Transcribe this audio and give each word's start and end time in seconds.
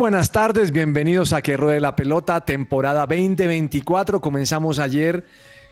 Buenas 0.00 0.32
tardes, 0.32 0.72
bienvenidos 0.72 1.34
a 1.34 1.42
Que 1.42 1.58
Ruede 1.58 1.78
la 1.78 1.94
Pelota, 1.94 2.40
temporada 2.40 3.00
2024. 3.00 4.18
Comenzamos 4.18 4.78
ayer 4.78 5.26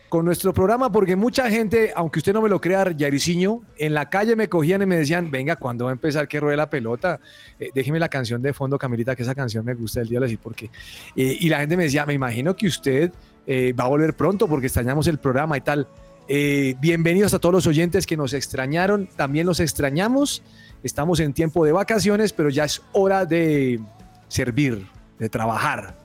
con 0.07 0.23
nuestro 0.23 0.53
programa 0.53 0.91
porque 0.91 1.15
mucha 1.15 1.49
gente, 1.49 1.91
aunque 1.95 2.19
usted 2.19 2.33
no 2.33 2.43
me 2.43 2.47
lo 2.47 2.61
crea, 2.61 2.91
Yariciño, 2.91 3.63
en 3.79 3.95
la 3.95 4.07
calle 4.07 4.35
me 4.35 4.47
cogían 4.47 4.83
y 4.83 4.85
me 4.85 4.97
decían, 4.97 5.31
venga, 5.31 5.55
¿cuándo 5.55 5.85
va 5.85 5.89
a 5.89 5.93
empezar 5.93 6.27
Que 6.27 6.39
Ruede 6.39 6.57
la 6.57 6.69
Pelota? 6.69 7.19
Eh, 7.59 7.71
déjeme 7.73 7.97
la 7.97 8.07
canción 8.07 8.39
de 8.39 8.53
fondo, 8.53 8.77
Camilita, 8.77 9.15
que 9.15 9.23
esa 9.23 9.33
canción 9.33 9.65
me 9.65 9.73
gusta, 9.73 10.01
el 10.01 10.09
día 10.09 10.19
le 10.19 10.27
decir 10.27 10.37
por 10.37 10.53
qué. 10.53 10.69
Eh, 11.15 11.35
y 11.39 11.49
la 11.49 11.61
gente 11.61 11.75
me 11.75 11.85
decía, 11.85 12.05
me 12.05 12.13
imagino 12.13 12.55
que 12.55 12.67
usted 12.67 13.11
eh, 13.47 13.73
va 13.73 13.85
a 13.85 13.87
volver 13.87 14.13
pronto 14.15 14.47
porque 14.47 14.67
extrañamos 14.67 15.07
el 15.07 15.17
programa 15.17 15.57
y 15.57 15.61
tal. 15.61 15.87
Bienvenidos 16.27 17.33
a 17.33 17.39
todos 17.39 17.53
los 17.53 17.65
oyentes 17.65 18.05
que 18.05 18.15
nos 18.15 18.33
extrañaron, 18.33 19.07
también 19.07 19.47
los 19.47 19.59
extrañamos. 19.59 20.43
Estamos 20.83 21.19
en 21.19 21.33
tiempo 21.33 21.65
de 21.65 21.71
vacaciones, 21.71 22.31
pero 22.31 22.49
ya 22.49 22.65
es 22.65 22.83
hora 22.91 23.25
de 23.25 23.79
servir, 24.29 24.87
de 25.19 25.27
trabajar. 25.29 25.97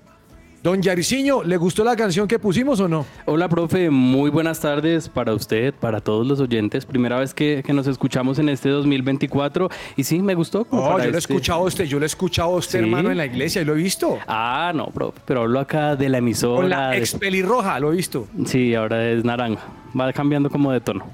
Don 0.63 0.81
Yariciño, 0.81 1.43
¿le 1.45 1.59
gustó 1.59 1.85
la 1.85 1.95
canción 1.95 2.27
que 2.27 2.39
pusimos 2.39 2.81
o 2.81 2.89
no? 2.89 3.05
Hola, 3.27 3.51
profe, 3.51 3.91
muy 3.91 4.31
buenas 4.31 4.61
tardes 4.61 5.11
para 5.11 5.35
usted, 5.35 5.75
para 5.75 6.01
todos 6.01 6.27
los 6.27 6.41
oyentes. 6.41 6.87
Primera 6.87 7.19
vez 7.19 7.35
que, 7.35 7.63
que 7.63 7.75
nos 7.75 7.87
escuchamos 7.87 8.39
en 8.39 8.49
este 8.49 8.71
2024 8.71 9.69
y 9.97 10.05
sí, 10.05 10.21
me 10.23 10.35
gustó. 10.35 10.65
como 10.65 10.81
No, 10.83 10.91
yo 10.93 10.97
lo 10.97 11.05
he 11.05 11.07
este- 11.09 11.19
escuchado 11.19 11.61
a 11.61 11.65
usted, 11.65 11.85
yo 11.85 11.99
lo 11.99 12.07
he 12.07 12.07
escuchado 12.07 12.55
a 12.55 12.57
usted, 12.57 12.79
¿Sí? 12.79 12.85
hermano, 12.87 13.11
en 13.11 13.19
la 13.19 13.27
iglesia 13.27 13.61
y 13.61 13.67
lo 13.67 13.75
he 13.75 13.77
visto. 13.77 14.19
Ah, 14.27 14.73
no, 14.75 14.87
profe, 14.87 15.21
pero 15.27 15.43
hablo 15.43 15.61
acá 15.61 15.97
de 15.97 16.09
la 16.09 16.17
emisora. 16.17 16.57
Con 16.63 16.71
la 16.71 16.97
ex 16.97 17.13
pelirroja, 17.15 17.79
lo 17.79 17.93
he 17.93 17.97
visto. 17.97 18.27
Sí, 18.47 18.75
ahora 18.75 19.07
es 19.11 19.23
naranja. 19.23 19.61
Va 20.01 20.11
cambiando 20.15 20.49
como 20.49 20.73
de 20.73 20.81
tono. 20.81 21.05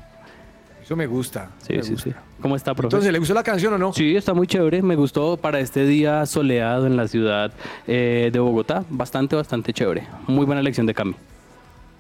Eso 0.90 0.96
me 0.96 1.06
gusta. 1.06 1.50
Sí, 1.64 1.74
me 1.74 1.84
sí, 1.84 1.92
gusta. 1.92 2.10
sí. 2.10 2.16
¿Cómo 2.42 2.56
está, 2.56 2.74
profe? 2.74 2.88
Entonces, 2.88 3.12
¿le 3.12 3.20
gustó 3.20 3.32
la 3.32 3.44
canción 3.44 3.72
o 3.74 3.78
no? 3.78 3.92
Sí, 3.92 4.16
está 4.16 4.34
muy 4.34 4.48
chévere. 4.48 4.82
Me 4.82 4.96
gustó 4.96 5.36
para 5.36 5.60
este 5.60 5.86
día 5.86 6.26
soleado 6.26 6.84
en 6.88 6.96
la 6.96 7.06
ciudad 7.06 7.52
eh, 7.86 8.30
de 8.32 8.38
Bogotá. 8.40 8.82
Bastante, 8.90 9.36
bastante 9.36 9.72
chévere. 9.72 10.08
Muy 10.26 10.44
buena 10.46 10.60
elección 10.60 10.86
de 10.86 10.94
Cami. 10.94 11.14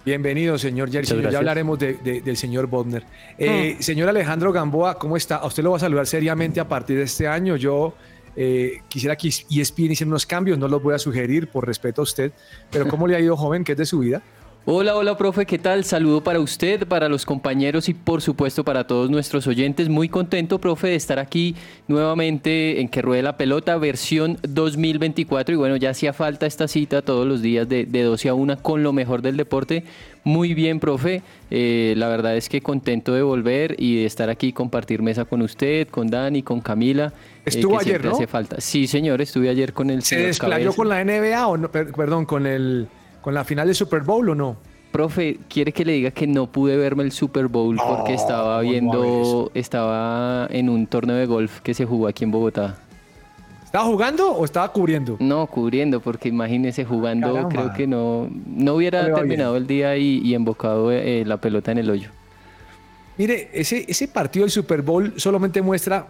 Bienvenido, 0.04 0.58
señor 0.58 0.90
Yariciño. 0.90 1.30
Ya 1.30 1.38
hablaremos 1.38 1.78
de- 1.78 1.98
de- 2.02 2.20
del 2.20 2.36
señor 2.36 2.66
Bodner. 2.66 3.04
Eh, 3.38 3.76
Señor 3.78 4.08
Alejandro 4.08 4.50
Gamboa, 4.52 4.98
¿cómo 4.98 5.16
está? 5.16 5.36
A 5.36 5.46
usted 5.46 5.62
lo 5.62 5.70
va 5.70 5.76
a 5.76 5.80
saludar 5.80 6.08
seriamente 6.08 6.58
a 6.58 6.66
partir 6.66 6.96
de 6.98 7.04
este 7.04 7.28
año. 7.28 7.54
Yo 7.54 7.94
eh, 8.34 8.80
quisiera 8.88 9.14
que 9.14 9.28
ESPN 9.28 9.92
hiciera 9.92 10.08
unos 10.08 10.26
cambios, 10.26 10.58
no 10.58 10.66
los 10.66 10.82
voy 10.82 10.94
a 10.94 10.98
sugerir 10.98 11.46
por 11.46 11.64
respeto 11.64 12.00
a 12.00 12.04
usted. 12.04 12.32
Pero 12.72 12.88
¿cómo 12.88 13.06
le 13.06 13.14
ha 13.14 13.20
ido, 13.20 13.36
joven? 13.36 13.62
¿Qué 13.62 13.72
es 13.72 13.78
de 13.78 13.86
su 13.86 14.00
vida? 14.00 14.20
Hola, 14.72 14.94
hola, 14.94 15.16
profe, 15.16 15.46
¿qué 15.46 15.58
tal? 15.58 15.82
Saludo 15.84 16.22
para 16.22 16.38
usted, 16.38 16.86
para 16.86 17.08
los 17.08 17.26
compañeros 17.26 17.88
y 17.88 17.94
por 17.94 18.22
supuesto 18.22 18.62
para 18.62 18.86
todos 18.86 19.10
nuestros 19.10 19.48
oyentes. 19.48 19.88
Muy 19.88 20.08
contento, 20.08 20.60
profe, 20.60 20.86
de 20.86 20.94
estar 20.94 21.18
aquí 21.18 21.56
nuevamente 21.88 22.80
en 22.80 22.88
Que 22.88 23.02
Ruede 23.02 23.22
la 23.24 23.36
Pelota, 23.36 23.76
versión 23.78 24.38
2024. 24.48 25.54
Y 25.56 25.58
bueno, 25.58 25.74
ya 25.74 25.90
hacía 25.90 26.12
falta 26.12 26.46
esta 26.46 26.68
cita 26.68 27.02
todos 27.02 27.26
los 27.26 27.42
días 27.42 27.68
de, 27.68 27.84
de 27.84 28.02
12 28.04 28.28
a 28.28 28.34
1 28.34 28.58
con 28.62 28.84
lo 28.84 28.92
mejor 28.92 29.22
del 29.22 29.36
deporte. 29.36 29.82
Muy 30.22 30.54
bien, 30.54 30.78
profe. 30.78 31.22
Eh, 31.50 31.94
la 31.96 32.06
verdad 32.06 32.36
es 32.36 32.48
que 32.48 32.60
contento 32.60 33.12
de 33.12 33.22
volver 33.22 33.74
y 33.76 33.96
de 33.96 34.06
estar 34.06 34.30
aquí 34.30 34.52
compartir 34.52 35.02
mesa 35.02 35.24
con 35.24 35.42
usted, 35.42 35.88
con 35.88 36.06
Dani, 36.06 36.44
con 36.44 36.60
Camila. 36.60 37.12
eh, 37.38 37.40
Estuvo 37.46 37.76
que 37.78 37.86
ayer, 37.86 38.04
¿no? 38.04 38.12
hace 38.12 38.28
falta. 38.28 38.60
Sí, 38.60 38.86
señor, 38.86 39.20
estuve 39.20 39.48
ayer 39.48 39.72
con 39.72 39.90
el 39.90 40.02
¿Se 40.02 40.10
señor 40.14 40.26
desplayó 40.28 40.72
Cabeza. 40.72 40.76
con 40.76 40.88
la 40.90 41.02
NBA 41.04 41.48
o 41.48 41.56
no? 41.56 41.72
Per- 41.72 41.90
perdón, 41.90 42.24
con 42.24 42.46
el 42.46 42.86
con 43.20 43.34
la 43.34 43.44
final 43.44 43.66
del 43.66 43.74
Super 43.76 44.02
Bowl 44.02 44.28
o 44.30 44.34
no? 44.34 44.56
Profe, 44.92 45.38
¿quiere 45.48 45.72
que 45.72 45.84
le 45.84 45.92
diga 45.92 46.10
que 46.10 46.26
no 46.26 46.46
pude 46.50 46.76
verme 46.76 47.04
el 47.04 47.12
Super 47.12 47.46
Bowl 47.46 47.76
porque 47.76 48.14
estaba 48.14 48.58
¿cómo 48.58 48.70
viendo, 48.70 49.50
estaba 49.54 50.48
en 50.50 50.68
un 50.68 50.86
torneo 50.88 51.16
de 51.16 51.26
golf 51.26 51.60
que 51.60 51.74
se 51.74 51.84
jugó 51.86 52.08
aquí 52.08 52.24
en 52.24 52.32
Bogotá? 52.32 52.76
¿Estaba 53.64 53.84
jugando 53.84 54.32
o 54.32 54.44
estaba 54.44 54.72
cubriendo? 54.72 55.16
No, 55.20 55.46
cubriendo, 55.46 56.00
porque 56.00 56.28
imagínese 56.28 56.84
jugando, 56.84 57.28
Caramba. 57.34 57.48
creo 57.50 57.72
que 57.72 57.86
no, 57.86 58.28
no 58.46 58.74
hubiera 58.74 59.06
No 59.06 59.14
terminado 59.14 59.56
el 59.56 59.68
día 59.68 59.96
y, 59.96 60.18
y 60.24 60.34
embocado 60.34 60.90
eh, 60.90 61.22
la 61.24 61.36
pelota 61.36 61.70
en 61.70 61.78
el 61.78 61.88
hoyo. 61.88 62.10
Mire, 63.16 63.48
ese, 63.52 63.84
ese 63.86 64.08
partido 64.08 64.42
del 64.44 64.50
Super 64.50 64.82
Bowl 64.82 65.12
solamente 65.18 65.62
muestra 65.62 66.06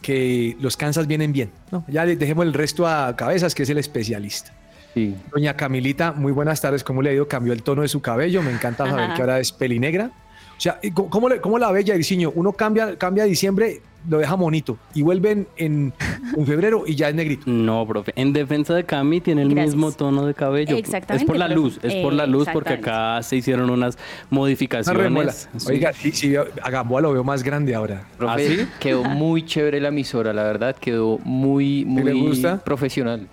que 0.00 0.56
los 0.60 0.76
Kansas 0.78 1.06
vienen 1.06 1.32
bien. 1.32 1.50
¿no? 1.70 1.84
Ya 1.88 2.04
le- 2.06 2.16
dejemos 2.16 2.46
el 2.46 2.54
resto 2.54 2.86
a 2.86 3.14
Cabezas, 3.16 3.54
que 3.54 3.64
es 3.64 3.68
el 3.70 3.76
especialista. 3.78 4.52
Sí. 4.94 5.14
Doña 5.32 5.54
Camilita, 5.56 6.12
muy 6.12 6.32
buenas 6.32 6.60
tardes. 6.60 6.84
¿Cómo 6.84 7.02
le 7.02 7.10
ha 7.10 7.12
ido? 7.12 7.26
Cambió 7.28 7.52
el 7.52 7.62
tono 7.62 7.82
de 7.82 7.88
su 7.88 8.00
cabello. 8.00 8.42
Me 8.42 8.52
encanta 8.52 8.86
saber 8.88 9.04
Ajá. 9.06 9.14
que 9.14 9.20
ahora 9.22 9.40
es 9.40 9.50
pelinegra. 9.52 10.10
O 10.56 10.60
sea, 10.60 10.78
¿y 10.82 10.92
¿cómo, 10.92 11.28
le- 11.28 11.40
cómo 11.40 11.58
la 11.58 11.72
ve 11.72 11.84
Jairzinho? 11.84 12.30
Uno 12.36 12.52
cambia, 12.52 12.96
cambia 12.96 13.24
a 13.24 13.26
diciembre, 13.26 13.80
lo 14.08 14.18
deja 14.18 14.36
bonito. 14.36 14.78
Y 14.94 15.02
vuelven 15.02 15.48
en, 15.56 15.92
en 16.36 16.46
febrero 16.46 16.84
y 16.86 16.94
ya 16.94 17.08
es 17.08 17.14
negrito. 17.16 17.42
No, 17.46 17.84
profe. 17.88 18.12
En 18.14 18.32
defensa 18.32 18.72
de 18.72 18.84
Cami 18.84 19.20
tiene 19.20 19.42
el 19.42 19.48
Gracias. 19.48 19.74
mismo 19.74 19.90
tono 19.90 20.24
de 20.26 20.32
cabello. 20.32 20.76
Exactamente, 20.76 21.24
Es 21.24 21.26
por 21.28 21.36
la 21.38 21.48
luz, 21.48 21.80
es 21.82 21.94
por 21.96 22.12
la 22.12 22.26
luz 22.26 22.46
porque 22.52 22.74
acá 22.74 23.20
se 23.24 23.34
hicieron 23.34 23.68
unas 23.68 23.96
Una 23.96 24.04
modificaciones. 24.30 25.48
Sí. 25.56 25.66
Oiga, 25.72 25.92
sí, 25.92 26.12
sí, 26.12 26.36
a 26.36 26.70
Gamboa 26.70 27.00
lo 27.00 27.12
veo 27.12 27.24
más 27.24 27.42
grande 27.42 27.74
ahora. 27.74 28.04
Profe, 28.16 28.32
¿Ah, 28.32 28.48
sí? 28.48 28.68
quedó 28.78 29.02
muy 29.02 29.44
chévere 29.44 29.80
la 29.80 29.88
emisora, 29.88 30.32
la 30.32 30.44
verdad, 30.44 30.76
quedó 30.76 31.18
muy, 31.24 31.84
muy 31.84 32.04
le 32.04 32.12
gusta? 32.12 32.62
profesional. 32.62 33.26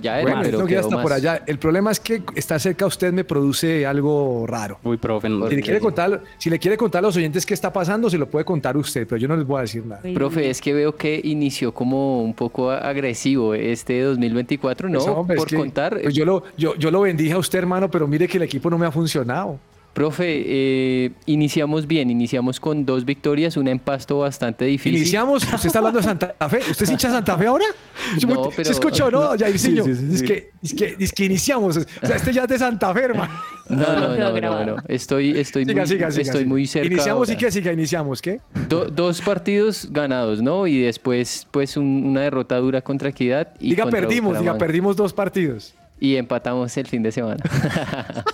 Ya 0.00 0.20
era, 0.20 0.22
Bueno, 0.22 0.40
pero 0.44 0.58
no, 0.60 0.64
que 0.66 0.72
ya 0.72 0.76
quedó 0.78 0.86
está 0.88 0.96
más. 0.96 1.02
por 1.02 1.12
allá. 1.12 1.42
El 1.46 1.58
problema 1.58 1.90
es 1.90 1.98
que 2.00 2.22
estar 2.36 2.60
cerca 2.60 2.84
a 2.84 2.88
usted 2.88 3.12
me 3.12 3.24
produce 3.24 3.84
algo 3.86 4.46
raro. 4.46 4.78
Uy, 4.84 4.96
profe. 4.96 5.28
no- 5.28 5.48
Si 5.48 5.56
le, 5.56 5.62
quiere 5.62 5.80
contar, 5.80 6.22
si 6.38 6.50
le 6.50 6.58
quiere 6.58 6.76
contar 6.76 7.00
a 7.00 7.02
los 7.08 7.16
oyentes 7.16 7.44
qué 7.44 7.54
está 7.54 7.72
pasando, 7.72 8.08
se 8.08 8.16
lo 8.18 8.28
puede 8.30 8.44
contar 8.44 8.76
usted, 8.76 9.06
pero 9.08 9.16
yo 9.18 9.26
no 9.28 9.36
les 9.36 9.46
voy 9.46 9.58
a 9.58 9.62
decir 9.62 9.84
nada. 9.84 10.00
Profe, 10.14 10.48
es 10.50 10.60
que 10.60 10.72
veo 10.72 10.94
que 10.94 11.20
inició 11.24 11.72
como 11.72 12.22
un 12.22 12.34
poco 12.34 12.70
agresivo 12.70 13.54
este 13.54 14.00
2024, 14.02 14.88
¿no? 14.88 14.98
Pues, 14.98 15.08
hombre, 15.08 15.34
es 15.36 15.40
Por 15.40 15.48
que, 15.48 15.56
contar. 15.56 15.98
pues 16.02 16.14
yo, 16.14 16.24
lo, 16.24 16.42
yo, 16.56 16.74
yo 16.76 16.90
lo 16.90 17.00
bendije 17.00 17.32
a 17.32 17.38
usted, 17.38 17.58
hermano, 17.58 17.90
pero 17.90 18.06
mire 18.06 18.28
que 18.28 18.36
el 18.36 18.44
equipo 18.44 18.70
no 18.70 18.78
me 18.78 18.86
ha 18.86 18.92
funcionado. 18.92 19.58
Profe, 19.94 20.26
eh, 20.46 21.10
iniciamos 21.26 21.88
bien, 21.88 22.08
iniciamos 22.10 22.60
con 22.60 22.86
dos 22.86 23.04
victorias, 23.04 23.56
un 23.56 23.66
empasto 23.66 24.20
bastante 24.20 24.64
difícil. 24.66 24.96
Iniciamos, 24.96 25.42
usted 25.42 25.66
está 25.66 25.78
hablando 25.78 25.98
de 25.98 26.04
Santa 26.04 26.36
Fe. 26.48 26.58
¿Usted 26.70 26.84
es 26.84 26.90
hincha 26.90 27.08
de 27.08 27.14
Santa 27.14 27.36
Fe 27.36 27.46
ahora? 27.46 27.64
No, 28.26 28.48
pero- 28.50 28.64
¿Se 28.64 28.72
escuchó, 28.72 29.10
no, 29.10 29.36
Jairzinho? 29.36 29.84
Sí, 29.84 29.94
sí, 29.96 30.06
sí, 30.08 30.14
Es, 30.14 30.22
que, 30.22 30.50
es, 30.62 30.74
que, 30.74 30.96
es 31.00 31.12
que 31.12 31.24
iniciamos. 31.24 31.76
O 31.78 31.80
sea, 32.06 32.16
este 32.16 32.32
ya 32.32 32.42
es 32.44 32.48
de 32.48 32.58
Santa 32.58 32.92
Fe, 32.94 33.00
hermano. 33.04 33.32
No, 33.68 33.76
no, 33.76 34.16
no, 34.16 34.40
no, 34.40 34.64
no. 34.64 34.76
Estoy, 34.88 35.38
estoy, 35.38 35.66
Siga, 35.66 35.82
muy, 35.82 35.86
siga, 35.88 36.10
siga, 36.10 36.22
estoy 36.22 36.46
muy 36.46 36.66
cerca. 36.66 36.86
Iniciamos 36.94 37.28
y 37.28 37.36
que 37.36 37.50
siga, 37.50 37.70
iniciamos, 37.70 38.22
¿qué? 38.22 38.40
Do- 38.66 38.86
dos 38.86 39.20
partidos 39.20 39.88
ganados, 39.90 40.40
¿no? 40.40 40.66
Y 40.66 40.80
después, 40.80 41.46
pues, 41.50 41.76
un- 41.76 42.04
una 42.06 42.22
derrota 42.22 42.56
dura 42.56 42.80
contra 42.80 43.10
Equidad. 43.10 43.48
Y 43.60 43.70
Diga 43.70 43.82
contra 43.82 44.00
perdimos, 44.00 44.38
diga 44.38 44.56
perdimos 44.56 44.96
dos 44.96 45.12
partidos. 45.12 45.74
Y 46.00 46.16
empatamos 46.16 46.74
el 46.78 46.86
fin 46.86 47.02
de 47.02 47.12
semana. 47.12 47.42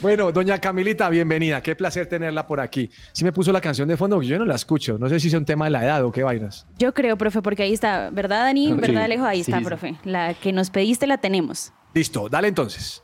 Bueno, 0.00 0.30
doña 0.32 0.58
Camilita, 0.58 1.08
bienvenida. 1.08 1.62
Qué 1.62 1.74
placer 1.74 2.06
tenerla 2.06 2.46
por 2.46 2.60
aquí. 2.60 2.90
Sí 3.12 3.24
me 3.24 3.32
puso 3.32 3.52
la 3.52 3.60
canción 3.60 3.88
de 3.88 3.96
fondo, 3.96 4.16
porque 4.16 4.28
yo 4.28 4.38
no 4.38 4.44
la 4.44 4.54
escucho. 4.54 4.98
No 4.98 5.08
sé 5.08 5.18
si 5.20 5.28
es 5.28 5.34
un 5.34 5.44
tema 5.44 5.64
de 5.66 5.70
la 5.70 5.84
edad 5.84 6.04
o 6.04 6.12
qué 6.12 6.22
vainas. 6.22 6.66
Yo 6.78 6.92
creo, 6.92 7.16
profe, 7.16 7.40
porque 7.42 7.62
ahí 7.62 7.72
está, 7.72 8.10
¿verdad, 8.10 8.44
Dani? 8.44 8.72
¿Verdad, 8.74 9.04
Alejo? 9.04 9.24
Ahí 9.24 9.42
sí, 9.42 9.50
está, 9.50 9.60
sí. 9.60 9.64
profe. 9.64 9.96
La 10.04 10.34
que 10.34 10.52
nos 10.52 10.70
pediste 10.70 11.06
la 11.06 11.18
tenemos. 11.18 11.72
Listo, 11.94 12.28
dale 12.28 12.48
entonces. 12.48 13.02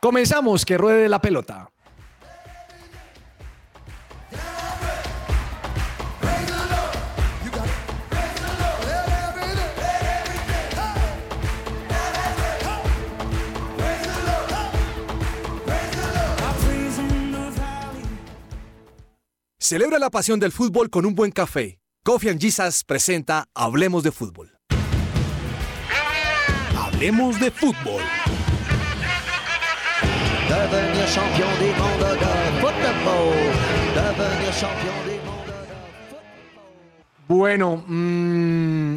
Comenzamos, 0.00 0.64
que 0.64 0.78
ruede 0.78 1.08
la 1.08 1.20
pelota. 1.20 1.68
Celebra 19.70 20.00
la 20.00 20.10
pasión 20.10 20.40
del 20.40 20.50
fútbol 20.50 20.90
con 20.90 21.06
un 21.06 21.14
buen 21.14 21.30
café. 21.30 21.78
Coffee 22.02 22.28
and 22.28 22.40
Jesus 22.40 22.82
presenta 22.82 23.44
Hablemos 23.54 24.02
de 24.02 24.10
fútbol. 24.10 24.50
Hablemos 26.76 27.38
de 27.38 27.52
fútbol. 27.52 28.02
Bueno, 37.28 37.84
mm, 37.86 38.96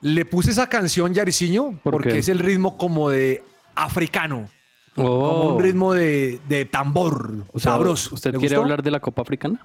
le 0.00 0.24
puse 0.24 0.52
esa 0.52 0.70
canción, 0.70 1.12
Yariciño, 1.12 1.80
¿Por 1.82 1.92
porque 1.92 2.12
qué? 2.12 2.18
es 2.20 2.30
el 2.30 2.38
ritmo 2.38 2.78
como 2.78 3.10
de 3.10 3.44
africano, 3.74 4.48
como 4.94 5.08
Oh. 5.08 5.54
un 5.54 5.62
ritmo 5.62 5.94
de, 5.94 6.40
de 6.48 6.64
tambor, 6.64 7.32
O 7.52 7.58
sea, 7.58 7.72
sabroso. 7.72 8.14
¿Usted 8.14 8.32
¿Le 8.32 8.38
quiere 8.38 8.56
gustó? 8.56 8.62
hablar 8.62 8.82
de 8.82 8.90
la 8.90 9.00
Copa 9.00 9.22
Africana? 9.22 9.64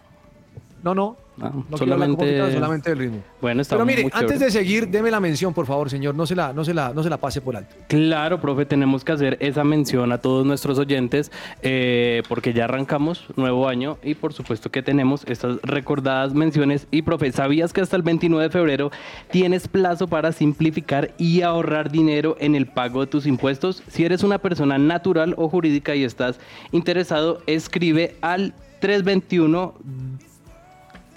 No, 0.87 0.95
no. 0.95 1.17
Ah, 1.41 1.51
no 1.69 1.77
solamente- 1.77 2.53
solamente 2.53 2.89
del 2.89 2.99
ritmo. 2.99 3.19
Bueno, 3.41 3.61
está 3.61 3.75
Pero 3.75 3.85
mire, 3.85 4.03
muy 4.03 4.11
antes 4.15 4.39
de 4.39 4.49
seguir, 4.49 4.87
deme 4.87 5.11
la 5.11 5.19
mención, 5.19 5.53
por 5.53 5.65
favor, 5.65 5.89
señor. 5.89 6.15
No 6.15 6.25
se 6.25 6.33
la, 6.33 6.53
no 6.53 6.63
se 6.63 6.73
la, 6.73 6.93
no 6.93 7.03
se 7.03 7.09
la 7.09 7.17
pase 7.17 7.41
por 7.41 7.57
alto. 7.57 7.75
Claro, 7.89 8.39
profe, 8.39 8.65
tenemos 8.65 9.03
que 9.03 9.11
hacer 9.11 9.37
esa 9.41 9.65
mención 9.65 10.13
a 10.13 10.17
todos 10.19 10.45
nuestros 10.45 10.79
oyentes 10.79 11.29
eh, 11.61 12.23
porque 12.29 12.53
ya 12.53 12.63
arrancamos 12.63 13.25
nuevo 13.35 13.67
año 13.67 13.97
y 14.01 14.15
por 14.15 14.31
supuesto 14.31 14.71
que 14.71 14.81
tenemos 14.81 15.25
estas 15.27 15.61
recordadas 15.61 16.33
menciones. 16.33 16.87
Y 16.89 17.01
profe, 17.01 17.31
¿sabías 17.33 17.73
que 17.73 17.81
hasta 17.81 17.97
el 17.97 18.01
29 18.01 18.45
de 18.45 18.49
febrero 18.49 18.91
tienes 19.29 19.67
plazo 19.67 20.07
para 20.07 20.31
simplificar 20.31 21.13
y 21.17 21.41
ahorrar 21.41 21.91
dinero 21.91 22.37
en 22.39 22.55
el 22.55 22.65
pago 22.65 23.01
de 23.01 23.07
tus 23.07 23.27
impuestos? 23.27 23.83
Si 23.89 24.05
eres 24.05 24.23
una 24.23 24.37
persona 24.39 24.77
natural 24.77 25.35
o 25.37 25.49
jurídica 25.49 25.93
y 25.93 26.05
estás 26.05 26.39
interesado, 26.71 27.41
escribe 27.45 28.15
al 28.21 28.53
321 28.79 29.73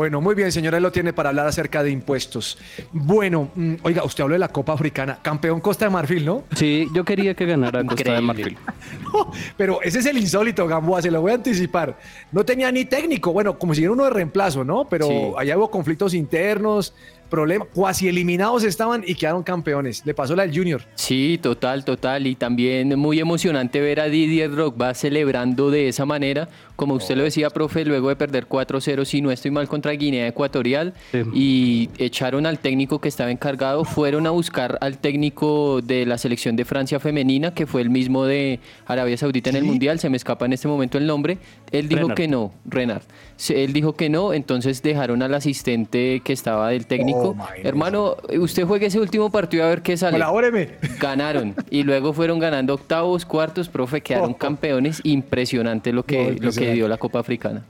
Bueno, 0.00 0.22
muy 0.22 0.34
bien, 0.34 0.50
señora, 0.50 0.78
él 0.78 0.82
lo 0.82 0.90
tiene 0.90 1.12
para 1.12 1.28
hablar 1.28 1.46
acerca 1.46 1.82
de 1.82 1.90
impuestos. 1.90 2.56
Bueno, 2.90 3.50
mm, 3.54 3.74
oiga, 3.82 4.02
usted 4.02 4.22
habló 4.22 4.32
de 4.32 4.38
la 4.38 4.48
Copa 4.48 4.72
Africana, 4.72 5.18
campeón 5.20 5.60
Costa 5.60 5.84
de 5.84 5.90
Marfil, 5.90 6.24
¿no? 6.24 6.44
Sí, 6.56 6.88
yo 6.94 7.04
quería 7.04 7.34
que 7.34 7.44
ganara 7.44 7.84
Costa 7.84 8.14
de. 8.14 8.20
Marfil. 8.22 8.56
No, 9.12 9.30
pero 9.58 9.82
ese 9.82 9.98
es 9.98 10.06
el 10.06 10.16
insólito, 10.16 10.66
Gamboa, 10.66 11.02
se 11.02 11.10
lo 11.10 11.20
voy 11.20 11.32
a 11.32 11.34
anticipar. 11.34 11.98
No 12.32 12.44
tenía 12.46 12.72
ni 12.72 12.86
técnico, 12.86 13.32
bueno, 13.32 13.58
como 13.58 13.74
si 13.74 13.82
era 13.82 13.92
uno 13.92 14.04
de 14.04 14.10
reemplazo, 14.10 14.64
¿no? 14.64 14.86
Pero 14.88 15.06
Sí. 15.06 15.32
allá 15.36 15.58
hubo 15.58 15.70
conflictos 15.70 16.14
internos, 16.14 16.94
problemas, 17.30 17.68
cuasi 17.72 18.08
eliminados 18.08 18.64
estaban 18.64 19.02
y 19.06 19.14
quedaron 19.14 19.42
campeones. 19.42 20.04
Le 20.04 20.12
pasó 20.12 20.36
la 20.36 20.46
del 20.46 20.54
Junior. 20.54 20.82
Sí, 20.94 21.38
total, 21.40 21.84
total. 21.84 22.26
Y 22.26 22.34
también 22.34 22.98
muy 22.98 23.20
emocionante 23.20 23.80
ver 23.80 24.00
a 24.00 24.06
Didier 24.06 24.50
Drogba 24.50 24.92
celebrando 24.94 25.70
de 25.70 25.88
esa 25.88 26.04
manera. 26.04 26.48
Como 26.76 26.94
usted 26.94 27.16
lo 27.16 27.24
decía, 27.24 27.50
profe, 27.50 27.84
luego 27.84 28.08
de 28.08 28.16
perder 28.16 28.48
4-0, 28.48 29.04
si 29.04 29.20
no 29.22 29.30
estoy 29.30 29.50
mal, 29.50 29.68
contra 29.68 29.92
Guinea 29.92 30.26
Ecuatorial. 30.26 30.94
Sí. 31.12 31.22
Y 31.34 31.90
echaron 31.98 32.46
al 32.46 32.58
técnico 32.58 33.00
que 33.00 33.08
estaba 33.08 33.30
encargado. 33.30 33.84
Fueron 33.84 34.26
a 34.26 34.30
buscar 34.30 34.78
al 34.80 34.98
técnico 34.98 35.80
de 35.82 36.06
la 36.06 36.18
selección 36.18 36.56
de 36.56 36.64
Francia 36.64 37.00
femenina, 37.00 37.54
que 37.54 37.66
fue 37.66 37.82
el 37.82 37.90
mismo 37.90 38.24
de 38.24 38.60
Arabia 38.86 39.16
Saudita 39.16 39.50
en 39.50 39.56
el 39.56 39.64
Mundial. 39.64 40.00
Se 40.00 40.10
me 40.10 40.16
escapa 40.16 40.46
en 40.46 40.52
este 40.52 40.68
momento 40.68 40.98
el 40.98 41.06
nombre. 41.06 41.38
Él 41.70 41.88
dijo 41.88 42.00
Renard. 42.00 42.16
que 42.16 42.28
no, 42.28 42.52
Renard. 42.64 43.02
Él 43.48 43.72
dijo 43.72 43.94
que 43.94 44.10
no, 44.10 44.34
entonces 44.34 44.82
dejaron 44.82 45.22
al 45.22 45.32
asistente 45.34 46.20
que 46.22 46.32
estaba 46.34 46.68
del 46.70 46.84
técnico. 46.86 47.36
Oh, 47.38 47.46
Hermano, 47.64 48.16
usted 48.38 48.64
juegue 48.66 48.86
ese 48.86 49.00
último 49.00 49.30
partido 49.30 49.64
a 49.64 49.68
ver 49.68 49.80
qué 49.82 49.96
sale. 49.96 50.12
Colabóreme. 50.12 50.68
Ganaron 50.98 51.54
y 51.70 51.82
luego 51.82 52.12
fueron 52.12 52.38
ganando 52.38 52.74
octavos, 52.74 53.24
cuartos, 53.24 53.68
profe, 53.68 54.02
quedaron 54.02 54.32
Oh. 54.32 54.36
campeones. 54.36 55.00
Impresionante 55.04 55.90
lo 55.92 56.00
No, 56.00 56.06
que, 56.06 56.36
lo 56.40 56.52
que 56.52 56.72
dio 56.72 56.86
la 56.88 56.98
Copa 56.98 57.20
Africana. 57.20 57.64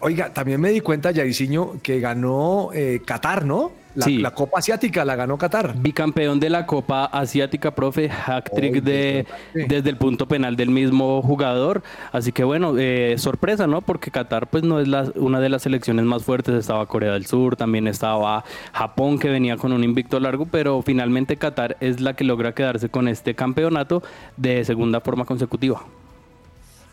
Oiga, 0.00 0.32
también 0.34 0.60
me 0.60 0.68
di 0.70 0.80
cuenta, 0.80 1.10
Yariciño, 1.10 1.80
que 1.82 2.00
ganó 2.00 2.68
eh, 2.74 3.00
Qatar, 3.06 3.46
¿no? 3.46 3.72
La, 3.96 4.04
Sí. 4.04 4.18
la 4.18 4.30
Copa 4.32 4.58
Asiática 4.58 5.04
la 5.04 5.16
ganó 5.16 5.38
Qatar. 5.38 5.74
Bicampeón 5.78 6.38
de 6.38 6.50
la 6.50 6.66
Copa 6.66 7.06
Asiática, 7.06 7.74
profe, 7.74 8.10
hat-trick 8.10 8.72
Oye, 8.72 8.80
de, 8.82 9.26
desde 9.54 9.90
el 9.90 9.96
punto 9.96 10.28
penal 10.28 10.54
del 10.54 10.70
mismo 10.70 11.22
jugador. 11.22 11.82
Así 12.12 12.30
que 12.30 12.44
bueno, 12.44 12.74
eh, 12.78 13.14
sorpresa, 13.18 13.66
¿no? 13.66 13.80
Porque 13.80 14.10
Qatar 14.10 14.48
pues 14.48 14.62
no 14.62 14.80
es 14.80 14.86
la- 14.86 15.10
una 15.16 15.40
de 15.40 15.48
las 15.48 15.62
selecciones 15.62 16.04
más 16.04 16.22
fuertes. 16.24 16.54
Estaba 16.54 16.86
Corea 16.86 17.12
del 17.14 17.26
Sur, 17.26 17.56
también 17.56 17.88
estaba 17.88 18.44
Japón 18.72 19.18
que 19.18 19.30
venía 19.30 19.56
con 19.56 19.72
un 19.72 19.82
invicto 19.82 20.20
largo, 20.20 20.46
pero 20.46 20.82
finalmente 20.82 21.36
Qatar 21.36 21.76
es 21.80 22.00
la 22.00 22.14
que 22.14 22.24
logra 22.24 22.52
quedarse 22.54 22.88
con 22.90 23.08
este 23.08 23.34
campeonato 23.34 24.02
de 24.36 24.64
segunda 24.64 25.00
forma 25.00 25.24
consecutiva. 25.24 25.82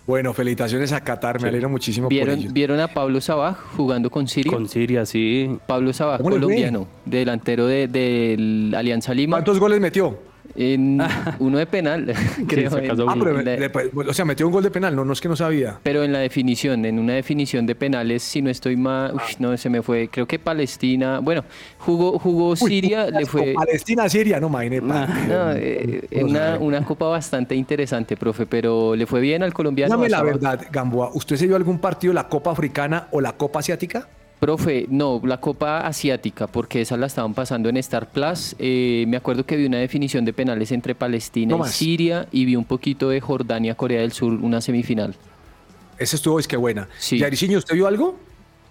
Bueno, 0.06 0.34
felicitaciones 0.34 0.92
a 0.92 1.02
Qatar, 1.02 1.42
me 1.42 1.48
alegro 1.48 1.70
muchísimo 1.70 2.08
por 2.08 2.14
¿Vieron, 2.14 2.40
ellos. 2.40 2.54
¿Vieron 2.54 2.80
a 2.82 2.90
Pablo 2.90 3.22
Sabaj 3.22 3.58
jugando 3.78 4.10
con 4.10 4.28
Siria? 4.28 4.52
Con 4.52 4.68
Siria, 4.68 5.06
sí. 5.06 5.58
Pablo 5.66 5.94
Sabaj, 5.94 6.22
colombiano, 6.22 6.88
delantero 7.06 7.68
de, 7.68 7.88
del 7.88 8.74
Alianza 8.76 9.14
Lima. 9.14 9.38
¿Cuántos 9.38 9.60
goles 9.60 9.80
metió? 9.80 10.33
En 10.56 11.02
uno 11.40 11.58
de 11.58 11.66
penal, 11.66 12.14
creo. 12.48 12.70
se 12.70 12.84
casó 12.84 13.04
en- 13.04 13.10
Ah, 13.10 13.16
pero, 13.18 13.40
en 13.40 13.46
la- 13.46 13.56
le- 13.56 13.70
le- 13.70 14.10
o 14.10 14.14
sea, 14.14 14.24
metió 14.24 14.46
un 14.46 14.54
gol 14.54 14.62
de 14.64 14.70
penal, 14.72 14.96
no, 14.96 15.04
no 15.04 15.14
es 15.14 15.20
que 15.22 15.28
no 15.28 15.36
sabía. 15.36 15.80
pero 15.82 16.04
en 16.04 16.12
la 16.14 16.20
definición, 16.20 16.86
en 16.86 17.00
una 17.00 17.14
definición 17.14 17.66
de 17.66 17.74
penales, 17.76 18.22
si 18.22 18.42
no 18.42 18.50
estoy 18.52 18.76
mal, 18.78 19.16
no 19.40 19.58
se 19.58 19.70
me 19.70 19.82
fue, 19.82 20.10
creo 20.10 20.28
que 20.28 20.38
Palestina, 20.38 21.20
bueno, 21.20 21.44
jugó, 21.80 22.20
jugó 22.20 22.56
Siria, 22.56 23.10
le 23.10 23.26
fue... 23.26 23.54
Palestina, 23.56 24.08
Siria, 24.10 24.40
no, 24.40 24.48
imagínate. 24.48 25.28
No, 25.28 25.52
eh, 25.54 26.08
eh, 26.12 26.24
una, 26.24 26.58
una 26.60 26.86
copa 26.86 27.08
bastante 27.08 27.56
interesante, 27.56 28.16
profe, 28.16 28.46
pero 28.46 28.96
le 28.96 29.06
fue 29.08 29.22
bien 29.22 29.42
al 29.44 29.54
colombiano. 29.54 29.96
Dígame 29.96 30.10
la 30.10 30.22
verdad, 30.24 30.60
Gamboa, 30.72 31.10
¿usted 31.14 31.36
se 31.36 31.48
vio 31.48 31.56
algún 31.56 31.80
partido 31.80 32.12
de 32.12 32.16
la 32.16 32.28
Copa 32.30 32.52
Africana 32.52 33.08
o 33.12 33.20
la 33.22 33.32
Copa 33.34 33.60
Asiática? 33.60 34.08
Profe, 34.48 34.88
no, 34.90 35.22
la 35.24 35.38
Copa 35.40 35.80
Asiática, 35.88 36.48
porque 36.48 36.82
esa 36.82 36.98
la 36.98 37.06
estaban 37.06 37.34
pasando 37.34 37.70
en 37.70 37.78
Star 37.78 38.10
Plus. 38.12 38.58
Eh, 38.60 39.06
me 39.08 39.16
acuerdo 39.16 39.46
que 39.46 39.56
vi 39.56 39.66
una 39.66 39.78
definición 39.78 40.26
de 40.26 40.34
penales 40.34 40.74
entre 40.74 40.96
Palestina 40.96 41.52
No 41.52 41.56
y 41.56 41.60
más. 41.60 41.72
Siria 41.72 42.28
y 42.30 42.44
vi 42.44 42.58
un 42.58 42.66
poquito 42.66 43.08
de 43.08 43.22
Jordania, 43.22 43.76
Corea 43.76 44.02
del 44.02 44.12
Sur, 44.12 44.34
una 44.34 44.60
semifinal. 44.60 45.16
Ese 45.98 46.18
estuvo, 46.18 46.40
es 46.40 46.48
que 46.50 46.58
buena. 46.58 46.90
Sí. 47.00 47.20
Yariciño, 47.20 47.58
¿usted 47.58 47.74
vio 47.74 47.88
algo? 47.88 48.20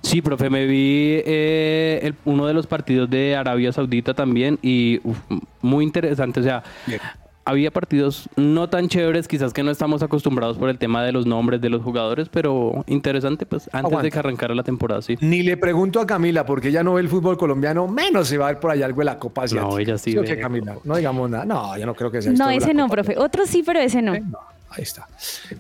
Sí, 0.03 0.21
profe, 0.21 0.51
me 0.51 0.67
vi 0.67 1.23
eh, 1.25 2.01
el- 2.03 2.17
uno 2.27 2.47
de 2.47 2.53
los 2.53 2.67
partidos 2.67 3.09
de 3.09 3.35
Arabia 3.35 3.73
Saudita 3.73 4.13
también 4.13 4.59
y 4.61 5.01
uf, 5.05 5.17
muy 5.63 5.85
interesante. 5.87 6.41
O 6.41 6.43
sea, 6.43 6.63
Bien. 6.87 7.01
Había 7.45 7.71
partidos 7.71 8.29
no 8.37 8.69
tan 8.69 8.89
chéveres, 8.89 9.27
quizás 9.27 9.53
que 9.53 9.63
no 9.63 9.71
estamos 9.71 10.03
acostumbrados 10.03 10.59
por 10.59 10.69
el 10.69 10.79
tema 10.79 11.03
de 11.03 11.13
los 11.13 11.27
nombres 11.27 11.61
de 11.61 11.71
los 11.71 11.83
jugadores, 11.83 12.29
pero 12.29 12.85
interesante, 12.87 13.47
pues 13.47 13.65
antes 13.73 13.87
Aguanta. 13.87 14.03
de 14.03 14.11
que 14.11 14.19
arrancara 14.19 14.55
la 14.55 14.63
temporada, 14.63 15.03
sí. 15.03 15.17
Ni 15.21 15.43
le 15.43 15.57
pregunto 15.57 16.01
a 16.01 16.07
Camila, 16.07 16.47
porque 16.47 16.69
ella 16.69 16.83
no 16.83 16.95
ve 16.95 17.01
el 17.01 17.09
fútbol 17.09 17.37
colombiano, 17.37 17.89
menos 17.89 18.29
se 18.29 18.39
va 18.39 18.49
a 18.49 18.53
ver 18.53 18.61
por 18.61 18.71
allá 18.71 18.87
algo 18.87 19.01
de 19.01 19.07
la 19.07 19.19
Copa 19.19 19.45
Asiática. 19.45 19.71
No, 19.71 19.79
ella 19.79 19.99
sí 19.99 20.15
ve. 20.15 20.39
Camila? 20.39 20.77
No 20.85 20.97
digamos 20.97 21.29
nada. 21.29 21.45
No, 21.45 21.77
yo 21.77 21.87
no 21.87 21.95
creo 21.95 22.11
que 22.11 22.23
sea 22.23 22.33
No, 22.33 22.49
ese 22.51 22.75
no, 22.75 22.85
Copa 22.85 22.95
profe. 22.95 23.19
Otro 23.19 23.47
sí, 23.47 23.63
pero 23.65 23.81
ese 23.81 24.03
no. 24.03 24.15
No, 24.15 24.39
ahí 24.71 24.83
está. 24.83 25.09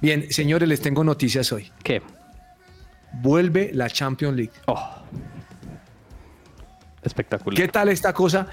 Bien, 0.01 0.31
señores, 0.31 0.69
les 0.69 0.81
tengo 0.81 1.03
noticias 1.03 1.51
hoy. 1.53 1.71
¿Qué? 1.83 2.01
Vuelve 3.21 3.71
la 3.75 3.91
Champions 3.91 4.37
League. 4.37 4.53
Oh. 4.67 4.89
Espectacular. 7.03 7.61
¿Qué 7.61 7.69
tal 7.69 7.89
esta 7.89 8.12
cosa? 8.12 8.47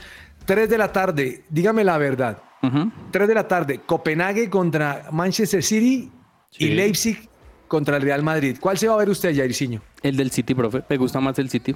3 0.45 0.67
de 0.67 0.77
la 0.79 0.91
tarde, 0.91 1.43
dígame 1.49 1.83
la 1.83 1.97
verdad. 1.99 2.39
Ujú. 2.61 2.91
3 3.11 3.27
de 3.27 3.33
la 3.33 3.47
tarde, 3.47 3.81
Copenhague 3.85 4.49
contra 4.49 5.07
Manchester 5.11 5.63
City 5.63 6.11
y. 6.57 6.67
Leipzig 6.69 7.29
contra 7.67 7.97
el 7.97 8.01
Real 8.01 8.23
Madrid. 8.23 8.57
¿Cuál 8.59 8.77
se 8.77 8.87
va 8.87 8.95
a 8.95 8.97
ver 8.97 9.09
usted, 9.09 9.35
Jairzinho? 9.35 9.81
El 10.01 10.17
del 10.17 10.31
City, 10.31 10.53
profe. 10.55 10.83
Me 10.89 10.97
gusta 10.97 11.19
más 11.19 11.37
el 11.39 11.49
City. 11.49 11.75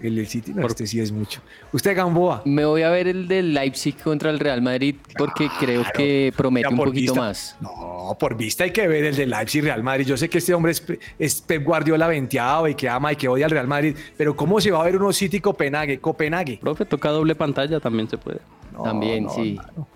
El 0.00 0.14
del 0.14 0.28
City, 0.28 0.52
no, 0.54 0.66
este 0.66 0.86
sí 0.86 1.00
es 1.00 1.10
mucho. 1.10 1.40
Usted, 1.72 1.96
Gamboa. 1.96 2.42
Me 2.44 2.64
voy 2.64 2.82
a 2.82 2.90
ver 2.90 3.08
el 3.08 3.26
del 3.26 3.52
Leipzig 3.52 3.96
contra 4.00 4.30
el 4.30 4.38
Real 4.38 4.62
Madrid 4.62 4.94
porque 5.16 5.48
creo 5.58 5.84
que 5.92 6.32
promete 6.36 6.68
un 6.68 6.76
poquito 6.76 7.12
vista. 7.14 7.20
más. 7.20 7.56
No, 7.60 8.16
por 8.18 8.36
vista 8.36 8.62
hay 8.64 8.70
que 8.70 8.86
ver 8.86 9.04
el 9.04 9.16
de 9.16 9.26
Leipzig 9.26 9.62
Real 9.64 9.82
Madrid. 9.82 10.06
Yo 10.06 10.16
sé 10.16 10.28
que 10.28 10.38
este 10.38 10.54
hombre 10.54 10.72
es, 10.72 10.84
es 11.18 11.40
Pep 11.40 11.64
Guardiola 11.64 12.06
venteado 12.06 12.68
y 12.68 12.74
que 12.76 12.88
ama 12.88 13.12
y 13.12 13.16
que 13.16 13.26
odia 13.28 13.46
al 13.46 13.50
Real 13.50 13.66
Madrid, 13.66 13.96
pero 14.16 14.36
¿cómo 14.36 14.60
se 14.60 14.70
va 14.70 14.82
a 14.82 14.84
ver 14.84 14.96
uno 14.96 15.12
City 15.12 15.40
Copenhague? 15.40 15.98
Copenhague. 15.98 16.58
Profe, 16.58 16.84
toca 16.84 17.08
doble 17.10 17.34
pantalla, 17.34 17.80
también 17.80 18.08
se 18.08 18.18
puede. 18.18 18.38
No, 18.72 18.84
También, 18.84 19.24
no, 19.24 19.30
sí. 19.34 19.58
no. 19.76 19.88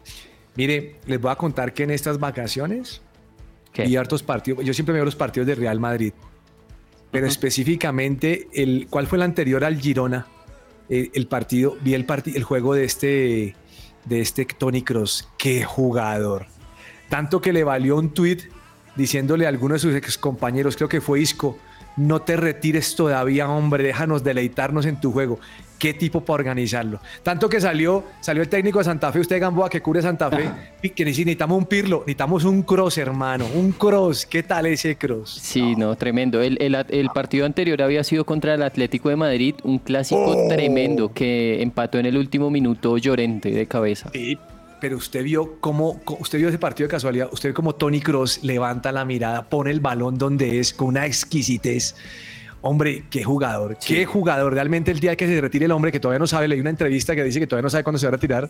Mire, 0.56 0.97
les 1.06 1.21
voy 1.21 1.30
a 1.30 1.37
contar 1.37 1.73
que 1.73 1.85
en 1.85 1.92
estas 1.92 2.18
vacaciones 2.18 3.00
¿Qué? 3.73 3.85
vi 3.85 3.97
hartos 3.97 4.23
partidos. 4.25 4.64
Yo 4.64 4.75
siempre 4.75 4.92
veo 4.94 5.04
los 5.04 5.14
partidos 5.16 5.47
de 5.47 5.54
Real 5.54 5.78
Madrid, 5.80 6.12
pero 7.12 7.26
específicamente 7.26 8.49
el 8.52 8.88
cuál 8.90 9.07
fue 9.07 9.19
el 9.19 9.23
anterior 9.23 9.64
al 9.64 9.78
Girona. 9.78 10.26
Eh, 10.88 11.11
el 11.14 11.28
partido, 11.28 11.76
vi 11.83 11.95
el 11.95 12.04
el 12.35 12.42
juego 12.42 12.75
de 12.75 12.85
este 12.85 13.54
de 14.04 14.21
este 14.21 14.45
Tony 14.47 14.83
Cross. 14.83 15.28
Qué 15.38 15.62
jugador. 15.62 16.47
Tanto 17.09 17.40
que 17.40 17.52
le 17.52 17.62
valió 17.62 17.97
un 17.99 18.12
tweet 18.12 18.38
diciéndole 18.97 19.47
a 19.47 19.50
alguno 19.50 19.75
de 19.75 19.81
sus 19.81 19.95
ex 19.95 20.19
compañeros, 20.19 20.76
creo 20.76 20.88
que 20.88 21.00
fue 21.00 21.21
Isco, 21.21 21.59
no 21.97 22.23
te 22.23 22.37
retires 22.37 22.97
todavía, 22.97 23.49
hombre, 23.49 23.85
déjanos 23.85 24.25
deleitarnos 24.25 24.87
en 24.87 25.00
tu 25.00 25.12
juego. 25.12 25.38
Qué 25.82 25.94
tipo 25.94 26.20
para 26.24 26.34
organizarlo. 26.36 27.00
Tanto 27.24 27.48
que 27.48 27.60
salió, 27.60 28.04
salió 28.20 28.40
el 28.44 28.48
técnico 28.48 28.78
de 28.78 28.84
Santa 28.84 29.10
Fe, 29.10 29.18
usted 29.18 29.40
Gamboa, 29.40 29.68
que 29.68 29.82
cubre 29.82 30.00
Santa 30.00 30.30
Fe, 30.30 30.48
y 30.80 30.90
que 30.90 31.04
dice, 31.04 31.22
necesitamos 31.24 31.58
un 31.58 31.66
pirlo, 31.66 31.98
necesitamos 32.06 32.44
un 32.44 32.62
cross, 32.62 32.98
hermano, 32.98 33.46
un 33.52 33.72
cross. 33.72 34.24
¿Qué 34.24 34.44
tal 34.44 34.66
ese 34.66 34.94
cross? 34.94 35.40
Sí, 35.42 35.74
no, 35.74 35.96
tremendo. 35.96 36.40
El, 36.40 36.56
el- 36.62 36.76
el 36.88 37.08
partido 37.10 37.46
anterior 37.46 37.82
había 37.82 38.04
sido 38.04 38.24
contra 38.24 38.54
el 38.54 38.62
Atlético 38.62 39.08
de 39.08 39.16
Madrid, 39.16 39.56
un 39.64 39.80
clásico 39.80 40.22
Oh. 40.24 40.48
tremendo 40.48 41.12
que 41.12 41.60
empató 41.60 41.98
en 41.98 42.06
el 42.06 42.16
último 42.16 42.48
minuto 42.48 42.96
Llorente 42.96 43.50
de 43.50 43.66
cabeza. 43.66 44.08
Sí, 44.12 44.38
pero 44.80 44.98
usted 44.98 45.24
vio 45.24 45.56
cómo, 45.58 46.00
usted 46.20 46.38
vio 46.38 46.48
ese 46.48 46.58
partido 46.58 46.86
de 46.86 46.92
casualidad, 46.92 47.28
usted 47.32 47.48
ve 47.48 47.54
cómo 47.54 47.74
Tony 47.74 48.00
Cross 48.00 48.44
levanta 48.44 48.92
la 48.92 49.04
mirada, 49.04 49.42
pone 49.48 49.72
el 49.72 49.80
balón 49.80 50.16
donde 50.16 50.60
es 50.60 50.72
con 50.72 50.86
una 50.88 51.06
exquisitez. 51.06 51.96
Hombre, 52.64 53.04
qué 53.11 53.25
jugador, 53.25 53.76
qué 53.85 54.07
jugador. 54.07 54.54
Realmente 54.54 54.90
el 54.92 55.00
día 55.00 55.16
que 55.16 55.26
se 55.26 55.40
retire 55.40 55.64
el 55.64 55.73
hombre, 55.73 55.90
que 55.90 55.99
todavía 55.99 56.21
no 56.21 56.26
sabe, 56.28 56.47
leí 56.47 56.61
una 56.61 56.71
entrevista 56.71 57.14
que 57.16 57.25
dice 57.25 57.40
que 57.40 57.47
todavía 57.49 57.64
no 57.64 57.71
sabe 57.71 57.83
cuándo 57.83 57.99
se 57.99 58.07
va 58.07 58.11
a 58.11 58.12
retirar, 58.12 58.49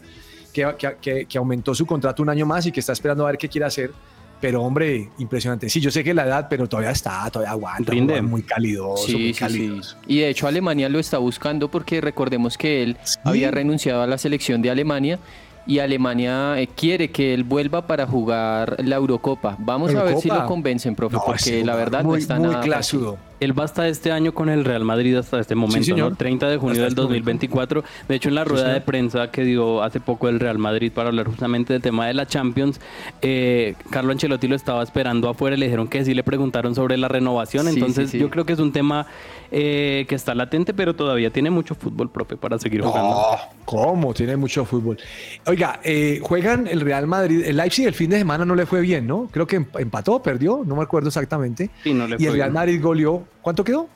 que, 0.52 0.68
que- 0.78 0.96
que- 1.00 1.24
que 1.24 1.38
aumentó 1.38 1.74
su 1.74 1.86
contrato 1.86 2.22
un 2.22 2.28
año 2.28 2.44
más 2.44 2.66
y 2.66 2.72
que 2.72 2.80
está 2.80 2.92
esperando 2.92 3.24
a 3.26 3.30
ver 3.30 3.38
qué 3.38 3.48
quiere 3.48 3.64
hacer. 3.66 3.90
Pero 4.38 4.60
hombre, 4.62 5.08
impresionante. 5.18 5.70
Sí, 5.70 5.80
yo 5.80 5.90
sé 5.90 6.02
que 6.04 6.12
la 6.12 6.24
edad, 6.24 6.48
pero 6.50 6.68
todavía 6.68 6.90
está, 6.90 7.30
todavía 7.30 7.52
aguanta. 7.52 7.92
Rinde. 7.92 8.20
Muy 8.20 8.42
calidoso, 8.42 9.06
Sí, 9.06 9.12
muy 9.14 9.34
sí, 9.34 9.80
sí. 9.82 9.94
Y 10.08 10.18
de 10.18 10.28
hecho 10.30 10.46
Alemania 10.48 10.88
lo 10.88 10.98
está 10.98 11.18
buscando 11.18 11.70
porque 11.70 12.00
recordemos 12.00 12.58
que 12.58 12.82
él 12.82 12.96
había 13.24 13.50
renunciado 13.52 14.02
a 14.02 14.06
la 14.08 14.18
selección 14.18 14.60
de 14.60 14.70
Alemania 14.70 15.20
y 15.64 15.78
Alemania 15.78 16.60
eh, 16.60 16.66
quiere 16.66 17.12
que 17.12 17.32
él 17.34 17.44
vuelva 17.44 17.86
para 17.86 18.04
jugar 18.04 18.76
la 18.84 18.96
Eurocopa. 18.96 19.56
Vamos 19.60 19.94
a 19.94 20.02
ver 20.02 20.18
si 20.18 20.28
lo 20.28 20.44
convencen, 20.46 20.96
profe, 20.96 21.14
No, 21.14 21.22
porque 21.24 21.64
la 21.64 21.76
verdad 21.76 22.02
muy, 22.02 22.14
no 22.14 22.18
está 22.18 22.34
muy 22.34 22.48
nada 22.48 22.62
fácil. 22.66 23.00
Él 23.42 23.58
va 23.58 23.64
hasta 23.64 23.88
este 23.88 24.12
año 24.12 24.32
con 24.32 24.48
el 24.48 24.64
Real 24.64 24.84
Madrid 24.84 25.16
hasta 25.16 25.40
este 25.40 25.54
momento, 25.54 25.84
señor. 25.84 26.10
¿no? 26.10 26.16
30 26.16 26.48
de 26.48 26.56
junio 26.58 26.72
Hasta 26.72 26.82
del 26.82 26.88
este 26.90 27.00
momento. 27.02 27.18
2024. 27.18 27.84
De 28.08 28.14
hecho, 28.14 28.28
en 28.28 28.34
la 28.36 28.44
rueda 28.44 28.72
de 28.72 28.80
prensa 28.80 29.30
que 29.30 29.44
dio 29.44 29.82
hace 29.82 30.00
poco 30.00 30.28
el 30.28 30.38
Real 30.40 30.58
Madrid 30.58 30.92
para 30.92 31.08
hablar 31.08 31.26
justamente 31.26 31.72
del 31.72 31.82
tema 31.82 32.06
de 32.06 32.14
la 32.14 32.26
Champions, 32.26 32.80
eh, 33.20 33.74
Carlo 33.90 34.12
Ancelotti 34.12 34.48
lo 34.48 34.56
estaba 34.56 34.82
esperando 34.82 35.28
afuera 35.28 35.56
y 35.56 35.58
le 35.58 35.66
dijeron 35.66 35.88
que 35.88 36.04
sí 36.04 36.14
le 36.14 36.22
preguntaron 36.22 36.74
sobre 36.74 36.96
la 36.96 37.08
renovación. 37.08 37.66
Sí, 37.66 37.74
Entonces, 37.74 38.10
sí, 38.10 38.18
sí. 38.18 38.18
yo 38.20 38.30
creo 38.30 38.44
que 38.46 38.52
es 38.52 38.58
un 38.58 38.72
tema 38.72 39.06
eh, 39.50 40.06
que 40.08 40.14
está 40.14 40.34
latente, 40.34 40.72
pero 40.74 40.94
todavía 40.94 41.30
tiene 41.30 41.50
mucho 41.50 41.74
fútbol 41.74 42.10
propio 42.10 42.36
para 42.38 42.58
seguir 42.58 42.82
jugando. 42.82 43.10
No, 43.10 43.24
¿cómo? 43.64 44.14
Tiene 44.14 44.36
mucho 44.36 44.64
fútbol. 44.64 44.98
Oiga, 45.46 45.80
eh, 45.84 46.20
juegan 46.22 46.66
el 46.66 46.80
Real 46.80 47.06
Madrid. 47.06 47.42
El 47.44 47.56
Leipzig 47.56 47.86
el 47.86 47.94
fin 47.94 48.10
de 48.10 48.18
semana 48.18 48.44
no 48.44 48.54
le 48.54 48.66
fue 48.66 48.80
bien, 48.80 49.06
¿no? 49.06 49.28
Creo 49.30 49.46
que 49.46 49.56
em- 49.56 49.66
empató, 49.78 50.22
perdió, 50.22 50.62
no 50.64 50.76
me 50.76 50.82
acuerdo 50.82 51.08
exactamente. 51.08 51.70
Sí, 51.82 51.92
no 51.92 52.06
le 52.06 52.16
y 52.18 52.26
el 52.26 52.32
Real 52.34 52.48
bien. 52.50 52.54
Madrid 52.54 52.80
goleó. 52.82 53.24
¿Cuánto 53.40 53.64
quedó? 53.64 53.88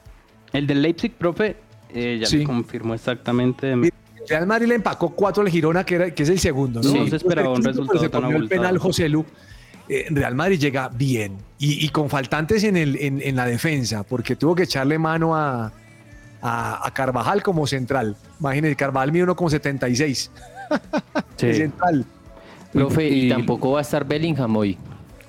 El 0.52 0.66
del 0.66 0.82
Leipzig, 0.82 1.12
profe, 1.12 1.56
eh, 1.92 2.18
ya 2.20 2.26
Sí. 2.26 2.44
confirmó 2.44 2.94
exactamente. 2.94 3.74
Real 4.28 4.46
Madrid 4.46 4.66
le 4.68 4.74
empacó 4.76 5.10
cuatro 5.10 5.42
al 5.42 5.48
Girona, 5.50 5.84
que, 5.84 5.94
era- 5.94 6.10
que 6.14 6.22
es 6.24 6.28
el 6.28 6.38
segundo, 6.40 6.80
¿no? 6.82 6.90
Sí, 6.90 6.98
no 6.98 7.06
se 7.06 7.16
esperaba 7.16 7.50
un 7.50 7.62
resultado 7.62 8.00
se 8.00 8.08
tan 8.08 8.24
el 8.32 8.48
penal 8.48 8.78
José 8.78 9.08
Lu. 9.08 9.24
Eh, 9.88 10.06
Real 10.10 10.34
Madrid 10.34 10.58
llega 10.58 10.88
bien 10.88 11.36
y, 11.60 11.84
y 11.84 11.88
con 11.90 12.10
faltantes 12.10 12.64
en, 12.64 12.76
el, 12.76 12.96
en, 12.96 13.22
en 13.22 13.36
la 13.36 13.46
defensa, 13.46 14.02
porque 14.02 14.34
tuvo 14.34 14.56
que 14.56 14.64
echarle 14.64 14.98
mano 14.98 15.36
a, 15.36 15.72
a, 16.42 16.86
a 16.86 16.90
Carvajal 16.92 17.40
como 17.44 17.68
central. 17.68 18.16
Imagínense, 18.40 18.74
Carvajal 18.74 19.12
mide 19.12 19.22
uno 19.22 19.36
como 19.36 19.48
76. 19.50 20.30
Sí. 21.36 21.46
de 21.46 21.54
central. 21.54 22.04
Profe, 22.72 23.08
y, 23.08 23.26
Y- 23.26 23.28
tampoco 23.28 23.72
va 23.72 23.78
a 23.78 23.82
estar 23.82 24.04
Bellingham 24.04 24.56
hoy. 24.56 24.76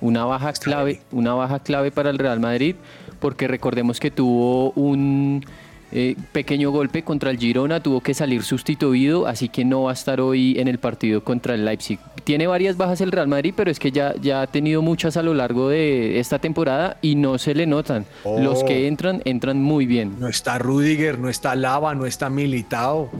Una 0.00 0.24
baja 0.24 0.52
clave, 0.54 1.00
una 1.12 1.34
baja 1.34 1.60
clave 1.60 1.90
para 1.92 2.10
el 2.10 2.18
Real 2.18 2.40
Madrid, 2.40 2.74
porque 3.20 3.48
recordemos 3.48 4.00
que 4.00 4.10
tuvo 4.10 4.70
un 4.72 5.44
eh, 5.90 6.16
pequeño 6.32 6.70
golpe 6.70 7.02
contra 7.02 7.30
el 7.30 7.38
Girona, 7.38 7.82
tuvo 7.82 8.00
que 8.00 8.12
salir 8.12 8.42
sustituido, 8.42 9.26
así 9.26 9.48
que 9.48 9.64
no 9.64 9.84
va 9.84 9.90
a 9.90 9.94
estar 9.94 10.20
hoy 10.20 10.58
en 10.58 10.68
el 10.68 10.78
partido 10.78 11.24
contra 11.24 11.54
el 11.54 11.64
Leipzig. 11.64 11.98
Tiene 12.24 12.46
varias 12.46 12.76
bajas 12.76 13.00
el 13.00 13.10
Real 13.10 13.26
Madrid, 13.28 13.54
pero 13.56 13.70
es 13.70 13.78
que 13.78 13.90
ya, 13.90 14.14
ya 14.20 14.42
ha 14.42 14.46
tenido 14.46 14.82
muchas 14.82 15.16
a 15.16 15.22
lo 15.22 15.32
largo 15.32 15.70
de 15.70 16.18
esta 16.20 16.38
temporada 16.38 16.98
y 17.00 17.14
no 17.14 17.38
se 17.38 17.54
le 17.54 17.66
notan. 17.66 18.04
Los 18.24 18.62
Oh. 18.62 18.66
que 18.66 18.86
entran, 18.86 19.22
entran 19.24 19.62
muy 19.62 19.86
bien. 19.86 20.16
No 20.18 20.28
está 20.28 20.58
Rudiger, 20.58 21.18
no 21.18 21.30
está 21.30 21.54
Lava, 21.56 21.94
no 21.94 22.04
está 22.04 22.28
Militao. 22.28 23.10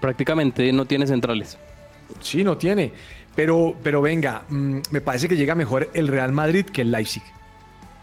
Prácticamente 0.00 0.72
no 0.72 0.86
tiene 0.86 1.06
centrales. 1.06 1.58
Sí, 2.20 2.42
no 2.42 2.56
tiene. 2.56 2.92
Pero, 3.34 3.74
pero 3.82 4.00
venga, 4.00 4.44
mm, 4.48 4.78
me 4.90 5.00
parece 5.00 5.28
que 5.28 5.36
llega 5.36 5.54
mejor 5.54 5.90
el 5.92 6.08
Real 6.08 6.32
Madrid 6.32 6.64
que 6.64 6.82
el 6.82 6.90
Leipzig. 6.92 7.22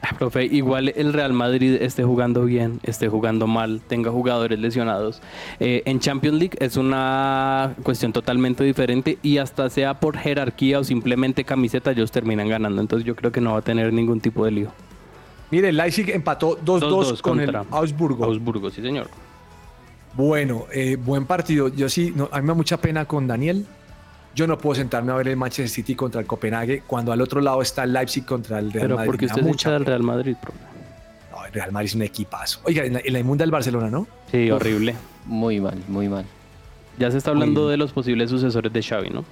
Ah, 0.04 0.16
Profe, 0.18 0.46
igual 0.46 0.92
el 0.96 1.14
Real 1.14 1.32
Madrid 1.32 1.78
esté 1.80 2.04
jugando 2.04 2.44
bien, 2.46 2.80
esté 2.82 3.08
jugando 3.08 3.46
mal, 3.46 3.82
tenga 3.88 4.10
jugadores 4.10 4.60
lesionados. 4.60 5.22
Eh, 5.60 5.84
en 5.86 6.00
Champions 6.00 6.40
League 6.40 6.58
es 6.60 6.76
una 6.76 7.76
cuestión 7.84 8.12
totalmente 8.12 8.64
diferente 8.64 9.20
y 9.22 9.38
hasta 9.38 9.70
sea 9.70 10.00
por 10.00 10.18
jerarquía 10.18 10.80
o 10.80 10.84
simplemente 10.84 11.44
camiseta, 11.44 11.92
ellos 11.92 12.12
terminan 12.12 12.50
ganando. 12.50 12.82
Entonces 12.82 13.06
yo 13.06 13.16
creo 13.16 13.32
que 13.32 13.42
no 13.42 13.54
va 13.54 13.60
a 13.60 13.62
tener 13.62 13.94
ningún 13.94 14.20
tipo 14.20 14.44
de 14.44 14.52
lío. 14.52 14.72
Mire, 15.52 15.70
el 15.70 15.78
Leipzig 15.78 16.10
empató 16.10 16.58
2-2 16.58 16.80
2-2 16.80 17.22
con 17.22 17.40
el 17.40 17.56
Augsburgo. 17.70 18.26
Augsburgo, 18.26 18.72
sí 18.72 18.82
señor. 18.82 19.08
Bueno, 20.14 20.66
eh, 20.74 20.98
buen 20.98 21.26
partido. 21.26 21.68
Yo 21.68 21.90
sí, 21.90 22.12
no, 22.16 22.28
a 22.32 22.38
mí 22.38 22.44
me 22.44 22.48
da 22.50 22.54
mucha 22.56 22.78
pena 22.78 23.06
con 23.06 23.28
Daniel. 23.28 23.68
Yo 24.34 24.48
no 24.48 24.58
puedo 24.58 24.76
sentarme 24.76 25.12
a 25.12 25.16
ver 25.16 25.28
el 25.28 25.38
Manchester 25.38 25.68
City 25.70 25.94
contra 25.96 26.22
el 26.22 26.28
Copenhague 26.28 26.84
cuando 26.88 27.12
al 27.12 27.20
otro 27.22 27.42
lado 27.42 27.62
está 27.62 27.84
el 27.84 27.92
Leipzig 27.94 28.26
contra 28.26 28.60
el 28.60 28.72
Real 28.72 28.84
Pero 28.86 28.96
Madrid. 28.96 29.08
porque 29.12 29.26
Me 29.26 29.28
da 29.28 29.34
usted 29.36 29.44
se 29.44 29.48
mucha 29.50 29.70
echa 29.70 29.74
del. 29.74 29.86
Real 29.86 30.04
Madrid, 30.04 30.36
profe. 30.42 30.58
No, 31.32 31.46
el 31.46 31.52
Real 31.54 31.72
Madrid 31.72 31.88
es 31.90 31.96
un 31.96 32.02
equipazo. 32.04 32.60
Oiga, 32.64 32.86
en 32.86 32.94
la, 32.94 33.02
en 33.04 33.14
la 33.14 33.20
inmunda 33.20 33.44
del 33.44 33.52
Barcelona, 33.52 33.90
¿no? 33.90 34.08
Sí, 34.32 34.50
horrible. 34.50 34.96
Muy 35.26 35.60
mal, 35.60 35.78
muy 35.88 36.08
mal. 36.08 36.26
Ya 36.98 37.12
se 37.12 37.18
está 37.18 37.32
hablando 37.32 37.68
de 37.68 37.78
los 37.78 37.92
posibles 37.92 38.30
sucesores 38.30 38.72
de 38.72 38.82
Xavi, 38.84 39.10
¿no? 39.10 39.26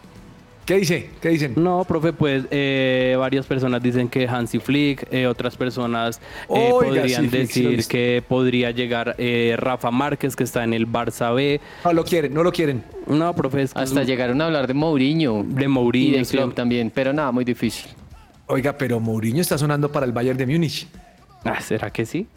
¿Qué 0.69 0.77
dice? 0.77 1.09
¿Qué 1.19 1.29
dicen? 1.29 1.53
No, 1.55 1.83
profe, 1.83 2.13
pues 2.13 2.45
eh, 2.51 3.15
varias 3.17 3.47
personas 3.47 3.81
dicen 3.81 4.07
que 4.07 4.27
Hansi 4.27 4.59
Flick, 4.59 5.07
eh, 5.11 5.25
otras 5.25 5.57
personas 5.57 6.21
eh, 6.43 6.69
Oiga, 6.71 7.01
podrían 7.01 7.23
sí, 7.23 7.27
decir 7.27 7.87
que 7.87 8.23
podría 8.27 8.69
llegar 8.69 9.15
eh, 9.17 9.55
Rafa 9.57 9.89
Márquez, 9.89 10.35
que 10.35 10.43
está 10.43 10.63
en 10.63 10.75
el 10.75 10.87
Barça 10.87 11.33
B. 11.33 11.59
No 11.83 11.93
lo 11.93 12.05
quieren, 12.05 12.35
no 12.35 12.43
lo 12.43 12.51
quieren. 12.51 12.83
No, 13.07 13.33
profe, 13.33 13.63
es 13.63 13.73
que 13.73 13.79
Hasta 13.79 14.01
es 14.03 14.07
llegaron 14.07 14.39
a 14.41 14.45
hablar 14.45 14.67
de 14.67 14.75
Mourinho. 14.75 15.43
de 15.43 15.63
Y 15.65 15.67
Mourinho. 15.67 16.17
de 16.19 16.25
sí. 16.25 16.37
Klopp 16.37 16.53
también, 16.53 16.91
pero 16.93 17.13
nada, 17.13 17.31
muy 17.31 17.45
difícil. 17.45 17.89
Oiga, 18.45 18.77
pero 18.77 18.99
Mourinho 18.99 19.41
está 19.41 19.57
sonando 19.57 19.91
para 19.91 20.05
el 20.05 20.11
Bayern 20.11 20.37
de 20.37 20.45
Múnich. 20.45 20.87
Ah, 21.45 21.59
¿Será 21.61 21.89
que 21.89 22.05
sí? 22.05 22.27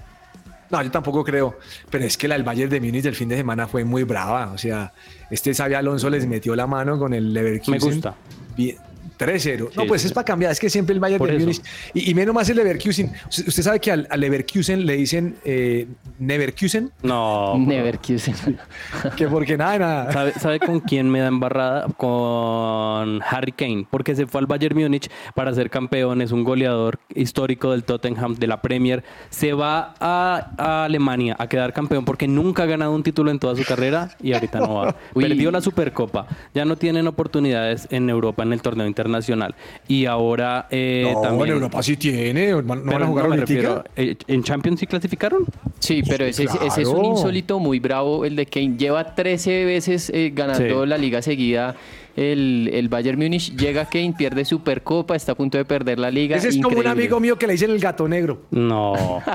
No, 0.73 0.83
yo 0.83 0.91
tampoco 0.91 1.23
creo. 1.23 1.59
Pero 1.91 2.05
es 2.05 2.17
que 2.17 2.26
la 2.26 2.35
del 2.35 2.45
Bayern 2.45 2.71
de 2.71 2.81
Múnich 2.81 3.02
del 3.02 3.14
fin 3.14 3.29
de 3.29 3.37
semana 3.37 3.69
fue 3.69 3.85
muy 3.85 4.05
brava. 4.05 4.52
O 4.52 4.59
sea, 4.59 4.95
este 5.31 5.55
Xavi 5.55 5.75
Alonso 5.75 6.09
les 6.09 6.26
metió 6.26 6.57
la 6.57 6.67
mano 6.67 6.99
con 6.99 7.12
el 7.12 7.35
Leverkusen. 7.35 7.73
Me 7.75 7.79
gusta. 7.79 8.14
Bien. 8.57 8.79
3-0. 9.23 9.71
no, 9.76 9.87
pues 9.87 10.02
sí. 10.02 10.09
es 10.09 10.12
para 10.12 10.25
cambiar. 10.25 10.52
Es 10.52 10.61
que 10.61 10.69
siempre 10.69 10.95
el 10.95 11.00
Bayern 11.00 11.25
de. 11.25 11.38
Múnich. 11.38 11.62
Y, 11.95 12.11
y 12.11 12.14
menos 12.14 12.35
más 12.35 12.49
el 12.49 12.57
Leverkusen. 12.57 13.12
Usted, 13.29 13.62
sabe 13.62 13.81
que 13.81 13.93
al, 13.93 14.07
al 14.11 14.21
Leverkusen 14.21 14.85
le 14.85 14.97
dicen 14.97 15.37
eh, 15.45 15.87
Neverkusen. 16.19 16.91
No. 17.02 17.57
Neverkusen. 17.59 18.35
Que 19.17 19.29
porque 19.29 19.57
nada. 19.57 20.11
¿Sabe, 20.12 20.33
sabe 20.33 20.61
con 20.61 20.81
quién 20.81 21.11
me 21.11 21.21
da 21.21 21.29
embarrada? 21.29 21.87
Con 21.97 23.21
Harry 23.23 23.52
Kane, 23.52 23.87
porque 23.91 24.14
se 24.14 24.26
fue 24.26 24.41
al 24.41 24.47
Bayern 24.47 24.79
Múnich 24.79 25.11
para 25.35 25.52
ser 25.55 25.71
campeón, 25.71 26.23
es 26.23 26.33
un 26.33 26.45
goleador 26.45 26.99
histórico 27.14 27.73
del 27.73 27.85
Tottenham, 27.85 28.35
de 28.35 28.47
la 28.47 28.62
Premier. 28.62 29.05
Se 29.31 29.52
va 29.52 29.95
a, 30.00 30.52
a 30.57 30.85
Alemania 30.85 31.37
a 31.38 31.47
quedar 31.49 31.73
campeón 31.73 32.05
porque 32.05 32.29
nunca 32.29 32.62
ha 32.62 32.67
ganado 32.67 32.93
un 32.93 33.02
título 33.02 33.31
en 33.31 33.38
toda 33.38 33.57
su 33.57 33.64
carrera 33.64 34.11
y 34.23 34.33
ahorita 34.33 34.61
no 34.61 34.75
va. 34.75 34.97
Uy. 35.14 35.25
Perdió 35.25 35.50
la 35.50 35.61
Supercopa, 35.61 36.26
ya 36.55 36.64
no 36.64 36.76
tienen 36.76 37.07
oportunidades 37.07 37.87
en 37.91 38.09
Europa 38.09 38.43
en 38.43 38.52
el 38.52 38.62
torneo 38.62 38.87
internacional. 38.87 39.12
Internacional. 39.12 39.54
Y 39.88 40.07
ahora 40.07 40.66
eh, 40.71 41.11
no, 41.12 41.21
también... 41.21 41.49
en 41.49 41.54
Europa 41.54 41.83
sí 41.83 41.97
tiene. 41.97 42.50
¿No 42.50 42.62
van 42.62 43.02
a 43.02 43.07
jugar 43.07 43.28
no 43.28 43.37
refiero, 43.37 43.85
eh, 43.97 44.16
¿En 44.26 44.42
Champions 44.42 44.81
sí 44.81 44.87
clasificaron? 44.87 45.45
Sí, 45.78 46.02
pero 46.09 46.25
ese, 46.25 46.45
ese 46.45 46.83
es 46.83 46.88
un 46.88 47.04
insólito 47.04 47.59
muy 47.59 47.78
bravo, 47.78 48.25
el 48.25 48.37
de 48.37 48.47
Kane. 48.47 48.76
Lleva 48.76 49.14
13 49.14 49.64
veces 49.64 50.11
eh, 50.11 50.33
ganando 50.35 50.83
Sí. 50.83 50.88
la 50.88 50.99
liga 50.99 51.23
seguida 51.23 51.75
el, 52.16 52.71
el 52.73 52.88
Bayern 52.88 53.19
Múnich. 53.19 53.57
Llega 53.57 53.87
Kane, 53.87 54.14
pierde 54.16 54.45
Supercopa, 54.45 55.16
está 55.16 55.33
a 55.33 55.35
punto 55.35 55.59
de 55.59 55.64
perder 55.64 55.99
la 55.99 56.11
liga. 56.11 56.37
Ese 56.37 56.49
es 56.49 56.59
como 56.59 56.78
un 56.78 56.87
amigo 56.87 57.21
mío 57.21 57.38
que 57.38 57.47
le 57.47 57.54
dicen 57.54 57.71
el 57.71 57.78
gato 57.78 58.09
negro. 58.09 58.42
No. 58.50 59.23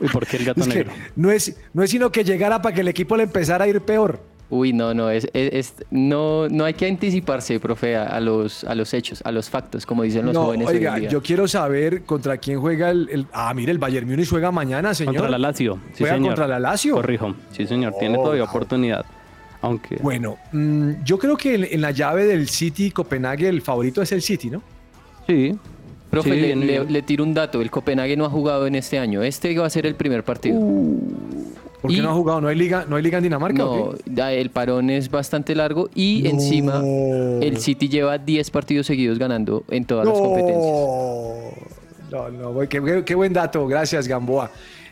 ¿Y 0.00 0.08
por 0.08 0.26
qué 0.26 0.38
el 0.38 0.46
gato 0.46 0.60
Es 0.62 0.68
negro? 0.68 0.90
no 1.14 1.30
es, 1.30 1.56
no 1.74 1.82
es 1.82 1.90
sino 1.90 2.10
que 2.10 2.24
llegara 2.24 2.62
para 2.62 2.74
que 2.74 2.80
el 2.80 2.88
equipo 2.88 3.16
le 3.16 3.24
empezara 3.24 3.64
a 3.66 3.68
ir 3.68 3.80
peor. 3.82 4.29
Uy, 4.52 4.72
no, 4.72 4.92
no, 4.94 5.10
es, 5.10 5.28
es- 5.32 5.52
es- 5.52 5.74
no, 5.92 6.48
no 6.48 6.64
hay 6.64 6.74
que 6.74 6.88
anticiparse, 6.88 7.60
profe, 7.60 7.94
a, 7.96 8.04
a 8.06 8.18
los, 8.20 8.64
a 8.64 8.74
los 8.74 8.92
hechos, 8.92 9.22
a 9.24 9.30
los 9.30 9.48
factos, 9.48 9.86
como 9.86 10.02
dicen 10.02 10.26
los 10.26 10.34
No, 10.34 10.46
jóvenes 10.46 10.66
hoy 10.66 10.74
en 10.74 10.78
oiga, 10.80 10.96
día. 10.96 11.08
yo 11.08 11.22
quiero 11.22 11.46
saber 11.46 12.02
contra 12.02 12.36
quién 12.38 12.60
juega 12.60 12.90
el, 12.90 13.08
el- 13.12 13.26
Ah, 13.32 13.54
mire, 13.54 13.70
el 13.70 13.78
Bayern 13.78 14.08
Múnich 14.08 14.28
juega 14.28 14.50
mañana, 14.50 14.92
señor. 14.92 15.14
Contra 15.14 15.30
la 15.30 15.38
Lazio. 15.38 15.74
Sí, 15.92 15.98
¿Juega 16.00 16.14
señor. 16.16 16.28
contra 16.30 16.48
la 16.48 16.58
Lazio? 16.58 16.94
Corrijo. 16.96 17.34
Sí, 17.52 17.66
señor. 17.66 17.94
Tiene 17.98 18.18
Oh, 18.18 18.22
todavía 18.22 18.42
wow. 18.42 18.50
oportunidad. 18.50 19.04
Aunque... 19.62 19.96
Bueno, 20.02 20.36
mm, 20.52 21.04
yo 21.04 21.18
creo 21.18 21.36
que 21.36 21.54
en, 21.54 21.64
en 21.70 21.80
la 21.80 21.92
llave 21.92 22.24
del 22.24 22.48
City 22.48 22.90
Copenhague 22.90 23.48
el 23.48 23.62
favorito 23.62 24.02
es 24.02 24.10
el 24.10 24.22
City, 24.22 24.50
¿no? 24.50 24.62
Sí. 25.28 25.56
Profe, 26.10 26.30
Sí, 26.32 26.54
le, 26.56 26.84
le- 26.86 27.02
tiro 27.02 27.22
un 27.22 27.34
dato, 27.34 27.60
el 27.60 27.70
Copenhague 27.70 28.16
no 28.16 28.24
ha 28.24 28.30
jugado 28.30 28.66
en 28.66 28.74
este 28.74 28.98
año, 28.98 29.22
este 29.22 29.56
va 29.56 29.66
a 29.66 29.70
ser 29.70 29.86
el 29.86 29.94
primer 29.94 30.24
partido. 30.24 30.58
Porque 31.80 31.96
Y- 31.96 32.00
no 32.00 32.10
ha 32.10 32.14
jugado, 32.14 32.40
no 32.42 32.48
hay 32.48 32.56
liga, 32.56 32.84
no 32.88 32.96
hay 32.96 33.02
liga 33.02 33.18
en 33.18 33.24
Dinamarca. 33.24 33.64
¿o 33.64 33.92
No, 33.92 33.98
qué? 34.26 34.40
el 34.40 34.50
parón 34.50 34.90
es 34.90 35.10
bastante 35.10 35.54
largo 35.54 35.88
y 35.94 36.22
No. 36.24 36.30
encima 36.30 36.82
el 36.84 37.56
City 37.58 37.88
lleva 37.88 38.18
10 38.18 38.50
partidos 38.50 38.86
seguidos 38.86 39.18
ganando 39.18 39.64
en 39.70 39.84
todas 39.86 40.06
las 40.06 40.18
competencias. 40.18 40.66
No, 42.10 42.28
no, 42.30 42.52
güey, 42.52 42.68
qué, 42.68 42.82
qué- 42.82 43.04
qué 43.04 43.14
buen 43.14 43.32
dato, 43.32 43.66
gracias 43.66 44.06
Gamboa. 44.08 44.50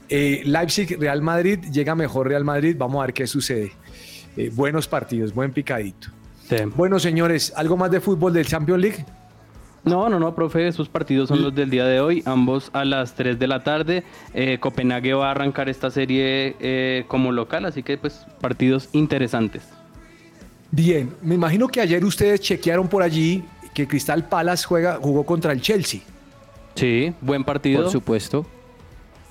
Eh, 0.08 0.42
Leipzig, 0.46 0.96
Real 0.98 1.20
Madrid, 1.20 1.58
llega 1.70 1.94
mejor 1.94 2.28
Real 2.28 2.44
Madrid, 2.44 2.74
vamos 2.78 3.02
a 3.02 3.06
ver 3.06 3.12
qué 3.12 3.26
sucede. 3.26 3.72
Eh, 4.36 4.50
buenos 4.54 4.86
partidos, 4.88 5.34
buen 5.34 5.52
picadito. 5.52 6.08
Sí. 6.48 6.56
Bueno, 6.76 6.98
señores, 6.98 7.52
¿algo 7.56 7.76
más 7.76 7.90
de 7.90 8.00
fútbol 8.00 8.32
del 8.32 8.46
Champions 8.46 8.80
League? 8.80 9.04
No, 9.84 10.08
no, 10.08 10.18
no, 10.18 10.34
profe, 10.34 10.68
esos 10.68 10.88
partidos 10.88 11.28
son 11.28 11.40
los 11.42 11.54
del 11.54 11.70
día 11.70 11.86
de 11.86 12.00
hoy, 12.00 12.22
ambos 12.26 12.68
a 12.74 12.84
las 12.84 13.14
3 13.14 13.38
de 13.38 13.46
la 13.46 13.62
tarde. 13.62 14.02
Eh, 14.34 14.58
Copenhague 14.60 15.14
va 15.14 15.28
a 15.28 15.30
arrancar 15.30 15.68
esta 15.68 15.90
serie 15.90 16.56
eh, 16.60 17.04
como 17.08 17.32
local, 17.32 17.64
así 17.64 17.82
que 17.82 17.96
pues 17.96 18.26
partidos 18.40 18.88
interesantes. 18.92 19.62
Bien, 20.70 21.14
me 21.22 21.34
imagino 21.36 21.68
que 21.68 21.80
ayer 21.80 22.04
ustedes 22.04 22.40
chequearon 22.40 22.88
por 22.88 23.02
allí 23.02 23.44
que 23.72 23.86
Crystal 23.88 24.28
Palace 24.28 24.66
juega, 24.66 24.98
jugó 25.00 25.24
contra 25.24 25.52
el 25.52 25.60
Chelsea. 25.62 26.00
Sí, 26.74 27.14
buen 27.20 27.44
partido. 27.44 27.82
Por 27.84 27.90
supuesto. 27.92 28.46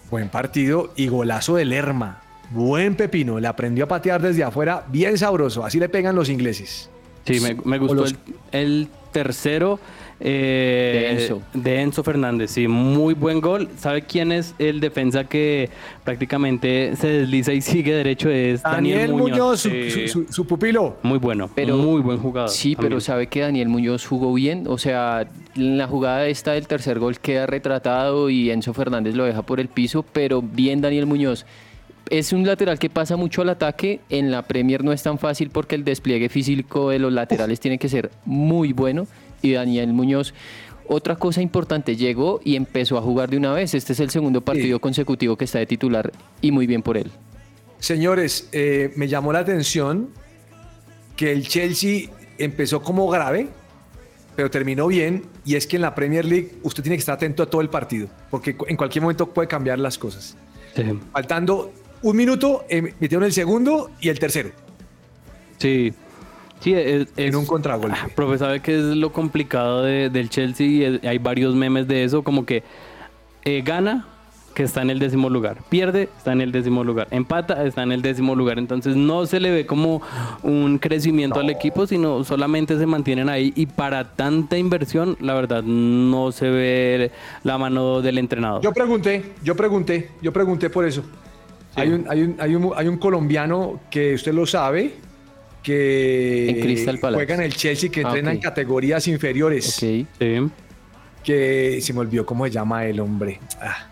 Buen 0.10 0.30
partido 0.30 0.92
y 0.96 1.08
golazo 1.08 1.56
de 1.58 1.66
Lerma. 1.66 2.22
Buen 2.50 2.96
pepino, 2.96 3.40
le 3.40 3.48
aprendió 3.48 3.84
a 3.84 3.88
patear 3.88 4.22
desde 4.22 4.44
afuera, 4.44 4.86
bien 4.88 5.18
sabroso. 5.18 5.66
Así 5.66 5.80
le 5.80 5.90
pegan 5.90 6.16
los 6.16 6.30
ingleses. 6.30 6.90
Sí, 7.26 7.42
me, 7.42 7.56
me 7.66 7.78
gustó 7.78 7.96
los- 7.96 8.12
el, 8.14 8.18
el 8.52 8.88
tercero 9.12 9.80
eh, 10.20 11.14
De 11.16 11.22
Enzo. 11.24 11.42
de 11.54 11.82
Enzo 11.82 12.04
Fernández. 12.04 12.52
Sí, 12.52 12.68
muy 12.68 13.14
buen 13.14 13.40
gol. 13.42 13.70
¿Sabe 13.78 14.02
quién 14.02 14.32
es 14.32 14.56
el 14.60 14.80
defensa 14.80 15.24
que 15.26 15.70
prácticamente 16.04 16.96
se 16.96 17.08
desliza 17.08 17.54
y 17.54 17.62
sigue 17.62 17.94
derecho? 17.94 18.30
Es 18.30 18.64
Daniel, 18.64 19.00
Daniel 19.12 19.14
Muñoz, 19.22 19.60
su, 19.62 19.70
Sí. 19.70 19.90
su- 19.92 20.08
su- 20.26 20.34
su 20.34 20.46
pupilo. 20.48 20.98
Muy 21.04 21.20
bueno, 21.20 21.50
Pero- 21.54 21.78
muy 21.78 22.02
buen 22.02 22.18
jugador. 22.18 22.50
Sí, 22.50 22.76
pero 22.76 23.00
sabe 23.00 23.28
que 23.28 23.42
Daniel 23.42 23.70
Muñoz 23.70 24.06
jugó 24.06 24.34
bien. 24.34 24.66
O 24.68 24.78
sea, 24.78 25.28
en 25.56 25.78
la 25.78 25.88
jugada 25.88 26.28
esta 26.28 26.54
del 26.54 26.68
tercer 26.68 26.98
gol 27.00 27.20
queda 27.20 27.46
retratado 27.46 28.30
y 28.30 28.50
Enzo 28.50 28.74
Fernández 28.74 29.16
lo 29.16 29.26
deja 29.26 29.42
por 29.44 29.60
el 29.60 29.68
piso, 29.68 30.04
pero 30.14 30.42
bien 30.42 30.82
Daniel 30.82 31.06
Muñoz. 31.06 31.46
Es 32.10 32.32
un 32.32 32.46
lateral 32.48 32.80
que 32.80 32.90
pasa 32.90 33.18
mucho 33.18 33.42
al 33.42 33.50
ataque. 33.50 34.00
En 34.10 34.32
la 34.32 34.42
Premier 34.44 34.82
no 34.82 34.94
es 34.94 35.04
tan 35.04 35.20
fácil 35.20 35.50
porque 35.50 35.76
el 35.76 35.84
despliegue 35.84 36.30
físico 36.30 36.90
de 36.90 37.00
los 37.00 37.12
laterales 37.12 37.60
tiene 37.60 37.78
que 37.78 37.90
ser 37.90 38.12
muy 38.24 38.72
bueno. 38.72 39.08
Y 39.42 39.54
Daniel 39.54 39.94
Muñoz, 39.94 40.34
otra 40.88 41.16
cosa 41.16 41.42
importante, 41.42 41.96
llegó 41.96 42.40
y 42.44 42.56
empezó 42.56 42.98
a 42.98 43.02
jugar 43.02 43.30
de 43.30 43.38
una 43.38 43.54
vez. 43.54 43.74
Este 43.74 43.94
es 43.94 44.00
el 44.00 44.10
segundo 44.10 44.42
partido 44.42 44.80
consecutivo 44.80 45.36
que 45.36 45.46
está 45.46 45.60
de 45.60 45.66
titular 45.66 46.12
y 46.42 46.52
muy 46.52 46.66
bien 46.66 46.82
por 46.82 46.98
él. 46.98 47.12
Señores, 47.80 48.50
eh, 48.52 48.92
me 48.96 49.08
llamó 49.08 49.34
la 49.34 49.40
atención 49.40 50.10
que 51.16 51.32
el 51.32 51.48
Chelsea 51.48 52.10
empezó 52.38 52.82
como 52.82 53.08
grave, 53.10 53.50
pero 54.36 54.50
terminó 54.50 54.88
bien. 54.88 55.26
Y 55.46 55.56
es 55.56 55.68
que 55.68 55.76
en 55.76 55.82
la 55.82 55.94
Premier 55.94 56.26
League 56.26 56.54
usted 56.64 56.84
tiene 56.84 56.96
que 56.96 57.02
estar 57.02 57.16
atento 57.16 57.44
a 57.44 57.50
todo 57.50 57.62
el 57.62 57.70
partido, 57.70 58.08
porque 58.30 58.56
en 58.68 58.78
cualquier 58.78 59.02
momento 59.02 59.28
puede 59.28 59.48
cambiar 59.48 59.80
las 59.80 59.98
cosas. 59.98 60.36
Sí. 60.76 60.84
Faltando 61.12 61.72
un 62.02 62.16
minuto, 62.16 62.66
eh, 62.70 62.94
metieron 63.00 63.24
el 63.24 63.34
segundo 63.34 63.92
y 64.00 64.10
el 64.10 64.20
tercero 64.20 64.52
Sí, 65.58 65.92
sí, 66.60 66.74
es, 66.74 67.08
en 67.18 67.30
es- 67.30 67.36
un 67.36 67.46
contragolpe. 67.46 67.98
Ah, 68.00 68.08
Profe, 68.16 68.38
¿sabe 68.38 68.62
qué 68.62 68.76
es 68.78 68.84
lo 68.84 69.12
complicado 69.12 69.84
de- 69.84 70.10
del 70.10 70.30
Chelsea? 70.30 71.00
Hay 71.04 71.18
varios 71.18 71.56
memes 71.56 71.88
de 71.88 72.04
eso, 72.04 72.24
como 72.24 72.46
que 72.46 72.64
eh, 73.46 73.62
gana, 73.66 74.06
que 74.54 74.64
está 74.64 74.82
en 74.82 74.90
el 74.90 74.98
décimo 74.98 75.30
lugar, 75.30 75.58
pierde, 75.70 76.10
está 76.18 76.32
en 76.34 76.42
el 76.42 76.52
décimo 76.52 76.84
lugar, 76.84 77.08
empata, 77.12 77.64
está 77.64 77.84
en 77.84 77.92
el 77.92 78.02
décimo 78.02 78.34
lugar. 78.36 78.58
Entonces 78.58 78.96
no 78.96 79.28
se 79.28 79.40
le 79.40 79.52
ve 79.52 79.66
como 79.68 80.02
un 80.42 80.80
crecimiento 80.80 81.40
al 81.40 81.52
equipo, 81.52 81.86
sino 81.86 82.24
solamente 82.24 82.76
se 82.78 82.88
mantienen 82.88 83.30
ahí. 83.30 83.54
Y 83.56 83.68
para 83.68 84.16
tanta 84.16 84.58
inversión, 84.58 85.16
la 85.22 85.36
verdad, 85.36 85.62
no 85.62 86.32
se 86.32 86.50
ve 86.50 87.12
la 87.44 87.60
mano 87.60 88.02
del 88.02 88.18
entrenador. 88.18 88.64
Yo 88.64 88.74
pregunté, 88.74 89.34
yo 89.44 89.56
pregunté, 89.56 90.10
yo 90.24 90.34
pregunté 90.34 90.72
por 90.72 90.86
eso. 90.86 91.04
Hay, 91.76 91.90
un, 91.90 92.06
hay, 92.10 92.24
un, 92.24 92.36
hay, 92.40 92.56
un, 92.56 92.72
hay 92.76 92.88
un 92.88 92.98
colombiano 92.98 93.80
que 93.92 94.16
usted 94.16 94.34
lo 94.34 94.48
sabe, 94.48 94.96
que 95.68 96.50
En 96.50 96.60
Crystal 96.62 96.98
Palace. 96.98 97.18
juega 97.18 97.36
en 97.36 97.42
el 97.42 97.54
Chelsea, 97.56 97.90
que 97.92 98.00
Ah, 98.02 98.08
entrena 98.08 98.32
en 98.32 98.38
ok. 98.38 98.44
categorías 98.44 99.08
inferiores. 99.08 99.68
Ok. 99.68 99.80
Sí. 99.80 100.08
que 101.24 101.80
se 101.82 101.92
me 101.94 102.00
olvidó 102.00 102.26
cómo 102.26 102.46
se 102.46 102.52
llama 102.52 102.86
el 102.86 103.00
hombre. 103.02 103.40
Ah. 103.62 103.88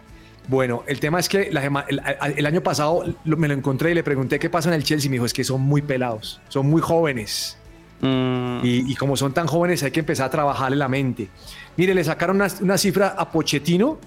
Bueno, 0.48 0.84
el 0.88 1.00
tema 1.02 1.20
es 1.20 1.28
que 1.28 1.52
la 1.52 1.66
el, 1.90 2.02
el 2.38 2.46
año 2.46 2.62
pasado 2.62 3.04
lo- 3.26 3.36
me 3.36 3.48
lo 3.50 3.54
encontré 3.54 3.92
y 3.92 3.94
le 3.94 4.04
pregunté 4.04 4.40
qué 4.40 4.50
pasa 4.50 4.70
en 4.70 4.76
el 4.76 4.84
Chelsea 4.86 5.08
y 5.08 5.10
me 5.10 5.16
dijo, 5.16 5.26
es 5.26 5.34
que 5.34 5.44
son 5.44 5.60
muy 5.62 5.82
pelados, 5.82 6.40
son 6.48 6.68
muy 6.70 6.82
jóvenes. 6.82 7.58
Mm, 8.00 8.60
Y, 8.64 8.92
y 8.92 8.96
como 8.96 9.18
son 9.18 9.34
tan 9.34 9.48
jóvenes 9.48 9.84
hay 9.84 9.92
que 9.92 10.00
empezar 10.00 10.28
a 10.28 10.30
trabajarle 10.30 10.78
la 10.78 10.88
mente. 10.88 11.28
Mire, 11.76 11.94
le 11.94 12.04
sacaron 12.06 12.38
una, 12.38 12.48
una 12.62 12.78
cifra 12.78 13.16
a 13.18 13.30
Pochettino 13.30 13.98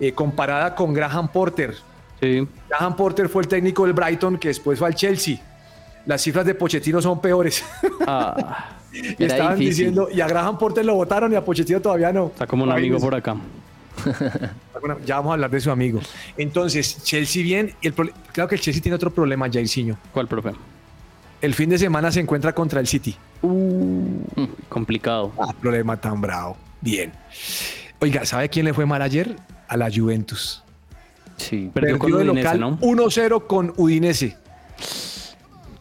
eh, 0.00 0.10
comparada 0.12 0.74
con 0.74 0.92
Graham 0.92 1.30
Porter. 1.30 1.74
sí. 2.20 2.48
Graham 2.68 2.96
Porter 2.96 3.28
fue 3.28 3.42
el 3.42 3.48
técnico 3.48 3.84
del 3.84 3.92
Brighton 3.92 4.38
que 4.38 4.48
después 4.48 4.76
fue 4.78 4.88
al 4.88 4.94
Chelsea. 4.96 5.36
Las 6.06 6.22
cifras 6.22 6.44
de 6.44 6.54
Pochettino 6.54 7.00
son 7.00 7.20
peores. 7.20 7.64
Ah, 8.04 8.76
y 8.92 9.24
estaban 9.24 9.58
difícil. 9.58 9.86
diciendo, 9.86 10.08
y 10.12 10.20
a 10.20 10.26
Graham 10.26 10.58
Porter 10.58 10.84
lo 10.84 10.94
votaron 10.94 11.32
y 11.32 11.36
a 11.36 11.42
Pochettino 11.42 11.80
todavía 11.80 12.12
no. 12.12 12.26
está 12.26 12.46
como 12.46 12.64
un 12.64 12.72
amigo 12.72 12.98
por 12.98 13.14
acá. 13.14 13.36
Ya 15.06 15.16
vamos 15.16 15.30
a 15.30 15.34
hablar 15.34 15.50
de 15.50 15.60
su 15.60 15.70
amigo. 15.70 16.00
Entonces, 16.36 17.04
Chelsea 17.04 17.42
bien. 17.42 17.74
El 17.82 17.94
claro 17.94 18.48
que 18.48 18.56
el 18.56 18.60
Chelsea 18.60 18.82
tiene 18.82 18.96
otro 18.96 19.10
problema, 19.10 19.48
Jairzinho. 19.50 19.96
¿Cuál, 20.12 20.26
profe? 20.26 20.52
El 21.40 21.54
fin 21.54 21.70
de 21.70 21.78
semana 21.78 22.10
se 22.10 22.20
encuentra 22.20 22.52
contra 22.52 22.80
el 22.80 22.86
City. 22.86 23.16
Mm, 23.42 24.44
complicado. 24.68 25.32
Ah, 25.38 25.52
problema 25.60 25.96
tan 25.96 26.20
bravo. 26.20 26.56
Bien. 26.80 27.12
Oiga, 28.00 28.26
¿sabe 28.26 28.48
quién 28.48 28.64
le 28.64 28.74
fue 28.74 28.86
mal 28.86 29.02
ayer? 29.02 29.36
A 29.68 29.76
la 29.76 29.88
Juventus. 29.88 30.62
Sí. 31.36 31.70
Perdió 31.72 31.98
con 31.98 32.12
Udinese, 32.12 32.42
local 32.42 32.60
¿no? 32.60 32.78
1-0 32.80 33.46
con 33.46 33.72
Udinese. 33.76 34.36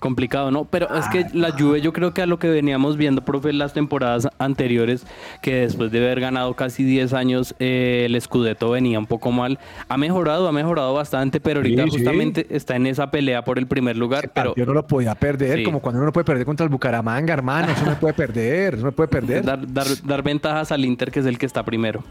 Complicado, 0.01 0.49
¿no? 0.49 0.65
Pero 0.65 0.87
es 0.97 1.07
que 1.09 1.27
la 1.31 1.51
Juve 1.51 1.79
yo 1.79 1.93
creo 1.93 2.11
que 2.11 2.23
a 2.23 2.25
lo 2.25 2.39
que 2.39 2.49
veníamos 2.49 2.97
viendo, 2.97 3.23
profe, 3.23 3.51
en 3.51 3.59
las 3.59 3.73
temporadas 3.73 4.27
anteriores, 4.39 5.05
que 5.43 5.57
después 5.57 5.91
de 5.91 5.99
haber 5.99 6.19
ganado 6.19 6.55
casi 6.55 6.83
10 6.83 7.13
años 7.13 7.53
eh, 7.59 8.07
el 8.07 8.19
Scudetto 8.19 8.71
venía 8.71 8.97
un 8.97 9.05
poco 9.05 9.31
mal, 9.31 9.59
ha 9.87 9.97
mejorado, 9.97 10.47
ha 10.47 10.51
mejorado 10.51 10.91
bastante, 10.95 11.39
pero 11.39 11.59
ahorita 11.59 11.83
Sí, 11.83 11.89
sí. 11.91 11.97
justamente 11.97 12.47
está 12.49 12.75
en 12.77 12.87
esa 12.87 13.11
pelea 13.11 13.43
por 13.43 13.59
el 13.59 13.67
primer 13.67 13.95
lugar, 13.95 14.31
pero 14.33 14.55
Yo 14.55 14.65
no 14.65 14.73
lo 14.73 14.87
podía 14.87 15.13
perder, 15.13 15.59
Sí. 15.59 15.63
como 15.65 15.79
cuando 15.81 15.99
uno 15.99 16.07
no 16.07 16.11
puede 16.13 16.25
perder 16.25 16.47
contra 16.47 16.63
el 16.63 16.71
Bucaramanga, 16.71 17.31
hermano. 17.35 17.71
Eso 17.71 17.85
no 17.85 17.93
puede 17.99 18.15
perder, 18.15 18.73
eso 18.73 18.85
no 18.87 18.91
puede 18.93 19.07
perder. 19.07 19.45
dar, 19.45 19.71
dar, 19.71 19.85
dar 20.03 20.23
ventajas 20.23 20.71
al 20.71 20.83
Inter, 20.83 21.11
que 21.11 21.19
es 21.19 21.27
el 21.27 21.37
que 21.37 21.45
está 21.45 21.63
primero. 21.63 22.03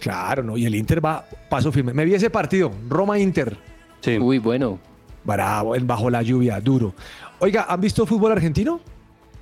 Claro, 0.00 0.42
¿no? 0.42 0.56
Y 0.56 0.66
el 0.66 0.74
Inter 0.74 1.04
va 1.04 1.24
paso 1.48 1.70
firme. 1.70 1.92
Me 1.94 2.04
vi 2.04 2.14
ese 2.14 2.30
partido, 2.30 2.72
Roma-Inter. 2.88 3.56
Sí. 4.00 4.18
Uy, 4.18 4.38
bueno. 4.38 4.80
Bravo, 5.24 5.74
bajo 5.82 6.08
la 6.08 6.22
lluvia, 6.22 6.58
duro. 6.60 6.94
Oiga, 7.40 7.66
¿han 7.68 7.80
visto 7.80 8.04
fútbol 8.06 8.32
argentino? 8.32 8.80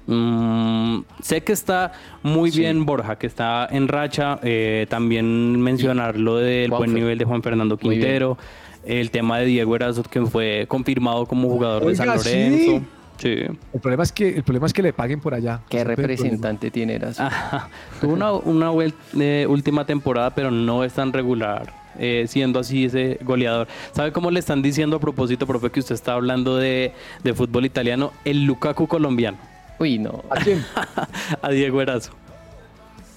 Mm, 0.06 1.00
sé 1.20 1.42
que 1.42 1.52
está 1.52 1.92
muy 2.22 2.50
bien 2.50 2.84
Borja, 2.86 3.16
que 3.18 3.26
está 3.26 3.66
en 3.70 3.88
racha. 3.88 4.38
eh, 4.42 4.86
también 4.88 5.60
mencionar 5.60 6.16
lo 6.16 6.36
del 6.36 6.70
buen 6.70 6.94
nivel 6.94 7.18
de 7.18 7.24
Juan 7.24 7.42
Fernando. 7.42 7.76
Quintero. 7.76 8.38
El 8.84 9.10
tema 9.10 9.38
de 9.38 9.46
Diego 9.46 9.74
Erazo, 9.74 10.04
que 10.04 10.24
fue 10.26 10.66
confirmado 10.68 11.26
como 11.26 11.48
jugador 11.48 11.84
de 11.86 11.96
San 11.96 12.06
Lorenzo. 12.06 12.32
sí. 12.32 12.82
Sí. 13.18 13.28
El 13.72 13.80
problema 13.80 14.02
es 14.02 14.12
que, 14.12 14.28
el 14.28 14.42
problema 14.42 14.66
es 14.66 14.72
que 14.72 14.82
le 14.82 14.92
paguen 14.92 15.20
por 15.20 15.34
allá. 15.34 15.60
¿Qué 15.68 15.82
representante 15.84 16.70
tiene 16.70 16.94
Eras? 16.94 17.18
Ajá. 17.18 17.68
Tuvo 18.00 18.12
una, 18.12 18.32
una 18.32 18.70
eh, 19.18 19.46
última 19.48 19.84
temporada, 19.86 20.34
pero 20.34 20.50
no 20.50 20.84
es 20.84 20.92
tan 20.92 21.12
regular, 21.12 21.72
eh, 21.98 22.26
siendo 22.28 22.58
así 22.58 22.84
ese 22.84 23.18
goleador. 23.22 23.68
¿Sabe 23.92 24.12
cómo 24.12 24.30
le 24.30 24.40
están 24.40 24.60
diciendo 24.62 24.96
a 24.96 25.00
propósito, 25.00 25.46
profe, 25.46 25.70
que 25.70 25.80
usted 25.80 25.94
está 25.94 26.12
hablando 26.12 26.56
de, 26.56 26.92
de 27.24 27.34
fútbol 27.34 27.64
italiano? 27.64 28.12
El 28.24 28.44
Lukaku 28.44 28.86
colombiano, 28.86 29.38
Uy, 29.78 29.98
no. 29.98 30.22
¿A 30.30 30.36
quién? 30.36 30.64
a 31.42 31.50
Diego 31.50 31.82
Erazo. 31.82 32.12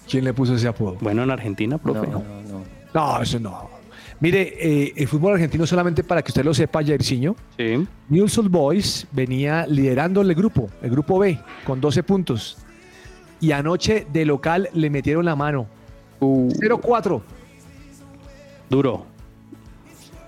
¿Quién 0.09 0.23
le 0.25 0.33
puso 0.33 0.55
ese 0.55 0.67
apodo? 0.67 0.97
Bueno, 1.01 1.23
en 1.23 1.31
Argentina, 1.31 1.75
No, 1.75 1.81
profe. 1.81 2.07
no, 2.07 2.19
no. 2.19 2.63
No, 2.93 3.21
eso 3.21 3.39
no. 3.39 3.69
Mire, 4.21 4.53
eh, 4.59 4.93
el 4.97 5.07
fútbol 5.07 5.33
argentino, 5.33 5.65
solamente 5.65 6.03
para 6.03 6.21
que 6.21 6.31
usted 6.31 6.43
lo 6.43 6.53
sepa, 6.53 6.83
Jairzinho, 6.83 7.35
Sí. 7.57 7.87
Newell's 8.09 8.37
Old 8.37 8.51
Boys 8.51 9.07
venía 9.11 9.65
liderando 9.65 10.21
el 10.21 10.35
grupo, 10.35 10.69
el 10.81 10.89
grupo 10.91 11.19
B, 11.19 11.39
con 11.65 11.79
12 11.79 12.03
puntos. 12.03 12.57
Y 13.39 13.53
anoche 13.53 14.05
de 14.11 14.25
local 14.25 14.69
le 14.73 14.89
metieron 14.89 15.23
la 15.23 15.35
mano. 15.37 15.67
Uh, 16.19 16.49
0-4. 16.51 17.21
Duro. 18.69 19.05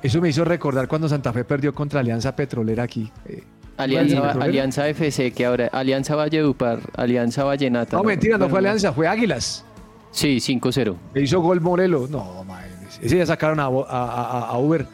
Eso 0.02 0.22
me 0.22 0.30
hizo 0.30 0.46
recordar 0.46 0.88
cuando 0.88 1.08
Santa 1.10 1.34
Fe 1.34 1.44
perdió 1.44 1.74
contra 1.76 2.00
Alianza 2.00 2.36
Petrolera 2.36 2.84
aquí. 2.84 3.12
Eh, 3.26 3.44
Alianza, 3.78 4.32
Alianza 4.32 4.88
FC, 4.88 5.32
que 5.32 5.46
ahora 5.46 5.68
Alianza 5.68 6.16
Valledupar, 6.16 6.80
Alianza 6.96 7.44
Vallenata. 7.44 7.98
no, 7.98 8.04
mentira, 8.04 8.38
no 8.38 8.48
fue 8.48 8.60
Alianza, 8.60 8.94
fue 8.94 9.08
Águilas. 9.08 9.66
Sí, 10.12 10.38
5-0. 10.40 10.96
Le 11.14 11.22
hizo 11.22 11.40
gol 11.42 11.62
Morelos. 11.62 12.10
No, 12.10 12.44
madre. 12.46 12.61
Ese 13.02 13.18
ya 13.18 13.26
sacaron 13.26 13.60
a, 13.60 13.68
Bo- 13.68 13.88
a- 13.90 14.06
a- 14.06 14.46
a 14.50 14.58
Uber. 14.60 14.86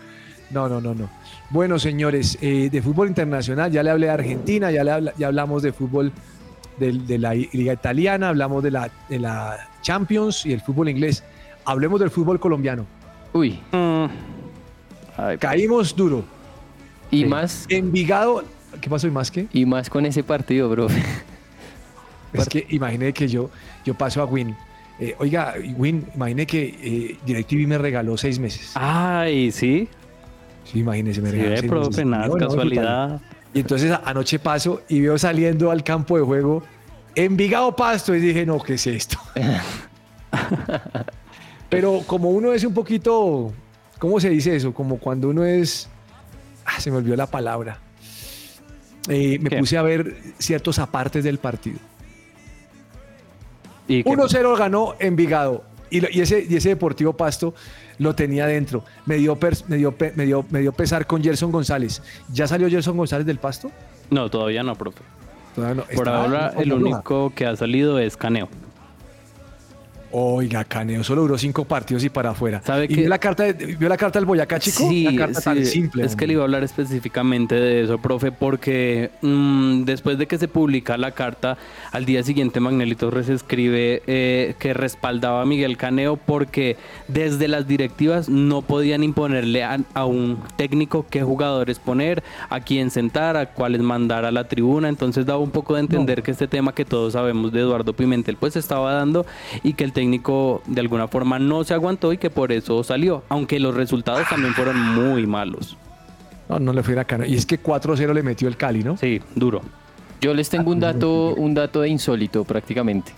No, 0.50 0.70
no, 0.70 0.80
no, 0.80 0.94
no. 0.96 1.10
Bueno, 1.50 1.78
señores, 1.78 2.38
eh, 2.42 2.70
de 2.72 2.82
fútbol 2.82 3.10
internacional, 3.10 3.72
ya 3.72 3.84
le 3.84 3.90
hablé 3.90 4.08
de 4.08 4.14
Argentina, 4.14 4.72
ya, 4.72 4.84
le 4.84 5.12
ya 5.18 5.28
hablamos 5.28 5.62
de 5.62 5.74
fútbol 5.74 6.12
de, 6.80 7.18
la 7.18 7.34
liga 7.34 7.74
italiana, 7.74 8.30
hablamos 8.30 8.64
de 8.64 8.72
la, 8.72 8.90
de 9.10 9.20
la 9.20 9.58
Champions 9.82 10.46
y 10.46 10.54
el 10.54 10.62
fútbol 10.62 10.90
inglés. 10.90 11.24
Hablemos 11.66 12.00
del 12.00 12.10
fútbol 12.12 12.40
colombiano. 12.40 12.86
Uy, 13.34 13.60
Mm. 13.72 14.06
Ay, 15.18 15.38
Caímos 15.38 15.96
duro. 15.96 16.24
y 17.12 17.22
Sí. 17.24 17.26
más 17.26 17.66
Envigado, 17.70 18.44
¿qué 18.80 18.90
pasó 18.90 19.08
y 19.08 19.12
más 19.12 19.32
que? 19.32 19.48
y 19.52 19.66
más 19.66 19.90
con 19.90 20.06
ese 20.06 20.24
partido, 20.24 20.70
bro. 20.70 20.88
Es 22.34 22.48
que 22.48 22.66
imagine 22.70 23.12
que 23.14 23.28
yo, 23.28 23.50
yo 23.86 23.94
paso 23.96 24.22
a 24.22 24.26
Win. 24.26 24.56
Eh, 25.00 25.16
oiga, 25.20 25.54
Win, 25.78 26.08
imagine 26.16 26.46
que 26.48 26.64
eh, 26.82 27.18
DirecTV 27.26 27.68
me 27.68 27.78
regaló 27.78 28.18
seis 28.18 28.40
meses. 28.40 28.72
Ay, 28.76 29.52
sí. 29.52 29.88
Sí, 30.64 30.80
imagínese, 30.80 31.22
me 31.22 31.30
Sí, 31.30 31.36
regaló 31.38 31.52
ve, 31.52 31.58
seis 31.60 31.70
profe, 31.70 32.06
nada, 32.06 32.28
No, 32.28 32.34
no, 32.36 32.48
casualidad. 32.48 33.22
Y 33.54 33.60
entonces 33.62 33.92
anoche 34.04 34.40
paso 34.40 34.82
y 34.90 35.02
veo 35.02 35.18
saliendo 35.18 35.72
al 35.72 35.84
campo 35.84 36.18
de 36.18 36.24
juego 36.24 36.64
Envigado 37.16 37.76
Pasto 37.76 38.14
y 38.14 38.20
dije, 38.20 38.46
no, 38.46 38.60
¿qué 38.60 38.76
es 38.76 38.86
esto? 38.86 39.18
Pero 41.70 42.04
como 42.06 42.30
uno 42.30 42.54
es 42.54 42.64
un 42.64 42.74
poquito, 42.76 43.52
¿cómo 43.98 44.20
se 44.20 44.30
dice 44.30 44.56
eso? 44.56 44.72
Como 44.74 45.00
cuando 45.00 45.30
uno 45.30 45.44
es, 45.44 45.90
ah, 46.66 46.80
se 46.80 46.92
me 46.92 46.98
olvidó 46.98 47.16
la 47.16 47.26
palabra. 47.26 47.80
Eh, 49.10 49.40
me 49.40 49.50
¿Qué? 49.50 49.58
puse 49.58 49.78
a 49.78 49.82
ver 49.82 50.16
ciertos 50.38 50.78
apartes 50.80 51.24
del 51.24 51.40
partido. 51.40 51.80
¿Y 53.88 54.04
qué- 54.04 54.10
1-0 54.10 54.58
ganó 54.58 54.96
Envigado. 55.00 55.64
Y, 55.90 56.20
ese, 56.20 56.46
y 56.50 56.56
ese 56.56 56.70
Deportivo 56.70 57.14
Pasto 57.14 57.54
lo 57.98 58.14
tenía 58.14 58.46
dentro. 58.46 58.84
Me 59.06 59.16
dio, 59.16 59.38
me, 59.68 59.78
dio, 59.78 59.96
me, 60.16 60.26
dio, 60.26 60.46
me 60.50 60.60
dio 60.60 60.72
pesar 60.74 61.08
con 61.08 61.24
Gerson 61.24 61.50
González. 61.52 62.02
¿Ya 62.32 62.46
salió 62.46 62.70
Gerson 62.70 62.98
González 62.98 63.26
del 63.26 63.38
Pasto? 63.40 63.72
No, 64.10 64.30
todavía 64.30 64.64
no, 64.64 64.76
profe. 64.76 65.00
Todavía 65.56 65.84
no. 65.90 65.96
Por 65.96 66.10
ahora, 66.10 66.52
el 66.58 66.74
único 66.74 67.32
que 67.34 67.46
ha 67.46 67.56
salido 67.56 68.00
es 68.00 68.18
Caneo. 68.18 68.50
Oiga, 70.12 70.64
Caneo 70.64 71.04
solo 71.04 71.22
duró 71.22 71.38
cinco 71.38 71.66
partidos 71.66 72.04
y 72.04 72.10
para 72.10 72.32
afuera. 72.32 72.62
¿Sabe 72.64 72.86
¿Y 72.90 72.96
vio 72.96 73.10
la 73.10 73.20
carta, 73.20 73.46
vio 73.52 73.90
la 73.90 73.98
carta 73.98 74.20
del 74.20 74.26
Boyacá, 74.26 74.60
chico? 74.60 74.88
Sí, 74.88 75.04
la 75.04 75.16
carta 75.16 75.42
tan 75.42 75.58
sí, 75.58 75.66
simple. 75.66 76.06
es 76.06 76.16
que 76.16 76.28
le 76.28 76.34
iba 76.34 76.44
a 76.44 76.46
hablar 76.46 76.64
específicamente 76.64 77.56
de 77.56 77.84
eso, 77.84 77.98
profe, 77.98 78.32
porque 78.32 79.12
mm, 79.22 79.84
después 79.84 80.18
de 80.18 80.28
que 80.28 80.38
se 80.38 80.48
publica 80.48 80.98
la 80.98 81.12
carta, 81.12 81.58
al 81.92 82.06
día 82.06 82.24
siguiente 82.24 82.60
Magnelli 82.60 82.96
Torres 82.96 83.28
escribe 83.30 84.02
eh, 84.08 84.56
que 84.60 84.74
respaldaba 84.74 85.42
a 85.42 85.46
Miguel 85.46 85.78
Caneo 85.78 86.18
porque 86.18 86.78
desde 87.08 87.48
las 87.48 87.68
directivas 87.68 88.30
no 88.30 88.62
podían 88.62 89.04
imponerle 89.04 89.64
a, 89.64 89.80
a 89.94 90.06
un 90.06 90.40
técnico 90.56 91.06
qué 91.10 91.24
jugadores 91.24 91.80
poner, 91.80 92.24
a 92.50 92.62
quién 92.62 92.92
sentar, 92.92 93.36
a 93.36 93.48
cuáles 93.48 93.82
mandar 93.82 94.26
a 94.26 94.32
la 94.32 94.48
tribuna, 94.48 94.90
entonces 94.90 95.26
daba 95.26 95.40
un 95.40 95.52
poco 95.52 95.74
de 95.74 95.82
entender 95.82 96.24
que 96.24 96.32
este 96.32 96.48
tema 96.48 96.74
que 96.74 96.86
todos 96.86 97.14
sabemos 97.14 97.52
de 97.52 97.60
Eduardo 97.60 97.94
Pimentel 97.94 98.38
pues 98.38 98.56
estaba 98.56 98.94
dando 98.94 99.26
y 99.64 99.74
que 99.74 99.84
el 99.84 99.92
técnico 100.02 100.62
de 100.68 100.80
alguna 100.80 101.08
forma 101.08 101.40
no 101.40 101.64
se 101.64 101.74
aguantó 101.74 102.14
y 102.14 102.20
que 102.20 102.30
por 102.30 102.52
eso 102.52 102.84
salió, 102.84 103.24
aunque 103.30 103.60
los 103.60 103.74
resultados 103.74 104.28
también 104.30 104.54
fueron 104.54 104.80
muy 104.80 105.26
malos. 105.26 105.76
No, 106.48 106.60
no 106.60 106.72
le 106.72 106.84
fue 106.84 107.00
a 107.00 107.04
Caneo. 107.04 107.26
Y 107.28 107.34
es 107.34 107.48
que 107.48 107.60
4-0 107.60 108.14
le 108.14 108.22
metió 108.22 108.48
el 108.48 108.56
Cali, 108.58 108.84
¿no? 108.84 108.96
Sí, 108.96 109.20
duro. 109.34 109.64
Yo 110.22 110.36
les 110.36 110.50
tengo 110.50 110.70
un 110.70 110.80
dato, 110.80 111.34
un 111.34 111.56
dato 111.56 111.82
de 111.82 111.90
insólito 111.90 112.44
prácticamente. 112.44 113.12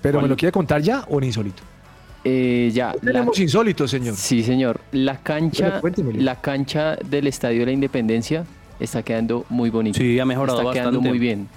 Pero 0.00 0.18
¿Cuál? 0.18 0.22
¿me 0.26 0.28
lo 0.28 0.36
quiere 0.36 0.52
contar 0.52 0.80
ya 0.82 1.04
o 1.08 1.18
en 1.18 1.24
insólito? 1.24 1.64
Eh, 2.22 2.70
ya, 2.72 2.94
la- 3.02 3.12
Tenemos 3.12 3.40
insólito, 3.40 3.88
señor. 3.88 4.14
sí 4.14 4.44
señor, 4.44 4.80
la 4.92 5.18
cancha, 5.18 5.80
Bueno, 5.80 5.96
la 6.14 6.40
cancha 6.40 6.94
del 6.94 7.26
Estadio 7.26 7.58
de 7.60 7.66
la 7.66 7.72
Independencia 7.72 8.44
está 8.78 9.02
quedando 9.02 9.44
muy 9.48 9.68
bonita. 9.70 9.98
Sí, 9.98 10.16
ha 10.20 10.24
mejorado 10.24 10.60
está 10.60 10.72
quedando 10.72 11.00
muy 11.00 11.18
bien. 11.18 11.48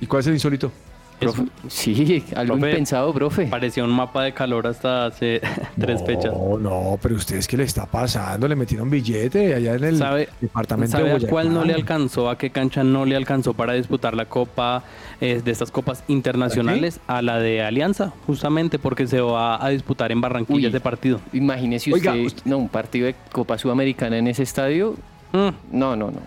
¿Y 0.00 0.06
cuál 0.06 0.20
es 0.20 0.28
el 0.28 0.34
insólito? 0.34 0.70
Profe, 1.18 1.44
sí, 1.68 2.24
algo 2.36 2.54
Profe, 2.54 2.70
impensado, 2.70 3.12
profe. 3.14 3.46
parecía 3.46 3.84
un 3.84 3.90
mapa 3.90 4.24
de 4.24 4.32
calor 4.34 4.66
hasta 4.66 5.06
hace 5.06 5.40
tres 5.80 6.02
fechas. 6.04 6.32
No, 6.32 6.58
no, 6.58 6.98
pero 7.00 7.14
ustedes 7.16 7.48
qué 7.48 7.56
le 7.56 7.64
está 7.64 7.86
pasando, 7.86 8.46
le 8.46 8.54
metieron 8.56 8.90
billete 8.90 9.54
allá 9.54 9.74
en 9.76 9.84
el 9.84 9.96
¿Sabe, 9.98 10.28
departamento 10.40 10.96
sabe 10.98 11.18
de 11.18 11.26
a 11.26 11.28
cuál 11.30 11.52
no 11.54 11.64
le 11.64 11.72
alcanzó? 11.74 12.28
¿A 12.28 12.36
qué 12.36 12.50
cancha 12.50 12.84
no 12.84 13.04
le 13.06 13.16
alcanzó 13.16 13.54
para 13.54 13.72
disputar 13.72 14.14
la 14.14 14.26
copa 14.26 14.84
eh, 15.20 15.40
de 15.44 15.50
estas 15.50 15.70
copas 15.70 16.04
internacionales? 16.08 17.00
A 17.06 17.22
la 17.22 17.38
de 17.38 17.62
Alianza, 17.62 18.12
justamente 18.26 18.78
porque 18.78 19.06
se 19.06 19.20
va 19.20 19.64
a 19.64 19.68
disputar 19.70 20.12
en 20.12 20.20
Barranquilla 20.20 20.58
Uy. 20.58 20.66
ese 20.66 20.80
partido. 20.80 21.20
Imagínese 21.32 21.92
Oiga, 21.92 22.12
usted, 22.12 22.24
usted- 22.26 22.42
no, 22.44 22.58
un 22.58 22.68
partido 22.68 23.06
de 23.06 23.14
Copa 23.32 23.56
Sudamericana 23.58 24.18
en 24.18 24.26
ese 24.28 24.42
estadio. 24.42 24.94
Mm, 25.32 25.48
No, 25.72 25.96
no, 25.96 26.10
no. 26.10 26.20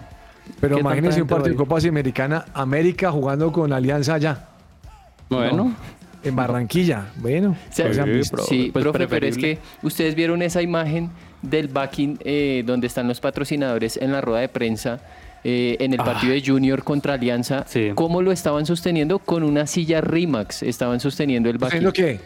Pero 0.60 0.78
¿Qué 0.78 0.82
tanta 0.82 0.96
imagínense 0.98 1.22
un 1.22 1.28
partido 1.28 1.52
de? 1.52 1.56
Copa 1.58 1.80
Sudamericana, 1.80 2.46
América 2.56 3.12
jugando 3.12 3.52
con 3.52 3.72
Alianza 3.72 4.16
allá, 4.16 4.48
bueno, 5.30 5.76
en 6.24 6.36
Barranquilla. 6.36 7.06
Bueno, 7.18 7.56
sea, 7.72 7.86
pues, 7.88 8.28
Sí, 8.28 8.32
pro- 8.32 8.44
sí, 8.44 8.70
pues 8.74 8.84
profe, 8.84 9.08
pero 9.08 9.26
es 9.28 9.38
que 9.38 9.58
ustedes 9.84 10.16
vieron 10.16 10.42
esa 10.42 10.62
imagen 10.62 11.10
del 11.42 11.68
backing 11.70 12.20
eh, 12.24 12.64
donde 12.66 12.88
están 12.88 13.08
los 13.08 13.20
patrocinadores 13.22 13.96
en 13.98 14.12
la 14.12 14.20
rueda 14.22 14.42
de 14.42 14.50
prensa 14.50 15.00
eh, 15.46 15.78
en 15.80 15.94
el 15.94 16.00
partido 16.00 16.34
de 16.34 16.44
Junior 16.46 16.84
contra 16.84 17.14
Alianza. 17.14 17.60
Ah. 17.60 17.66
Sí. 17.68 17.92
¿Cómo 17.96 18.22
lo 18.22 18.32
estaban 18.34 18.66
sosteniendo? 18.66 19.20
Con 19.20 19.44
una 19.44 19.66
silla 19.68 20.02
Rimax 20.02 20.64
estaban 20.64 21.00
sosteniendo 21.00 21.50
el 21.50 21.58
backing. 21.58 21.88
¿Haciendo 21.88 21.94
qué? 21.94 22.20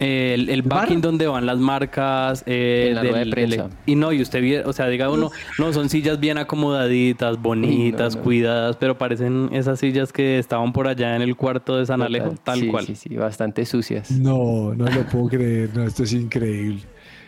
El, 0.00 0.48
el 0.48 0.62
backing 0.62 1.00
donde 1.00 1.26
van 1.26 1.46
las 1.46 1.58
marcas. 1.58 2.42
eh, 2.46 2.86
En 2.88 2.94
la 2.96 3.02
rueda 3.02 3.18
de 3.18 3.30
prensa. 3.30 3.70
y 3.86 3.94
no, 3.94 4.12
y 4.12 4.20
usted, 4.22 4.66
o 4.66 4.72
sea, 4.72 4.88
diga 4.88 5.10
uno, 5.10 5.30
no, 5.58 5.72
son 5.72 5.88
sillas 5.88 6.18
bien 6.20 6.38
acomodaditas, 6.38 7.40
bonitas, 7.40 8.16
no. 8.16 8.22
cuidadas, 8.22 8.76
pero 8.76 8.98
parecen 8.98 9.50
esas 9.52 9.78
sillas 9.80 10.12
que 10.12 10.38
estaban 10.38 10.72
por 10.72 10.88
allá 10.88 11.14
en 11.16 11.22
el 11.22 11.36
cuarto 11.36 11.76
de 11.76 11.86
San 11.86 12.02
Alejo, 12.02 12.34
tal 12.42 12.60
sí, 12.60 12.66
cual. 12.68 12.86
Sí, 12.86 12.94
sí, 12.96 13.16
bastante 13.16 13.64
sucias. 13.66 14.10
No, 14.10 14.74
no 14.74 14.84
lo 14.86 15.02
puedo 15.06 15.28
creer, 15.28 15.70
no, 15.74 15.84
esto 15.84 16.02
es 16.04 16.12
increíble. 16.12 16.82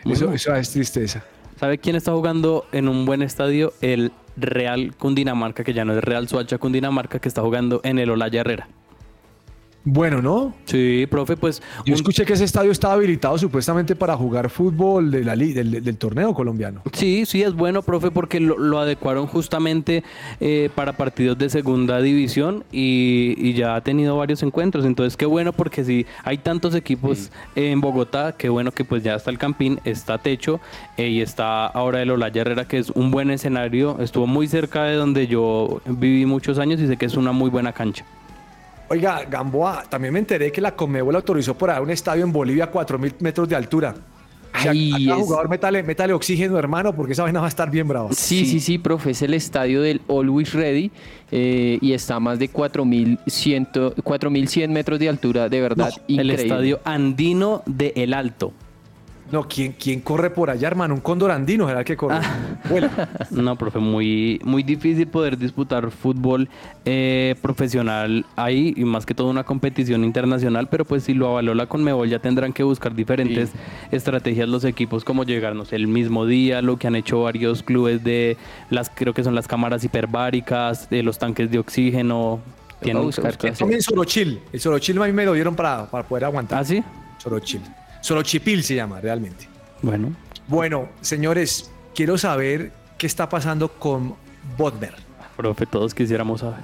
Eso, 0.05 0.31
eso 0.33 0.55
es 0.55 0.71
tristeza. 0.71 1.23
¿Sabe 1.59 1.79
quién 1.79 1.95
está 1.95 2.11
jugando 2.11 2.65
en 2.71 2.87
un 2.87 3.05
buen 3.05 3.21
estadio? 3.21 3.73
El 3.81 4.11
Real 4.35 4.93
Cundinamarca, 4.95 5.63
que 5.63 5.73
ya 5.73 5.83
no 5.85 5.93
es 5.97 6.03
Real 6.03 6.27
Suacha 6.27 6.59
Cundinamarca, 6.59 7.19
que 7.19 7.27
está 7.27 7.41
jugando 7.41 7.81
en 7.83 7.97
el 7.97 8.11
Olaya 8.11 8.41
Herrera. 8.41 8.67
Bueno, 9.89 10.21
¿no? 10.21 10.53
Sí, 10.65 11.07
profe, 11.09 11.37
pues 11.37 11.61
Yo 11.85 11.93
un- 11.93 11.93
escuché 11.93 12.25
que 12.25 12.33
ese 12.33 12.43
estadio 12.43 12.71
estaba 12.73 12.95
habilitado 12.95 13.37
supuestamente 13.37 13.95
para 13.95 14.17
jugar 14.17 14.49
fútbol 14.49 15.09
de 15.11 15.23
la 15.23 15.33
del, 15.37 15.81
del 15.81 15.97
torneo 15.97 16.33
colombiano. 16.33 16.81
Sí, 16.91 17.25
sí, 17.25 17.41
es 17.41 17.53
bueno, 17.53 17.81
profe, 17.81 18.11
porque 18.11 18.41
lo, 18.41 18.57
lo 18.57 18.79
adecuaron 18.79 19.27
justamente 19.27 20.03
eh, 20.41 20.69
para 20.75 20.97
partidos 20.97 21.37
de 21.37 21.49
segunda 21.49 22.01
división 22.01 22.65
y, 22.69 23.33
y 23.37 23.53
ya 23.53 23.75
ha 23.75 23.81
tenido 23.81 24.17
varios 24.17 24.43
encuentros. 24.43 24.83
Entonces, 24.83 25.15
qué 25.15 25.25
bueno, 25.25 25.53
porque 25.53 25.85
si 25.85 26.05
hay 26.25 26.37
tantos 26.39 26.75
equipos 26.75 27.31
en 27.55 27.79
Bogotá, 27.79 28.35
qué 28.37 28.49
bueno 28.49 28.73
que 28.73 28.83
pues 28.83 29.03
ya 29.03 29.15
está 29.15 29.31
el 29.31 29.37
Campín, 29.37 29.79
está 29.85 30.17
Techo 30.17 30.59
eh, 30.97 31.07
y 31.07 31.21
está 31.21 31.65
ahora 31.65 32.01
el 32.01 32.11
Olaya 32.11 32.41
Herrera, 32.41 32.67
que 32.67 32.77
es 32.77 32.89
un 32.89 33.09
buen 33.09 33.31
escenario. 33.31 33.97
Estuvo 34.01 34.27
muy 34.27 34.49
cerca 34.49 34.83
de 34.83 34.95
donde 34.95 35.27
yo 35.27 35.79
viví 35.85 36.25
muchos 36.25 36.59
años 36.59 36.81
y 36.81 36.87
sé 36.87 36.97
que 36.97 37.05
es 37.05 37.15
una 37.15 37.31
muy 37.31 37.49
buena 37.49 37.71
cancha. 37.71 38.03
Oiga, 38.89 39.23
Gamboa, 39.29 39.83
también 39.89 40.13
me 40.13 40.19
enteré 40.19 40.51
que 40.51 40.61
la 40.61 40.75
Conmebol 40.75 41.15
autorizó 41.15 41.57
por 41.57 41.69
ahí 41.69 41.81
un 41.81 41.89
estadio 41.89 42.23
en 42.23 42.31
Bolivia 42.31 42.65
a 42.65 42.71
4.000 42.71 43.15
metros 43.19 43.49
de 43.49 43.55
altura. 43.55 43.95
Ay, 44.53 44.91
acá, 44.91 45.19
es- 45.19 45.23
jugador, 45.25 45.49
métale, 45.49 45.83
métale 45.83 46.13
oxígeno, 46.13 46.57
hermano, 46.57 46.93
porque 46.95 47.13
esa 47.13 47.23
vaina 47.23 47.39
va 47.41 47.45
a 47.45 47.49
estar 47.49 47.69
bien 47.69 47.87
brava. 47.87 48.09
Sí, 48.13 48.45
sí, 48.45 48.59
sí, 48.59 48.77
profe, 48.79 49.11
es 49.11 49.21
el 49.21 49.33
estadio 49.35 49.81
del 49.81 50.01
Always 50.09 50.53
Ready 50.53 50.89
eh, 51.31 51.77
y 51.81 51.91
está 51.93 52.15
a 52.15 52.19
más 52.19 52.39
de 52.39 52.49
4.100 52.49 53.93
4.100 54.01 54.69
metros 54.69 54.97
de 54.99 55.09
altura, 55.09 55.49
de 55.49 55.61
verdad, 55.61 55.89
El 56.07 56.13
increíble. 56.13 56.33
estadio 56.43 56.79
andino 56.85 57.61
de 57.65 57.93
El 57.97 58.13
Alto. 58.13 58.53
No, 59.31 59.47
¿quién, 59.47 59.73
¿quién 59.73 59.99
corre 59.99 60.29
por 60.29 60.49
allá, 60.49 60.67
hermano? 60.67 60.93
Un 60.93 61.01
cóndor 61.01 61.31
andino, 61.31 61.67
¿será 61.67 61.79
el 61.79 61.85
que 61.85 61.97
corre? 61.97 62.19
Ah. 62.21 62.47
No, 63.31 63.55
profe, 63.55 63.79
muy, 63.79 64.39
muy 64.43 64.63
difícil 64.63 65.07
poder 65.07 65.37
disputar 65.37 65.89
fútbol 65.91 66.49
eh, 66.85 67.35
profesional 67.41 68.25
ahí 68.35 68.73
y 68.75 68.83
más 68.83 69.05
que 69.05 69.13
todo 69.13 69.29
una 69.29 69.43
competición 69.43 70.03
internacional, 70.03 70.67
pero 70.67 70.85
pues 70.85 71.03
si 71.03 71.13
lo 71.13 71.27
avaló 71.29 71.53
la 71.53 71.67
Conmebol 71.67 72.09
ya 72.09 72.19
tendrán 72.19 72.53
que 72.53 72.63
buscar 72.63 72.93
diferentes 72.93 73.51
estrategias 73.91 74.49
los 74.49 74.63
equipos 74.63 75.03
como 75.03 75.23
llegarnos 75.23 75.73
el 75.73 75.87
mismo 75.87 76.25
día, 76.25 76.61
lo 76.61 76.77
que 76.77 76.87
han 76.87 76.95
hecho 76.95 77.23
varios 77.23 77.63
clubes 77.63 78.03
de 78.03 78.37
las 78.69 78.89
creo 78.89 79.13
que 79.13 79.23
son 79.23 79.35
las 79.35 79.47
cámaras 79.47 79.83
hiperbáricas, 79.83 80.89
de 80.89 81.03
los 81.03 81.17
tanques 81.19 81.51
de 81.51 81.59
oxígeno. 81.59 82.39
Tienen 82.81 83.01
que 83.01 83.05
buscar 83.07 83.33
hacer. 83.33 83.57
Tomen 83.57 83.81
Sorochil. 83.81 84.39
El 84.51 84.59
Sorochil 84.59 85.01
a 85.01 85.05
mí 85.05 85.13
me 85.13 85.25
lo 85.25 85.33
dieron 85.33 85.55
para, 85.55 85.85
para 85.85 86.07
poder 86.07 86.25
aguantar. 86.25 86.59
¿Ah, 86.59 86.63
sí? 86.63 86.83
Sorochil. 87.17 87.61
Sorochipil 88.01 88.63
se 88.63 88.75
llama 88.75 89.01
realmente. 89.01 89.47
Bueno. 89.81 90.13
Bueno, 90.47 90.89
señores, 91.01 91.71
quiero 91.93 92.17
saber 92.17 92.71
qué 92.97 93.07
está 93.07 93.29
pasando 93.29 93.69
con 93.69 94.15
Bodmer. 94.57 94.95
Profe, 95.35 95.65
todos 95.65 95.93
quisiéramos 95.93 96.41
saber. 96.41 96.59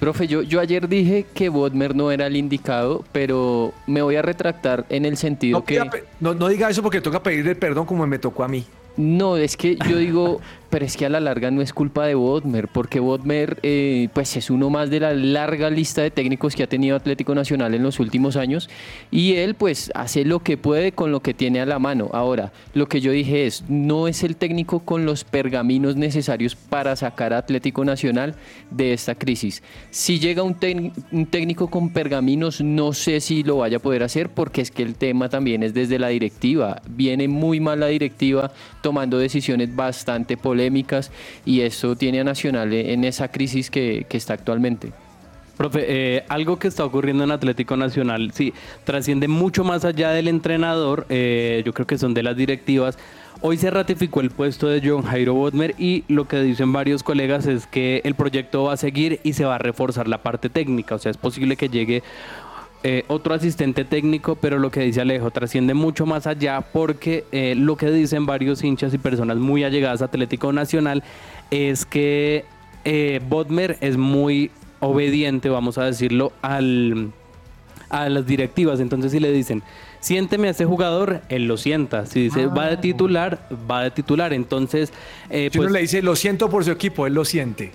Profe, 0.00 0.26
yo, 0.26 0.42
yo 0.42 0.60
ayer 0.60 0.88
dije 0.88 1.24
que 1.34 1.48
Bodmer 1.48 1.94
no 1.94 2.10
era 2.10 2.26
el 2.26 2.36
indicado, 2.36 3.04
pero 3.12 3.72
me 3.86 4.02
voy 4.02 4.16
a 4.16 4.22
retractar 4.22 4.84
en 4.88 5.04
el 5.04 5.16
sentido 5.16 5.60
No, 5.60 5.64
que... 5.64 5.80
no, 6.20 6.34
no 6.34 6.48
diga 6.48 6.68
eso 6.68 6.82
porque 6.82 7.00
toca 7.00 7.22
pedirle 7.22 7.54
perdón 7.54 7.86
como 7.86 8.06
me 8.06 8.18
tocó 8.18 8.44
a 8.44 8.48
mí. 8.48 8.66
No, 8.96 9.36
es 9.36 9.56
que 9.56 9.76
yo 9.88 9.96
digo, 9.98 10.40
pero 10.74 10.86
es 10.86 10.96
que 10.96 11.06
a 11.06 11.08
la 11.08 11.20
larga 11.20 11.52
no 11.52 11.62
es 11.62 11.72
culpa 11.72 12.04
de 12.04 12.16
Bodmer, 12.16 12.66
porque 12.66 12.98
Bodmer 12.98 13.60
eh, 13.62 14.08
pues 14.12 14.36
es 14.36 14.50
uno 14.50 14.70
más 14.70 14.90
de 14.90 14.98
la 14.98 15.14
larga 15.14 15.70
lista 15.70 16.02
de 16.02 16.10
técnicos 16.10 16.56
que 16.56 16.64
ha 16.64 16.66
tenido 16.66 16.96
Atlético 16.96 17.32
Nacional 17.32 17.74
en 17.74 17.84
los 17.84 18.00
últimos 18.00 18.34
años 18.34 18.68
y 19.12 19.34
él 19.34 19.54
pues 19.54 19.92
hace 19.94 20.24
lo 20.24 20.40
que 20.40 20.56
puede 20.56 20.90
con 20.90 21.12
lo 21.12 21.20
que 21.20 21.32
tiene 21.32 21.60
a 21.60 21.66
la 21.66 21.78
mano. 21.78 22.10
Ahora, 22.12 22.52
lo 22.72 22.88
que 22.88 23.00
yo 23.00 23.12
dije 23.12 23.46
es, 23.46 23.62
no 23.68 24.08
es 24.08 24.24
el 24.24 24.34
técnico 24.34 24.80
con 24.80 25.06
los 25.06 25.22
pergaminos 25.22 25.94
necesarios 25.94 26.56
para 26.56 26.96
sacar 26.96 27.34
a 27.34 27.38
Atlético 27.38 27.84
Nacional 27.84 28.34
de 28.72 28.94
esta 28.94 29.14
crisis. 29.14 29.62
Si 29.90 30.18
llega 30.18 30.42
un, 30.42 30.56
un 31.12 31.26
técnico 31.26 31.70
con 31.70 31.90
pergaminos, 31.90 32.60
no 32.60 32.94
sé 32.94 33.20
si 33.20 33.44
lo 33.44 33.58
vaya 33.58 33.76
a 33.76 33.80
poder 33.80 34.02
hacer 34.02 34.28
porque 34.28 34.62
es 34.62 34.72
que 34.72 34.82
el 34.82 34.96
tema 34.96 35.28
también 35.28 35.62
es 35.62 35.72
desde 35.72 36.00
la 36.00 36.08
directiva. 36.08 36.82
Viene 36.90 37.28
muy 37.28 37.60
mal 37.60 37.78
la 37.78 37.86
directiva 37.86 38.50
tomando 38.82 39.18
decisiones 39.18 39.76
bastante 39.76 40.36
polémicas 40.36 40.63
y 41.44 41.60
eso 41.60 41.96
tiene 41.96 42.20
a 42.20 42.24
Nacional 42.24 42.72
en 42.72 43.04
esa 43.04 43.28
crisis 43.28 43.70
que, 43.70 44.06
que 44.08 44.16
está 44.16 44.34
actualmente. 44.34 44.92
Profe, 45.56 45.84
eh, 45.86 46.24
algo 46.28 46.58
que 46.58 46.66
está 46.66 46.84
ocurriendo 46.84 47.22
en 47.22 47.30
Atlético 47.30 47.76
Nacional, 47.76 48.32
sí, 48.32 48.52
trasciende 48.82 49.28
mucho 49.28 49.62
más 49.62 49.84
allá 49.84 50.10
del 50.10 50.26
entrenador, 50.26 51.06
eh, 51.08 51.62
yo 51.64 51.72
creo 51.72 51.86
que 51.86 51.96
son 51.96 52.12
de 52.12 52.24
las 52.24 52.36
directivas. 52.36 52.98
Hoy 53.40 53.56
se 53.56 53.70
ratificó 53.70 54.20
el 54.20 54.30
puesto 54.30 54.66
de 54.68 54.80
John 54.84 55.02
Jairo 55.02 55.34
Bodmer 55.34 55.74
y 55.78 56.02
lo 56.08 56.26
que 56.26 56.40
dicen 56.40 56.72
varios 56.72 57.02
colegas 57.02 57.46
es 57.46 57.66
que 57.66 58.00
el 58.04 58.14
proyecto 58.14 58.64
va 58.64 58.72
a 58.72 58.76
seguir 58.76 59.20
y 59.22 59.34
se 59.34 59.44
va 59.44 59.56
a 59.56 59.58
reforzar 59.58 60.08
la 60.08 60.22
parte 60.22 60.48
técnica, 60.48 60.96
o 60.96 60.98
sea, 60.98 61.10
es 61.10 61.18
posible 61.18 61.56
que 61.56 61.68
llegue 61.68 62.02
eh, 62.86 63.02
otro 63.08 63.32
asistente 63.32 63.86
técnico, 63.86 64.36
pero 64.36 64.58
lo 64.58 64.70
que 64.70 64.80
dice 64.80 65.00
Alejo 65.00 65.30
trasciende 65.30 65.72
mucho 65.72 66.04
más 66.04 66.26
allá 66.26 66.60
porque 66.60 67.24
eh, 67.32 67.54
lo 67.56 67.78
que 67.78 67.90
dicen 67.90 68.26
varios 68.26 68.62
hinchas 68.62 68.92
y 68.92 68.98
personas 68.98 69.38
muy 69.38 69.64
allegadas 69.64 70.02
a 70.02 70.04
Atlético 70.04 70.52
Nacional 70.52 71.02
es 71.50 71.86
que 71.86 72.44
eh, 72.84 73.22
Bodmer 73.26 73.78
es 73.80 73.96
muy 73.96 74.50
obediente, 74.80 75.48
vamos 75.48 75.78
a 75.78 75.84
decirlo, 75.84 76.32
al, 76.42 77.12
a 77.88 78.10
las 78.10 78.26
directivas. 78.26 78.80
Entonces 78.80 79.12
si 79.12 79.18
le 79.18 79.32
dicen, 79.32 79.62
siénteme 80.04 80.48
a 80.48 80.50
este 80.50 80.66
jugador, 80.66 81.22
él 81.30 81.46
lo 81.46 81.56
sienta. 81.56 82.04
Si 82.04 82.24
dice, 82.24 82.46
va 82.46 82.68
de 82.68 82.76
titular, 82.76 83.48
va 83.70 83.84
de 83.84 83.90
titular. 83.90 84.34
Entonces, 84.34 84.92
eh, 85.30 85.48
Si 85.50 85.56
pues, 85.56 85.68
uno 85.68 85.74
le 85.74 85.80
dice, 85.80 86.02
lo 86.02 86.14
siento 86.14 86.50
por 86.50 86.62
su 86.62 86.70
equipo, 86.70 87.06
él 87.06 87.14
lo 87.14 87.24
siente. 87.24 87.72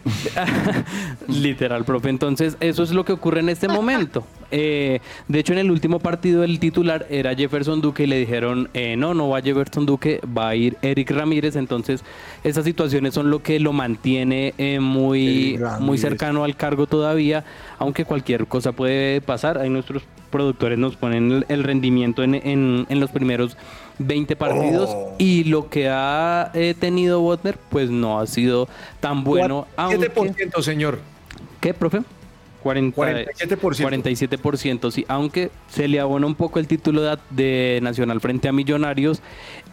Literal, 1.27 1.85
profe. 1.85 2.09
Entonces, 2.09 2.55
eso 2.59 2.83
es 2.83 2.91
lo 2.91 3.03
que 3.03 3.13
ocurre 3.13 3.39
en 3.39 3.49
este 3.49 3.67
momento. 3.67 4.25
Eh, 4.51 4.99
de 5.27 5.37
hecho, 5.37 5.53
en 5.53 5.59
el 5.59 5.69
último 5.69 5.99
partido, 5.99 6.43
el 6.43 6.59
titular 6.59 7.05
era 7.11 7.35
Jefferson 7.35 7.81
Duque 7.81 8.05
y 8.05 8.07
le 8.07 8.17
dijeron, 8.17 8.67
eh, 8.73 8.95
no, 8.97 9.13
no 9.13 9.29
va 9.29 9.43
Jefferson 9.43 9.85
Duque, 9.85 10.21
va 10.25 10.49
a 10.49 10.55
ir 10.55 10.75
Eric 10.81 11.11
Ramírez. 11.11 11.55
Entonces, 11.55 12.03
esas 12.43 12.65
situaciones 12.65 13.13
son 13.13 13.29
lo 13.29 13.43
que 13.43 13.59
lo 13.59 13.73
mantiene 13.73 14.55
eh, 14.57 14.79
muy, 14.79 15.59
muy 15.79 15.99
cercano 15.99 16.43
al 16.43 16.55
cargo 16.55 16.87
todavía, 16.87 17.45
aunque 17.77 18.05
cualquier 18.05 18.47
cosa 18.47 18.71
puede 18.71 19.21
pasar. 19.21 19.59
Ahí 19.59 19.69
nuestros 19.69 20.01
productores 20.29 20.77
nos 20.77 20.95
ponen 20.95 21.45
el, 21.49 21.63
rendimiento 21.63 22.23
en, 22.23 22.35
en- 22.35 22.85
en 22.89 22.99
los 22.99 23.11
primeros 23.11 23.57
20 23.99 24.35
partidos 24.35 24.89
Oh. 24.93 25.15
y 25.17 25.43
lo 25.43 25.69
que 25.69 25.89
ha 25.89 26.51
eh, 26.53 26.73
tenido 26.79 27.19
Botner, 27.19 27.57
pues 27.69 27.89
no 27.89 28.19
ha 28.19 28.27
sido 28.27 28.67
tan 29.01 29.23
bueno. 29.23 29.67
aunque- 29.75 30.09
7%, 30.13 30.61
señor. 30.61 30.99
¿Qué, 31.59 31.73
profe? 31.73 32.01
40, 32.63 32.93
47%. 32.97 33.85
47%, 33.85 34.91
sí, 34.91 35.05
aunque 35.07 35.49
se 35.69 35.87
le 35.87 35.99
abona 36.01 36.27
un 36.27 36.35
poco 36.35 36.59
el 36.59 36.67
título 36.67 37.01
de, 37.01 37.17
de 37.29 37.79
Nacional 37.81 38.19
frente 38.19 38.49
a 38.49 38.51
Millonarios 38.51 39.21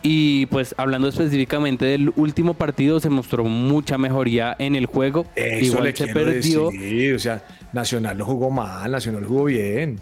y 0.04 0.46
pues 0.46 0.72
hablando 0.78 1.08
específicamente 1.08 1.84
del 1.84 2.12
último 2.14 2.54
partido 2.54 3.00
se 3.00 3.10
mostró 3.10 3.42
mucha 3.44 3.98
mejoría 3.98 4.54
en 4.60 4.76
el 4.76 4.86
juego, 4.86 5.26
Eso 5.34 5.64
igual 5.64 5.84
le 5.84 5.96
se 5.96 6.06
perdió, 6.06 6.70
decir, 6.70 7.14
o 7.14 7.18
sea, 7.18 7.44
Nacional 7.72 8.18
no 8.18 8.24
jugó 8.24 8.50
mal, 8.50 8.88
Nacional 8.88 9.24
jugó 9.24 9.44
bien. 9.46 10.00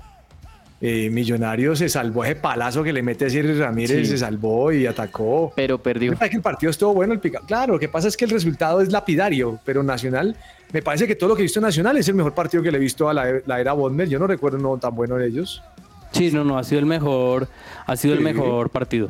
Eh, 0.86 1.08
Millonarios 1.08 1.78
se 1.78 1.88
salvó 1.88 2.26
ese 2.26 2.36
palazo 2.36 2.82
que 2.82 2.92
le 2.92 3.00
mete 3.02 3.24
a 3.24 3.28
Ramírez, 3.58 4.00
Sí. 4.00 4.04
se 4.06 4.18
salvó 4.18 4.70
y 4.70 4.86
atacó. 4.86 5.50
Pero 5.56 5.78
perdió. 5.78 6.10
Me 6.10 6.16
parece 6.18 6.32
que 6.32 6.36
el 6.36 6.42
partido 6.42 6.68
estuvo 6.68 6.92
bueno, 6.92 7.14
el 7.14 7.20
pica. 7.20 7.40
Claro, 7.46 7.72
lo 7.72 7.78
que 7.78 7.88
pasa 7.88 8.06
es 8.08 8.18
que 8.18 8.26
el 8.26 8.30
resultado 8.30 8.82
es 8.82 8.92
lapidario, 8.92 9.58
pero 9.64 9.82
Nacional, 9.82 10.36
me 10.74 10.82
parece 10.82 11.06
que 11.06 11.14
todo 11.16 11.30
lo 11.30 11.36
que 11.36 11.40
he 11.40 11.44
visto 11.44 11.58
en 11.58 11.62
Nacional 11.64 11.96
es 11.96 12.06
el 12.08 12.14
mejor 12.14 12.34
partido 12.34 12.62
que 12.62 12.70
le 12.70 12.76
he 12.76 12.80
visto 12.80 13.08
a 13.08 13.14
la, 13.14 13.40
la 13.46 13.60
era 13.62 13.72
Bodmer. 13.72 14.10
Yo 14.10 14.18
no 14.18 14.26
recuerdo 14.26 14.58
uno 14.58 14.76
tan 14.76 14.94
bueno 14.94 15.16
de 15.16 15.26
ellos. 15.26 15.62
sí, 16.12 16.30
no, 16.30 16.44
no, 16.44 16.58
ha 16.58 16.64
sido 16.64 16.80
el 16.80 16.86
mejor, 16.86 17.48
ha 17.86 17.96
sido 17.96 18.12
Sí. 18.14 18.18
el 18.18 18.24
mejor 18.24 18.68
partido, 18.68 19.08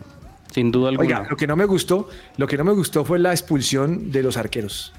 sin 0.52 0.70
duda 0.70 0.90
alguna. 0.90 1.06
Oiga, 1.08 1.26
lo 1.28 1.36
que 1.36 1.48
no 1.48 1.56
me 1.56 1.64
gustó, 1.64 2.08
lo 2.36 2.46
que 2.46 2.56
no 2.56 2.62
me 2.62 2.72
gustó 2.72 3.04
fue 3.04 3.18
la 3.18 3.32
expulsión 3.32 4.12
de 4.12 4.22
los 4.22 4.36
arqueros. 4.36 4.92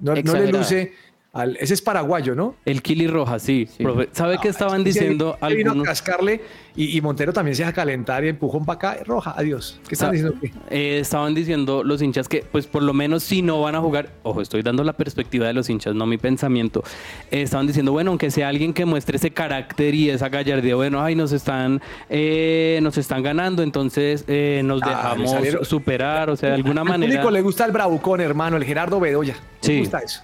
No, 0.00 0.14
no 0.14 0.32
le 0.36 0.50
luce 0.50 0.92
al, 1.34 1.56
ese 1.56 1.74
es 1.74 1.82
paraguayo, 1.82 2.34
¿no? 2.34 2.54
el 2.64 2.80
Kili 2.80 3.06
Roja, 3.08 3.38
sí, 3.38 3.68
Sí. 3.76 3.82
profe. 3.82 4.08
¿Sabe 4.12 4.38
qué 4.40 4.48
estaban 4.48 4.84
diciendo 4.84 5.36
sí, 5.46 5.54
vino 5.56 5.72
a 5.72 5.82
cascarle 5.82 6.40
y, 6.76 6.96
y 6.96 7.00
Montero 7.00 7.32
también 7.32 7.54
se 7.56 7.62
deja 7.62 7.72
calentar 7.72 8.24
y 8.24 8.28
empujón 8.28 8.64
para 8.64 8.76
acá. 8.76 9.04
Roja, 9.04 9.34
adiós. 9.36 9.80
¿Qué 9.88 9.94
están 9.94 10.08
Sa- 10.08 10.12
diciendo? 10.12 10.38
eh, 10.70 10.98
estaban 11.00 11.34
diciendo 11.34 11.82
los 11.84 12.00
hinchas 12.02 12.28
que, 12.28 12.44
pues 12.50 12.66
por 12.68 12.82
lo 12.84 12.92
menos 12.94 13.22
si 13.24 13.42
no 13.42 13.60
van 13.60 13.74
a 13.74 13.80
jugar, 13.80 14.10
ojo, 14.22 14.40
estoy 14.40 14.62
dando 14.62 14.84
la 14.84 14.92
perspectiva 14.92 15.46
de 15.48 15.52
los 15.54 15.68
hinchas, 15.68 15.94
no 15.94 16.06
mi 16.06 16.18
pensamiento. 16.18 16.82
Eh, 17.30 17.42
estaban 17.42 17.66
diciendo, 17.66 17.90
bueno, 17.92 18.10
aunque 18.12 18.30
sea 18.30 18.48
alguien 18.48 18.72
que 18.72 18.84
muestre 18.84 19.16
ese 19.16 19.30
carácter 19.32 19.94
y 19.94 20.10
esa 20.10 20.28
gallardía, 20.28 20.76
bueno, 20.76 21.02
ay, 21.02 21.16
nos 21.16 21.32
están, 21.32 21.82
eh, 22.08 22.78
nos 22.82 22.96
están 22.96 23.22
ganando, 23.24 23.62
entonces 23.64 24.24
eh, 24.28 24.62
nos 24.64 24.80
Ah, 24.84 24.88
dejamos 24.88 25.30
salieron- 25.32 25.64
superar, 25.64 26.30
o 26.30 26.36
sea, 26.36 26.50
de 26.50 26.54
alguna 26.54 26.82
Al 26.82 26.88
manera. 26.88 27.10
público 27.12 27.30
le 27.32 27.40
gusta 27.42 27.64
el 27.64 27.72
bravucón, 27.72 28.20
hermano, 28.20 28.56
el 28.56 28.64
Gerardo 28.64 29.00
Bedoya. 29.00 29.34
Sí. 29.60 29.72
Le 29.72 29.78
gusta 29.80 29.98
eso. 29.98 30.20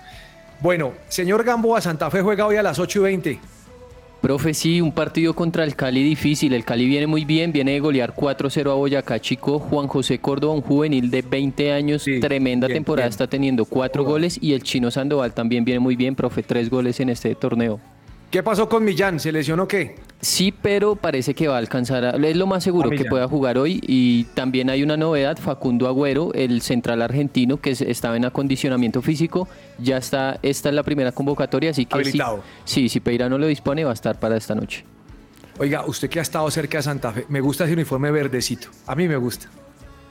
Bueno, 0.61 0.93
señor 1.09 1.43
Gamboa, 1.45 1.81
Santa 1.81 2.11
Fe 2.11 2.21
juega 2.23 2.47
hoy 2.47 2.57
a 2.57 2.63
las 2.63 2.79
8 2.79 2.99
y 3.01 3.03
20. 3.03 3.39
Profe, 4.21 4.53
sí, 4.53 4.83
un 4.83 4.93
partido 4.93 5.33
contra 5.35 5.65
el 5.65 5.75
Cali 5.75 6.03
difícil. 6.03 6.53
El 6.53 6.63
Cali 6.67 6.87
viene 6.87 7.07
muy 7.07 7.25
bien, 7.25 7.53
viene 7.53 7.73
de 7.73 7.81
golear 7.81 8.15
4-0 8.15 8.71
a 8.71 8.75
Boyacá 8.75 9.19
Chico. 9.19 9.59
Juan 9.59 9.87
José 9.87 10.19
Córdoba, 10.19 10.53
un 10.53 10.61
juvenil 10.61 11.11
de 11.11 11.23
20 11.23 11.73
años, 11.73 12.03
Sí, 12.03 12.21
tremenda 12.21 12.67
bien, 12.67 12.77
temporada, 12.81 13.07
bien. 13.07 13.11
está 13.13 13.27
teniendo 13.27 13.65
cuatro 13.65 14.05
goles. 14.05 14.39
Y 14.43 14.53
el 14.53 14.63
Chino 14.63 14.91
Sandoval 14.91 15.33
también 15.33 15.65
viene 15.65 15.81
muy 15.81 15.97
bien, 15.97 16.15
profe, 16.15 16.43
tres 16.43 16.69
goles 16.69 17.01
en 17.01 17.09
este 17.09 17.35
torneo. 17.35 17.81
¿Qué 18.31 18.45
pasó 18.45 18.69
con 18.69 18.85
Millán? 18.85 19.19
¿Se 19.19 19.33
lesionó 19.33 19.67
qué? 19.67 19.97
Sí, 20.21 20.53
pero 20.53 20.95
parece 20.95 21.35
que 21.35 21.49
va 21.49 21.57
a 21.57 21.59
alcanzar, 21.59 22.05
a- 22.05 22.11
es 22.11 22.37
lo 22.37 22.47
más 22.47 22.63
seguro 22.63 22.89
que 22.91 23.05
pueda 23.05 23.27
jugar 23.27 23.59
hoy. 23.59 23.81
Y 23.85 24.25
también 24.35 24.71
hay 24.71 24.85
una 24.85 24.97
novedad, 24.97 25.37
Facundo 25.39 25.89
Agüero, 25.89 26.33
el 26.35 26.61
central 26.63 27.03
argentino 27.03 27.57
que 27.61 27.71
es- 27.73 27.81
estaba 27.81 28.17
en 28.17 28.25
acondicionamiento 28.27 29.03
físico, 29.03 29.49
ya 29.79 29.97
está, 29.97 30.39
esta 30.43 30.69
es 30.69 30.75
la 30.77 30.85
primera 30.85 31.11
convocatoria, 31.11 31.71
así 31.71 31.87
que 31.87 31.97
sí, 31.97 32.01
Habilitado. 32.03 32.43
sí, 32.65 32.89
si 32.89 33.01
Peira 33.01 33.29
no 33.29 33.37
lo 33.39 33.47
dispone, 33.49 33.83
va 33.83 33.91
a 33.91 33.95
estar 33.95 34.21
para 34.21 34.37
esta 34.37 34.55
noche. 34.55 34.85
Oiga, 35.59 35.85
usted 35.87 36.09
que 36.09 36.21
ha 36.21 36.23
estado 36.23 36.49
cerca 36.53 36.79
de 36.79 36.83
Santa 36.83 37.13
Fe, 37.13 37.27
me 37.29 37.41
gusta 37.41 37.65
ese 37.65 37.73
uniforme 37.73 38.11
verdecito. 38.13 38.69
A 38.87 38.95
mí 38.95 39.09
me 39.09 39.17
gusta. 39.17 39.49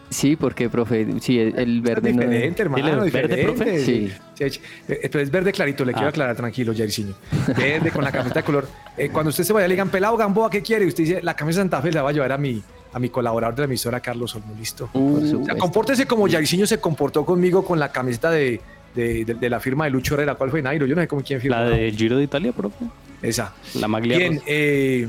Sí, 0.09 0.35
porque, 0.35 0.69
profe, 0.69 1.05
sí, 1.21 1.39
el, 1.39 1.57
el 1.59 1.81
verde 1.81 2.09
es 2.09 2.15
no 2.15 2.21
diferente, 2.23 2.61
hermano. 2.63 2.83
¿Tiene 2.83 3.11
verde, 3.11 3.43
profe? 3.43 3.79
Sí. 3.85 4.11
Sí, 4.33 4.59
eh, 4.87 5.09
Pero 5.11 5.19
es 5.21 5.29
verde 5.29 5.51
clarito, 5.51 5.85
le 5.85 5.93
quiero 5.93 6.07
Ah. 6.07 6.09
aclarar, 6.09 6.35
tranquilo, 6.35 6.73
Jairzinho. 6.75 7.13
Verde 7.55 7.91
con 7.91 8.03
la 8.03 8.11
camiseta 8.11 8.39
de 8.39 8.45
color. 8.45 8.67
Eh, 8.97 9.09
cuando 9.09 9.29
usted 9.29 9.43
se 9.43 9.53
vaya, 9.53 9.67
le 9.67 9.73
digan, 9.75 9.89
pelado 9.89 10.17
Gamboa, 10.17 10.49
¿qué 10.49 10.61
quiere? 10.61 10.85
Y 10.85 10.87
usted 10.87 11.03
dice, 11.03 11.21
la 11.21 11.35
camisa 11.35 11.59
de 11.59 11.63
Santa 11.65 11.81
Fe 11.81 11.91
la 11.91 12.01
va 12.01 12.09
a 12.09 12.13
llevar 12.13 12.31
a 12.31 12.37
mi, 12.37 12.61
a 12.93 12.99
mi 12.99 13.09
colaborador 13.09 13.55
de 13.55 13.61
la 13.61 13.65
emisora, 13.65 13.99
Carlos 13.99 14.35
Olmo. 14.35 14.55
Listo. 14.57 14.87
Por 14.91 15.01
O 15.23 15.45
sea, 15.45 15.55
compórtese 15.57 16.05
como 16.07 16.27
Jairzinho 16.27 16.65
se 16.65 16.79
comportó 16.79 17.23
conmigo 17.25 17.63
con 17.63 17.77
la 17.79 17.91
camiseta 17.91 18.31
de, 18.31 18.59
de, 18.95 19.25
de- 19.25 19.33
de 19.35 19.49
la 19.49 19.59
firma 19.59 19.85
de 19.85 19.91
Lucho 19.91 20.15
Herrera. 20.15 20.35
¿Cuál 20.35 20.49
fue 20.49 20.61
Nairo? 20.61 20.85
Yo 20.87 20.95
no 20.95 21.01
sé 21.01 21.07
con 21.07 21.21
quién 21.21 21.39
firmó. 21.39 21.57
La 21.57 21.69
del 21.69 21.95
Giro 21.95 22.17
de 22.17 22.23
Italia, 22.23 22.51
profe. 22.51 22.85
Esa. 23.21 23.53
La 23.75 23.87
maglia 23.87 24.17
Bien, 24.17 24.41
eh, 24.47 25.07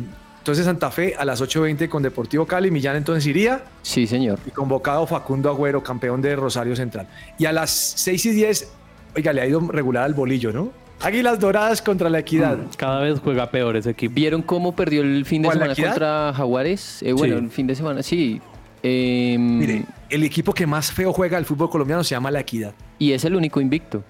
entonces 0.51 0.67
Santa 0.67 0.91
Fe 0.91 1.15
a 1.17 1.25
las 1.25 1.41
8.20 1.41 1.89
con 1.89 2.03
Deportivo 2.03 2.45
Cali. 2.45 2.73
Millán 2.73 2.97
entonces 2.97 3.25
iría. 3.25 3.63
Sí, 3.83 4.09
señor. 4.09 4.41
Y 4.45 4.51
convocado 4.51 5.07
Facundo 5.07 5.49
Agüero, 5.49 5.81
campeón 5.81 6.21
de 6.21 6.35
Rosario 6.35 6.75
Central. 6.75 7.07
Y 7.39 7.45
a 7.45 7.53
las 7.53 7.71
6 7.71 8.27
y 8.27 8.31
10, 8.31 8.73
oiga, 9.15 9.33
le 9.33 9.43
ha 9.43 9.47
ido 9.47 9.61
regular 9.61 10.03
al 10.03 10.15
bolillo, 10.15 10.53
¿no? 10.53 10.73
Águilas 11.03 11.39
Doradas 11.39 11.81
contra 11.81 12.11
la 12.11 12.19
Equidad. 12.19 12.59
Cada 12.77 13.01
vez 13.01 13.21
juega 13.21 13.49
peor 13.49 13.77
ese 13.77 13.91
equipo. 13.91 14.13
¿Vieron 14.13 14.43
cómo 14.43 14.75
perdió 14.75 15.03
el 15.03 15.25
fin 15.25 15.43
de 15.43 15.47
¿Cuál, 15.47 15.61
la 15.61 15.73
semana 15.73 15.93
contra 15.93 16.33
Jaguares? 16.35 17.01
Eh, 17.05 17.13
bueno, 17.13 17.37
Sí. 17.39 17.45
el 17.45 17.51
fin 17.53 17.67
de 17.69 17.75
semana, 17.77 18.03
sí. 18.03 18.41
Eh, 18.83 19.37
Mire, 19.39 19.85
el 20.09 20.25
equipo 20.25 20.53
que 20.53 20.67
más 20.67 20.91
feo 20.91 21.13
juega 21.13 21.39
el 21.39 21.45
fútbol 21.45 21.71
colombiano 21.71 22.03
se 22.03 22.17
llama 22.17 22.33
La 22.33 22.41
Equidad. 22.41 22.75
Y 22.99 23.13
es 23.13 23.25
el 23.25 23.37
único 23.37 23.61
invicto. 23.61 24.03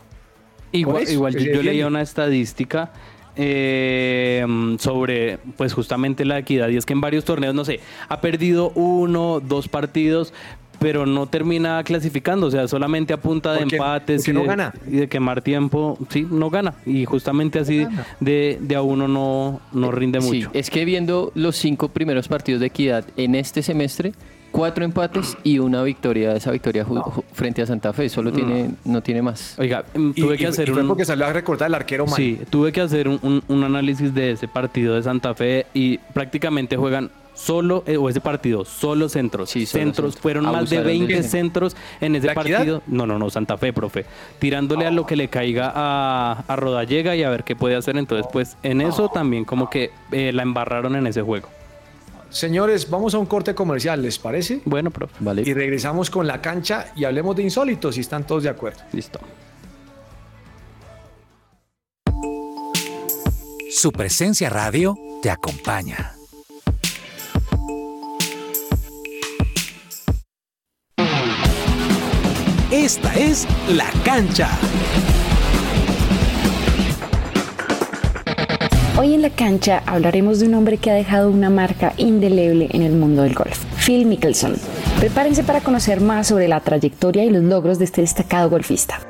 Igual, 0.73 1.07
igual 1.07 1.35
yo, 1.35 1.53
yo 1.53 1.63
leía 1.63 1.87
una 1.87 2.01
estadística 2.01 2.93
eh, 3.43 4.45
sobre 4.79 5.39
pues 5.57 5.73
justamente 5.73 6.25
la 6.27 6.39
equidad. 6.39 6.69
Y 6.69 6.77
es 6.77 6.85
que 6.85 6.93
en 6.93 7.01
varios 7.01 7.25
torneos, 7.25 7.55
no 7.55 7.65
sé, 7.65 7.81
ha 8.09 8.21
perdido 8.21 8.71
uno, 8.75 9.41
dos 9.41 9.67
partidos, 9.69 10.35
pero 10.79 11.05
no 11.07 11.27
termina 11.27 11.83
clasificando, 11.85 12.47
o 12.47 12.51
sea, 12.51 12.67
solamente 12.69 13.13
a 13.13 13.19
punta 13.19 13.53
de 13.53 13.63
empates 13.63 14.23
Porque 14.23 14.31
y, 14.31 14.35
no 14.35 14.41
de, 14.43 14.47
gana. 14.47 14.75
y 14.87 14.97
de 14.97 15.09
quemar 15.09 15.43
tiempo, 15.43 15.99
sí, 16.09 16.27
no 16.31 16.49
gana. 16.51 16.75
Y 16.87 17.05
justamente 17.07 17.59
así 17.59 17.87
de, 18.21 18.59
de 18.61 18.77
a 18.77 18.83
uno 18.83 19.07
no, 19.09 19.61
no 19.73 19.91
rinde 19.91 20.21
Sí, 20.23 20.27
mucho. 20.39 20.51
es 20.55 20.71
que 20.71 20.85
viendo 20.85 21.33
los 21.35 21.57
cinco 21.57 21.89
primeros 21.89 22.29
partidos 22.29 22.61
de 22.61 22.67
equidad 22.69 23.05
en 23.17 23.35
este 23.35 23.63
semestre, 23.63 24.13
cuatro 24.51 24.85
empates 24.85 25.37
y 25.45 25.59
una 25.59 25.83
victoria. 25.83 26.35
Esa 26.35 26.51
victoria 26.51 26.85
ju- 26.85 27.23
frente 27.33 27.63
a 27.63 27.67
Santa 27.67 27.93
Fe 27.93 28.09
solo 28.09 28.33
tiene, 28.33 28.71
no 28.85 29.03
tiene 29.03 29.23
más. 29.23 29.59
Oiga, 29.59 29.85
mm, 29.95 30.11
Y, 30.15 30.21
tuve 30.23 30.35
y- 30.35 30.39
que 30.39 30.45
y 30.45 30.47
hacer 30.47 30.71
fue 30.73 30.83
un... 30.83 30.89
porque 30.89 31.05
salió 31.05 31.27
a 31.27 31.33
recortar 31.33 31.69
el 31.69 31.75
arquero 31.75 32.07
mal. 32.07 32.17
Sí, 32.17 32.39
tuve 32.51 32.73
que 32.73 32.81
hacer 32.81 33.09
un, 33.09 33.19
un- 33.23 33.43
un 33.49 33.65
análisis 33.65 34.13
de 34.15 34.33
ese 34.33 34.49
partido 34.49 34.95
de 34.95 35.03
Santa 35.03 35.35
Fe 35.35 35.67
y 35.75 35.99
prácticamente 35.99 36.77
juegan 36.77 37.11
solo, 37.33 37.85
eh, 37.87 37.97
o 37.97 38.09
ese 38.11 38.21
partido, 38.21 38.67
solo 38.67 39.09
centros. 39.09 39.49
Sí, 39.49 39.65
solo 39.65 39.85
centros, 39.85 40.17
fueron 40.17 40.45
más 40.45 40.53
de 40.69 40.77
Abusaron 40.77 40.85
de 40.85 40.91
20 40.93 41.19
ese. 41.21 41.29
centros 41.31 41.75
en 42.03 42.15
ese 42.17 42.29
partido. 42.35 42.83
No, 42.87 43.07
no, 43.07 43.19
no, 43.19 43.31
Santa 43.31 43.57
Fe, 43.57 43.73
profe. 43.73 44.05
Tirándole 44.39 44.87
a 44.87 44.91
lo 44.91 45.07
que 45.07 45.17
le 45.17 45.29
caiga 45.29 45.73
a, 45.75 46.45
a 46.47 46.57
Rodallega 46.57 47.17
y 47.17 47.23
a 47.23 47.31
ver 47.31 47.45
qué 47.45 47.57
puede 47.57 47.77
hacer. 47.77 47.97
Entonces, 47.97 48.27
pues 48.31 48.59
en 48.63 48.83
eso 48.83 49.09
también 49.09 49.47
como 49.47 49.71
que 49.71 49.91
eh, 50.13 50.33
la 50.35 50.43
embarraron 50.43 50.97
en 50.97 51.07
ese 51.07 51.23
juego. 51.23 51.49
Señores, 52.31 52.89
vamos 52.89 53.15
a 53.15 53.19
un 53.19 53.27
corte 53.27 53.55
comercial, 53.55 54.01
¿les 54.03 54.19
parece? 54.19 54.63
Bueno, 54.65 54.91
profe. 54.91 55.15
Vale. 55.21 55.43
Y 55.45 55.53
regresamos 55.53 56.11
con 56.11 56.27
la 56.27 56.41
cancha 56.41 56.93
y 56.97 57.05
hablemos 57.05 57.37
de 57.37 57.43
insólitos, 57.43 57.97
si 57.97 58.01
están 58.01 58.27
todos 58.27 58.45
de 58.45 58.49
acuerdo. 58.49 58.81
Listo. 58.93 59.21
Su 63.71 63.93
presencia 63.93 64.51
radio 64.51 64.97
te 65.23 65.31
acompaña. 65.31 66.15
Esta 72.71 73.15
es 73.15 73.47
La 73.69 73.91
Cancha. 74.05 74.49
Hoy 79.01 79.15
en 79.15 79.23
la 79.23 79.31
cancha 79.31 79.83
hablaremos 79.87 80.41
de 80.41 80.47
un 80.47 80.53
hombre 80.53 80.77
que 80.77 80.91
ha 80.91 80.95
dejado 80.95 81.31
una 81.31 81.49
marca 81.49 81.95
indeleble 81.97 82.69
en 82.71 82.83
el 82.83 82.93
mundo 82.93 83.23
del 83.23 83.33
golf, 83.33 83.65
Phil 83.83 84.05
Mickelson. 84.05 84.57
Prepárense 84.99 85.43
para 85.43 85.63
conocer 85.63 86.03
más 86.03 86.27
sobre 86.27 86.49
la 86.49 86.61
trayectoria 86.61 87.25
y 87.25 87.31
los 87.31 87.43
logros 87.43 87.79
de 87.79 87.87
este 87.87 88.03
destacado 88.03 88.51
golfista. 88.51 89.01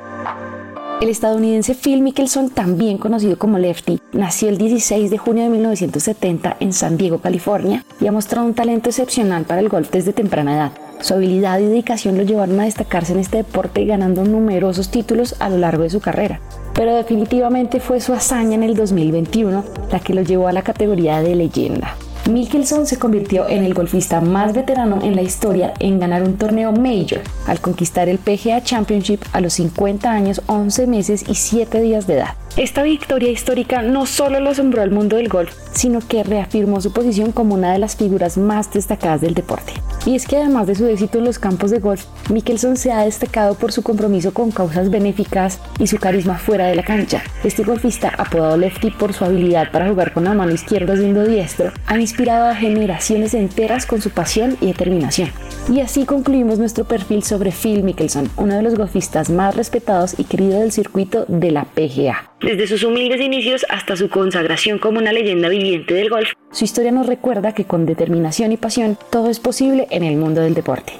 El 1.01 1.09
estadounidense 1.09 1.75
Phil 1.75 2.01
Mickelson, 2.01 2.51
también 2.51 2.99
conocido 2.99 3.37
como 3.37 3.59
Lefty, 3.59 3.99
nació 4.13 4.47
el 4.47 4.57
16 4.57 5.11
de 5.11 5.17
junio 5.17 5.43
de 5.43 5.49
1970 5.49 6.55
en 6.61 6.71
San 6.71 6.95
Diego, 6.95 7.19
California, 7.19 7.83
y 7.99 8.07
ha 8.07 8.13
mostrado 8.13 8.47
un 8.47 8.53
talento 8.53 8.87
excepcional 8.87 9.43
para 9.43 9.59
el 9.59 9.67
golf 9.67 9.91
desde 9.91 10.13
temprana 10.13 10.55
edad. 10.55 10.71
Su 11.01 11.15
habilidad 11.15 11.59
y 11.59 11.65
dedicación 11.65 12.17
lo 12.17 12.23
llevaron 12.23 12.59
a 12.59 12.65
destacarse 12.65 13.13
en 13.13 13.19
este 13.19 13.37
deporte 13.37 13.85
ganando 13.85 14.23
numerosos 14.23 14.89
títulos 14.89 15.35
a 15.39 15.49
lo 15.49 15.57
largo 15.57 15.83
de 15.83 15.89
su 15.89 15.99
carrera. 15.99 16.39
Pero 16.75 16.95
definitivamente 16.95 17.79
fue 17.79 17.99
su 17.99 18.13
hazaña 18.13 18.55
en 18.55 18.63
el 18.63 18.75
2021 18.75 19.63
la 19.91 19.99
que 19.99 20.13
lo 20.13 20.21
llevó 20.21 20.47
a 20.47 20.53
la 20.53 20.61
categoría 20.61 21.21
de 21.21 21.35
leyenda. 21.35 21.95
Mickelson 22.29 22.85
se 22.85 22.99
convirtió 22.99 23.49
en 23.49 23.63
el 23.63 23.73
golfista 23.73 24.21
más 24.21 24.53
veterano 24.53 24.99
en 25.01 25.15
la 25.15 25.23
historia 25.23 25.73
en 25.79 25.99
ganar 25.99 26.21
un 26.21 26.37
torneo 26.37 26.71
Major 26.71 27.21
al 27.47 27.59
conquistar 27.59 28.07
el 28.07 28.19
PGA 28.19 28.61
Championship 28.61 29.21
a 29.33 29.41
los 29.41 29.53
50 29.53 30.09
años, 30.09 30.41
11 30.45 30.85
meses 30.85 31.25
y 31.27 31.33
7 31.33 31.81
días 31.81 32.05
de 32.05 32.13
edad. 32.15 32.35
Esta 32.57 32.83
victoria 32.83 33.31
histórica 33.31 33.81
no 33.81 34.05
solo 34.05 34.41
lo 34.41 34.49
asombró 34.49 34.81
al 34.81 34.91
mundo 34.91 35.15
del 35.15 35.29
golf, 35.29 35.55
sino 35.71 35.99
que 36.05 36.21
reafirmó 36.23 36.81
su 36.81 36.91
posición 36.91 37.31
como 37.31 37.55
una 37.55 37.71
de 37.71 37.79
las 37.79 37.95
figuras 37.95 38.37
más 38.37 38.71
destacadas 38.73 39.21
del 39.21 39.33
deporte. 39.33 39.71
Y 40.05 40.15
es 40.15 40.27
que 40.27 40.35
además 40.35 40.67
de 40.67 40.75
su 40.75 40.85
éxito 40.85 41.19
en 41.19 41.25
los 41.25 41.39
campos 41.39 41.71
de 41.71 41.79
golf, 41.79 42.03
Mickelson 42.29 42.75
se 42.75 42.91
ha 42.91 43.05
destacado 43.05 43.55
por 43.55 43.71
su 43.71 43.83
compromiso 43.83 44.33
con 44.33 44.51
causas 44.51 44.89
benéficas 44.89 45.59
y 45.79 45.87
su 45.87 45.97
carisma 45.97 46.37
fuera 46.39 46.65
de 46.65 46.75
la 46.75 46.83
cancha. 46.83 47.23
Este 47.43 47.63
golfista, 47.63 48.09
apodado 48.17 48.57
Lefty 48.57 48.91
por 48.91 49.13
su 49.13 49.23
habilidad 49.23 49.71
para 49.71 49.87
jugar 49.87 50.11
con 50.11 50.25
la 50.25 50.33
mano 50.33 50.51
izquierda 50.51 50.97
siendo 50.97 51.25
diestro, 51.25 51.71
ha 51.85 51.97
inspirado 51.97 52.49
a 52.49 52.55
generaciones 52.55 53.33
enteras 53.33 53.85
con 53.85 54.01
su 54.01 54.09
pasión 54.09 54.57
y 54.59 54.67
determinación. 54.67 55.29
Y 55.71 55.79
así 55.79 56.05
concluimos 56.05 56.59
nuestro 56.59 56.83
perfil 56.83 57.23
sobre 57.23 57.51
Phil 57.51 57.83
Mickelson, 57.83 58.29
uno 58.35 58.55
de 58.55 58.61
los 58.63 58.75
golfistas 58.75 59.29
más 59.29 59.55
respetados 59.55 60.15
y 60.17 60.25
queridos 60.25 60.59
del 60.59 60.71
circuito 60.73 61.25
de 61.27 61.51
la 61.51 61.63
PGA. 61.63 62.30
Desde 62.41 62.65
sus 62.65 62.83
humildes 62.83 63.21
inicios 63.21 63.63
hasta 63.69 63.95
su 63.95 64.09
consagración 64.09 64.79
como 64.79 64.97
una 64.97 65.13
leyenda 65.13 65.47
viviente 65.47 65.93
del 65.93 66.09
golf, 66.09 66.31
su 66.51 66.65
historia 66.65 66.91
nos 66.91 67.05
recuerda 67.05 67.53
que 67.53 67.65
con 67.65 67.85
determinación 67.85 68.51
y 68.51 68.57
pasión 68.57 68.97
todo 69.11 69.29
es 69.29 69.39
posible 69.39 69.87
en 69.91 70.03
el 70.03 70.17
mundo 70.17 70.41
del 70.41 70.55
deporte. 70.55 70.93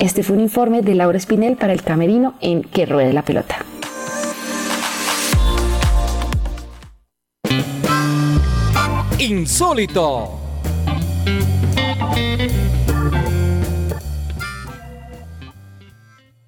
Este 0.00 0.24
fue 0.24 0.34
un 0.34 0.42
informe 0.42 0.82
de 0.82 0.96
Laura 0.96 1.16
Espinel 1.16 1.56
para 1.56 1.72
el 1.72 1.82
Camerino 1.82 2.34
en 2.40 2.62
Que 2.62 2.84
Ruede 2.84 3.12
la 3.12 3.22
Pelota. 3.22 3.64
Insólito. 9.20 10.30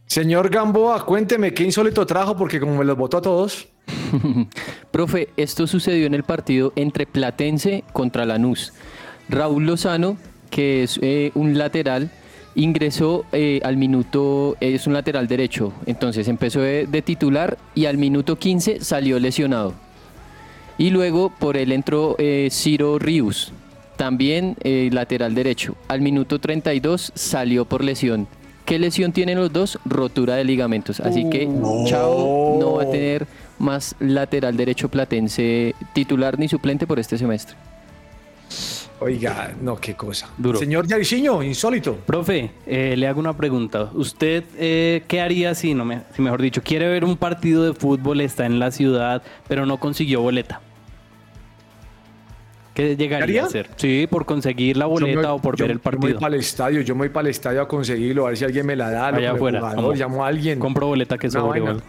Señor 0.07 0.51
Gamboa, 0.51 1.07
cuénteme 1.07 1.55
qué 1.55 1.63
insólito 1.63 2.05
trajo, 2.05 2.37
porque 2.37 2.59
como 2.59 2.77
me 2.77 2.85
los 2.85 2.97
votó 2.97 3.19
a 3.19 3.23
todos. 3.23 3.69
Profe, 4.90 5.29
esto 5.37 5.66
sucedió 5.66 6.07
en 6.07 6.14
el 6.14 6.25
partido 6.25 6.73
entre 6.77 7.07
Platense 7.07 7.85
contra 7.92 8.25
Lanús. 8.25 8.73
Raúl 9.29 9.66
Lozano, 9.66 10.16
que 10.51 10.83
es 10.83 10.99
eh, 11.03 11.31
un 11.35 11.57
lateral, 11.57 12.11
ingresó 12.55 13.25
eh, 13.33 13.61
al 13.62 13.77
minuto, 13.77 14.57
es 14.61 14.87
un 14.87 14.92
lateral 14.92 15.29
derecho, 15.29 15.73
entonces 15.87 16.27
empezó 16.29 16.61
de, 16.61 17.03
titular 17.03 17.57
y 17.75 17.87
al 17.87 17.96
minuto 17.96 18.37
15 18.37 18.81
salió 18.81 19.18
lesionado. 19.18 19.75
Y 20.79 20.90
luego 20.90 21.31
por 21.38 21.57
él 21.57 21.73
entró 21.73 22.16
eh, 22.18 22.49
Ciro 22.51 22.99
Rius, 22.99 23.53
también 23.96 24.57
lateral 24.64 25.35
derecho. 25.35 25.77
Al 25.88 26.01
minuto 26.01 26.38
32 26.38 27.12
salió 27.14 27.66
por 27.66 27.85
lesión. 27.85 28.27
¿Qué 28.70 28.78
lesión 28.78 29.11
tienen 29.11 29.37
los 29.37 29.52
dos? 29.52 29.80
Rotura 29.85 30.37
de 30.37 30.44
ligamentos. 30.44 31.00
Así 31.00 31.28
que 31.28 31.48
Chao 31.87 32.56
no 32.61 32.74
va 32.74 32.85
a 32.85 32.88
tener 32.88 33.26
más 33.59 33.96
lateral 33.98 34.56
derecho 34.56 34.88
platense 34.88 35.74
titular 35.92 36.38
ni 36.38 36.46
suplente 36.46 36.87
por 36.87 37.00
este 37.00 37.18
semestre. 37.18 37.56
Oiga, 39.00 39.56
no, 39.61 39.74
qué 39.74 39.94
cosa. 39.94 40.30
Duro. 40.38 40.56
Señor 40.56 40.88
Jairzinho, 40.88 41.42
insólito. 41.42 41.96
Profe, 41.96 42.52
eh, 42.64 42.94
le 42.96 43.09
hago 43.09 43.18
una 43.18 43.37
pregunta. 43.37 43.90
¿Usted 43.92 44.44
eh, 44.56 45.02
qué 45.09 45.20
haría 45.20 45.56
si, 45.56 45.74
no 45.74 45.85
me, 45.85 46.02
si 46.14 46.22
mejor 46.22 46.40
dicho, 46.40 46.62
quiere 46.62 46.87
ver 46.87 47.04
un 47.04 47.16
partido 47.16 47.64
de 47.64 47.74
fútbol, 47.74 48.20
está 48.20 48.46
en 48.46 48.61
la 48.61 48.70
ciudad, 48.70 49.20
pero 49.48 49.66
no 49.66 49.80
consiguió 49.80 50.20
boleta? 50.20 50.61
¿Qué 52.88 52.97
llegaría 52.97 53.25
haría? 53.25 53.43
a 53.43 53.47
hacer? 53.47 53.69
Sí, 53.77 54.07
por 54.11 54.25
conseguir 54.27 54.77
la 54.77 54.87
boleta 54.87 55.21
me- 55.21 55.27
o 55.27 55.38
por 55.38 55.57
yo- 55.57 55.64
ver 55.64 55.73
el 55.73 55.77
Yo 55.77 55.81
me 55.81 55.83
partido. 55.83 56.12
voy 56.14 56.21
para 56.21 56.35
el 56.35 56.40
estadio, 56.40 56.81
yo 56.83 56.95
me 56.95 56.99
voy 57.01 57.09
para 57.11 57.29
el 57.29 57.31
estadio 57.31 57.62
a 57.62 57.69
conseguirlo, 57.69 58.27
a 58.27 58.29
ver 58.31 58.38
si 58.38 58.45
alguien 58.45 58.66
me 58.66 58.77
la 58.77 58.90
da. 58.90 59.09
Allá 59.09 59.33
afuera. 59.33 59.61
jugador, 59.61 59.97
llamo 59.97 60.25
a 60.25 60.29
alguien. 60.29 60.59
Compro 60.59 60.87
boleta 60.87 61.16
que 61.19 61.31
sobre. 61.31 61.61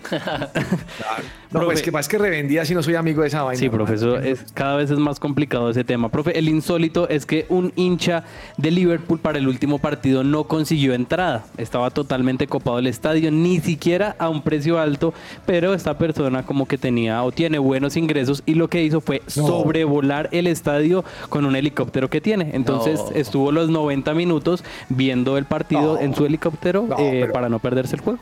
No, 1.51 1.59
Profe. 1.59 1.65
pues 1.73 1.81
que 1.81 1.91
más 1.91 2.07
que 2.07 2.17
revendida 2.17 2.63
si 2.63 2.73
no 2.73 2.81
soy 2.81 2.95
amigo 2.95 3.23
de 3.23 3.27
esa 3.27 3.43
vaina. 3.43 3.59
Sí, 3.59 3.67
profe, 3.67 3.95
eso 3.95 4.15
es, 4.17 4.41
cada 4.53 4.77
vez 4.77 4.89
es 4.89 4.97
más 4.97 5.19
complicado 5.19 5.69
ese 5.69 5.83
tema. 5.83 6.07
Profe, 6.07 6.39
el 6.39 6.47
insólito 6.47 7.09
es 7.09 7.25
que 7.25 7.45
un 7.49 7.73
hincha 7.75 8.23
de 8.55 8.71
Liverpool 8.71 9.19
para 9.19 9.37
el 9.37 9.49
último 9.49 9.77
partido 9.77 10.23
no 10.23 10.45
consiguió 10.45 10.93
entrada. 10.93 11.43
Estaba 11.57 11.89
totalmente 11.89 12.47
copado 12.47 12.79
el 12.79 12.87
estadio, 12.87 13.31
ni 13.31 13.59
siquiera 13.59 14.15
a 14.17 14.29
un 14.29 14.43
precio 14.43 14.79
alto, 14.79 15.13
pero 15.45 15.73
esta 15.73 15.97
persona 15.97 16.43
como 16.45 16.67
que 16.69 16.77
tenía 16.77 17.21
o 17.21 17.33
tiene 17.33 17.59
buenos 17.59 17.97
ingresos 17.97 18.43
y 18.45 18.53
lo 18.53 18.69
que 18.69 18.81
hizo 18.85 19.01
fue 19.01 19.21
No. 19.35 19.45
sobrevolar 19.47 20.29
el 20.31 20.47
estadio 20.47 20.80
estadio 20.81 21.03
con 21.29 21.45
un 21.45 21.55
helicóptero 21.55 22.09
que 22.09 22.21
tiene. 22.21 22.51
Entonces 22.53 22.99
No. 22.99 23.11
estuvo 23.15 23.51
los 23.51 23.69
90 23.69 24.13
minutos 24.13 24.63
viendo 24.89 25.37
el 25.37 25.45
partido 25.45 25.95
No. 25.95 25.99
en 26.01 26.15
su 26.15 26.25
helicóptero 26.25 26.85
No, 26.87 26.97
eh, 26.99 27.19
pero- 27.21 27.33
para 27.33 27.49
no 27.49 27.59
perderse 27.59 27.95
el 27.95 28.01
juego. 28.01 28.19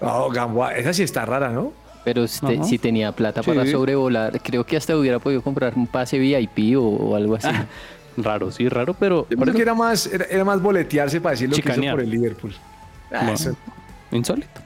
No, 0.00 0.28
Gamboa, 0.30 0.74
esa 0.76 0.92
sí 0.92 1.02
está 1.02 1.24
rara, 1.24 1.50
¿no? 1.50 1.72
Pero 2.04 2.28
si, 2.28 2.78
tenía 2.78 3.10
plata 3.12 3.42
Sí. 3.42 3.50
para 3.50 3.66
sobrevolar, 3.66 4.40
creo 4.40 4.64
que 4.64 4.76
hasta 4.76 4.96
hubiera 4.96 5.18
podido 5.18 5.42
comprar 5.42 5.72
un 5.74 5.86
pase 5.88 6.18
VIP 6.18 6.76
o, 6.76 6.82
o 6.82 7.16
algo 7.16 7.34
así. 7.34 7.48
Raro, 8.18 8.50
sí, 8.52 8.68
raro, 8.68 8.94
pero 8.94 9.26
Yo 9.28 9.36
creo 9.36 9.54
que 9.54 9.62
era 9.62 9.74
más, 9.74 10.06
era, 10.06 10.24
era 10.30 10.44
más 10.44 10.62
boletearse 10.62 11.20
para 11.20 11.32
decir 11.32 11.50
lo 11.50 11.56
que 11.56 11.68
hizo 11.68 11.90
por 11.90 12.00
el 12.00 12.10
Liverpool. 12.10 12.54
Ah, 13.12 13.30
eso- 13.32 13.56
insólito. 14.12 14.60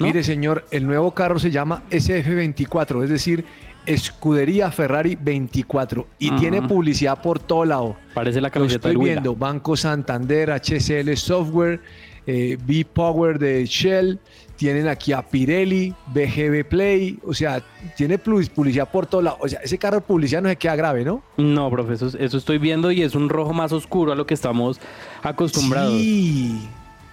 ¿No? 0.00 0.06
Mire, 0.06 0.24
señor, 0.24 0.64
el 0.70 0.86
nuevo 0.86 1.12
carro 1.12 1.38
se 1.38 1.50
llama 1.50 1.82
SF24, 1.90 3.04
es 3.04 3.10
decir, 3.10 3.44
Escudería 3.86 4.70
Ferrari 4.70 5.16
24 5.20 6.06
y 6.18 6.30
tiene 6.32 6.62
publicidad 6.62 7.22
por 7.22 7.38
todo 7.38 7.64
lado. 7.64 7.96
Parece 8.14 8.40
la 8.40 8.48
Lo 8.48 8.52
camiseta 8.52 8.76
estoy 8.76 8.90
del 8.90 8.98
Huila. 8.98 9.12
viendo, 9.14 9.36
Banco 9.36 9.76
Santander, 9.76 10.50
HCL 10.50 11.14
Software, 11.16 11.80
eh, 12.26 12.58
B-Power 12.66 13.38
de 13.38 13.64
Shell, 13.64 14.18
tienen 14.56 14.86
aquí 14.88 15.12
a 15.14 15.22
Pirelli, 15.22 15.94
BGB 16.08 16.68
Play, 16.68 17.18
o 17.24 17.32
sea, 17.32 17.62
tiene 17.96 18.18
publicidad 18.18 18.90
por 18.90 19.06
todo 19.06 19.22
lado. 19.22 19.38
O 19.40 19.48
sea, 19.48 19.60
ese 19.60 19.78
carro 19.78 19.96
de 19.96 20.02
publicidad 20.02 20.42
no 20.42 20.50
se 20.50 20.56
queda 20.56 20.76
grave, 20.76 21.02
¿no? 21.02 21.22
No, 21.38 21.70
profe, 21.70 21.94
eso, 21.94 22.08
eso 22.18 22.36
estoy 22.36 22.58
viendo 22.58 22.92
y 22.92 23.02
es 23.02 23.14
un 23.14 23.30
rojo 23.30 23.54
más 23.54 23.72
oscuro 23.72 24.12
a 24.12 24.14
lo 24.14 24.26
que 24.26 24.34
estamos 24.34 24.78
acostumbrados. 25.22 25.94
Sí, 25.94 26.68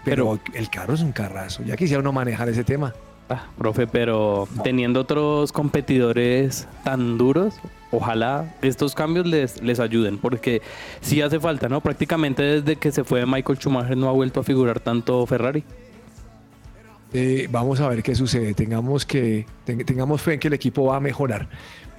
pero 0.09 0.39
el 0.53 0.69
carro 0.69 0.93
es 0.93 1.01
un 1.01 1.11
carrazo. 1.11 1.63
Ya 1.63 1.75
quisiera 1.75 1.99
uno 2.01 2.11
manejar 2.11 2.49
ese 2.49 2.63
tema. 2.63 2.93
Ah, 3.29 3.47
profe, 3.57 3.87
pero 3.87 4.47
teniendo 4.63 5.01
otros 5.01 5.51
competidores 5.51 6.65
tan 6.85 7.17
duros, 7.17 7.55
ojalá 7.91 8.55
estos 8.61 8.95
cambios 8.95 9.27
les, 9.27 9.61
les 9.61 9.81
ayuden, 9.81 10.17
porque 10.17 10.61
sí 11.01 11.21
hace 11.21 11.37
falta, 11.39 11.67
¿no? 11.67 11.81
Prácticamente 11.81 12.41
desde 12.41 12.77
que 12.77 12.91
se 12.93 13.03
fue 13.03 13.25
Michael 13.25 13.57
Schumacher 13.59 13.97
no 13.97 14.07
ha 14.07 14.13
vuelto 14.13 14.39
a 14.39 14.43
figurar 14.43 14.79
tanto 14.79 15.25
Ferrari. 15.25 15.65
Eh, 17.13 17.47
vamos 17.51 17.79
a 17.79 17.87
ver 17.89 18.03
qué 18.03 18.15
sucede. 18.15 18.53
Tengamos, 18.53 19.05
que, 19.05 19.45
ten- 19.65 19.85
tengamos 19.85 20.21
fe 20.21 20.33
en 20.33 20.39
que 20.39 20.47
el 20.49 20.53
equipo 20.53 20.85
va 20.85 20.97
a 20.97 20.99
mejorar. 20.99 21.47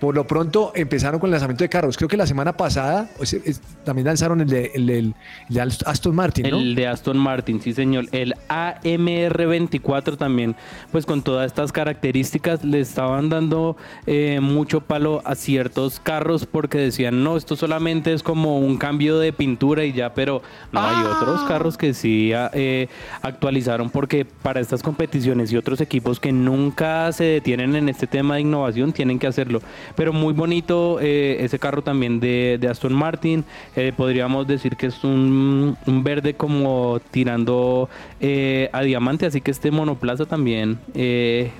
Por 0.00 0.14
lo 0.14 0.26
pronto 0.26 0.72
empezaron 0.74 1.18
con 1.20 1.28
el 1.28 1.32
lanzamiento 1.32 1.64
de 1.64 1.68
carros. 1.68 1.96
Creo 1.96 2.08
que 2.08 2.16
la 2.16 2.26
semana 2.26 2.56
pasada 2.56 3.08
o 3.18 3.26
sea, 3.26 3.40
es- 3.44 3.60
también 3.84 4.06
lanzaron 4.06 4.40
el 4.40 4.48
de, 4.48 4.70
el, 4.74 4.88
el 4.90 5.14
de 5.48 5.60
Aston 5.60 6.14
Martin, 6.14 6.50
¿no? 6.50 6.58
El 6.58 6.74
de 6.74 6.86
Aston 6.86 7.16
Martin, 7.18 7.60
sí 7.60 7.72
señor. 7.72 8.06
El 8.12 8.34
AMR24 8.48 10.16
también, 10.16 10.54
pues 10.92 11.06
con 11.06 11.22
todas 11.22 11.46
estas 11.46 11.72
características 11.72 12.64
le 12.64 12.80
estaban 12.80 13.28
dando 13.28 13.76
eh, 14.06 14.40
mucho 14.40 14.80
palo 14.82 15.22
a 15.24 15.34
ciertos 15.34 16.00
carros 16.00 16.46
porque 16.46 16.78
decían, 16.78 17.24
no, 17.24 17.36
esto 17.36 17.56
solamente 17.56 18.12
es 18.12 18.22
como 18.22 18.58
un 18.58 18.76
cambio 18.78 19.18
de 19.18 19.32
pintura 19.32 19.84
y 19.84 19.92
ya, 19.92 20.14
pero 20.14 20.42
no, 20.72 20.80
hay 20.80 20.96
otros 21.04 21.42
carros 21.48 21.76
que 21.76 21.94
sí 21.94 22.32
ah, 22.32 22.50
eh, 22.54 22.88
actualizaron 23.22 23.90
porque 23.90 24.24
para 24.24 24.60
estas 24.60 24.82
competiciones 24.82 25.52
y 25.52 25.56
otros 25.56 25.80
equipos 25.80 26.20
que 26.20 26.32
nunca 26.32 27.10
se 27.12 27.24
detienen 27.24 27.74
en 27.76 27.88
este 27.88 28.06
tema 28.06 28.36
de 28.36 28.42
innovación 28.42 28.92
tienen 28.92 29.18
que 29.18 29.26
hacerlo. 29.26 29.60
Pero 29.96 30.12
muy 30.12 30.32
bonito 30.32 30.98
eh, 31.00 31.38
ese 31.40 31.58
carro 31.58 31.82
también 31.82 32.20
de, 32.20 32.66
Aston 32.70 32.92
Martin. 32.92 33.44
Eh, 33.76 33.92
podríamos 33.96 34.46
decir 34.46 34.76
que 34.76 34.86
es 34.86 35.04
un, 35.04 35.76
un 35.86 36.04
verde 36.04 36.34
como 36.34 37.00
tirando 37.10 37.88
eh, 38.20 38.68
a 38.72 38.82
diamante, 38.82 39.26
así 39.26 39.40
que 39.40 39.50
este 39.50 39.70
monoplaza 39.70 40.26
también 40.26 40.78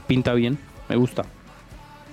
pinta 0.07 0.35
bien. 0.35 0.59
Me 0.89 0.97
gusta. 0.97 1.25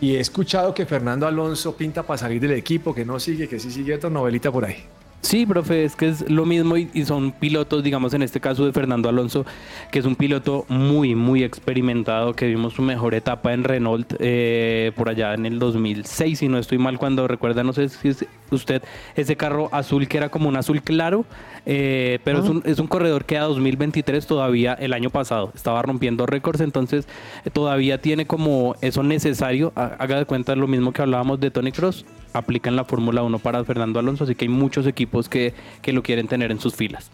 Y 0.01 0.15
he 0.15 0.19
escuchado 0.19 0.73
que 0.73 0.85
Fernando 0.85 1.25
Alonso 1.25 1.75
pinta 1.75 2.03
para 2.03 2.17
salir 2.17 2.41
del 2.41 2.51
equipo, 2.51 2.93
que 2.93 3.05
no 3.05 3.19
sigue, 3.19 3.47
que 3.47 3.59
sí 3.59 3.71
sigue 3.71 3.95
otra 3.95 4.09
novelita 4.09 4.51
por 4.51 4.65
ahí. 4.65 4.83
Sí, 5.25 5.47
profe, 5.47 5.85
es 5.85 5.95
que 5.95 6.07
es 6.07 6.29
lo 6.29 6.45
mismo 6.45 6.77
y, 6.77 6.87
y 6.93 7.03
son 7.03 7.31
pilotos, 7.31 7.81
digamos 7.83 8.13
en 8.13 8.21
este 8.21 8.39
caso 8.39 8.63
de 8.63 8.71
Fernando 8.71 9.09
Alonso, 9.09 9.43
que 9.91 9.97
es 9.97 10.05
un 10.05 10.15
piloto 10.15 10.65
muy, 10.69 11.15
muy 11.15 11.43
experimentado, 11.43 12.35
que 12.35 12.45
vimos 12.45 12.73
su 12.73 12.83
mejor 12.83 13.15
etapa 13.15 13.51
en 13.51 13.63
Renault 13.63 14.13
eh, 14.19 14.91
por 14.95 15.09
allá 15.09 15.33
en 15.33 15.47
el 15.47 15.57
2006, 15.57 16.37
si 16.37 16.47
no 16.47 16.59
estoy 16.59 16.77
mal, 16.77 16.99
cuando 16.99 17.27
recuerda, 17.27 17.63
no 17.63 17.73
sé 17.73 17.89
si 17.89 18.09
es 18.09 18.23
usted, 18.51 18.83
ese 19.15 19.35
carro 19.35 19.69
azul 19.71 20.07
que 20.07 20.17
era 20.17 20.29
como 20.29 20.47
un 20.47 20.57
azul 20.57 20.83
claro, 20.83 21.25
eh, 21.65 22.19
pero 22.23 22.43
es, 22.43 22.47
un, 22.47 22.61
es 22.63 22.77
un 22.77 22.85
corredor 22.85 23.25
que 23.25 23.39
a 23.39 23.45
2023 23.45 24.27
todavía 24.27 24.73
el 24.75 24.93
año 24.93 25.09
pasado 25.09 25.51
estaba 25.55 25.81
rompiendo 25.81 26.27
récords, 26.27 26.61
entonces 26.61 27.07
eh, 27.45 27.49
todavía 27.49 27.99
tiene 27.99 28.27
como 28.27 28.75
eso 28.81 29.01
necesario, 29.01 29.73
ha- 29.75 29.95
haga 29.97 30.19
de 30.19 30.25
cuenta 30.25 30.55
lo 30.55 30.67
mismo 30.67 30.93
que 30.93 31.01
hablábamos 31.01 31.39
de 31.39 31.49
Tony 31.49 31.71
Cross, 31.71 32.05
aplica 32.33 32.69
en 32.69 32.75
la 32.75 32.83
Fórmula 32.83 33.23
1 33.23 33.39
para 33.39 33.63
Fernando 33.63 33.97
Alonso, 33.97 34.25
así 34.25 34.35
que 34.35 34.45
hay 34.45 34.49
muchos 34.49 34.85
equipos 34.85 35.14
que, 35.23 35.53
que 35.81 35.93
lo 35.93 36.03
quieren 36.03 36.27
tener 36.27 36.51
en 36.51 36.59
sus 36.59 36.75
filas. 36.75 37.09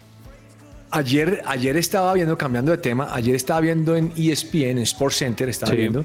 Ayer, 0.90 1.42
ayer 1.46 1.76
estaba 1.76 2.12
viendo, 2.12 2.36
cambiando 2.36 2.70
de 2.70 2.78
tema, 2.78 3.08
ayer 3.14 3.34
estaba 3.34 3.60
viendo 3.60 3.96
en 3.96 4.12
ESPN, 4.16 4.72
en 4.72 4.78
Sports 4.80 5.16
Center, 5.16 5.48
estaba 5.48 5.72
Sí. 5.72 5.78
viendo 5.78 6.04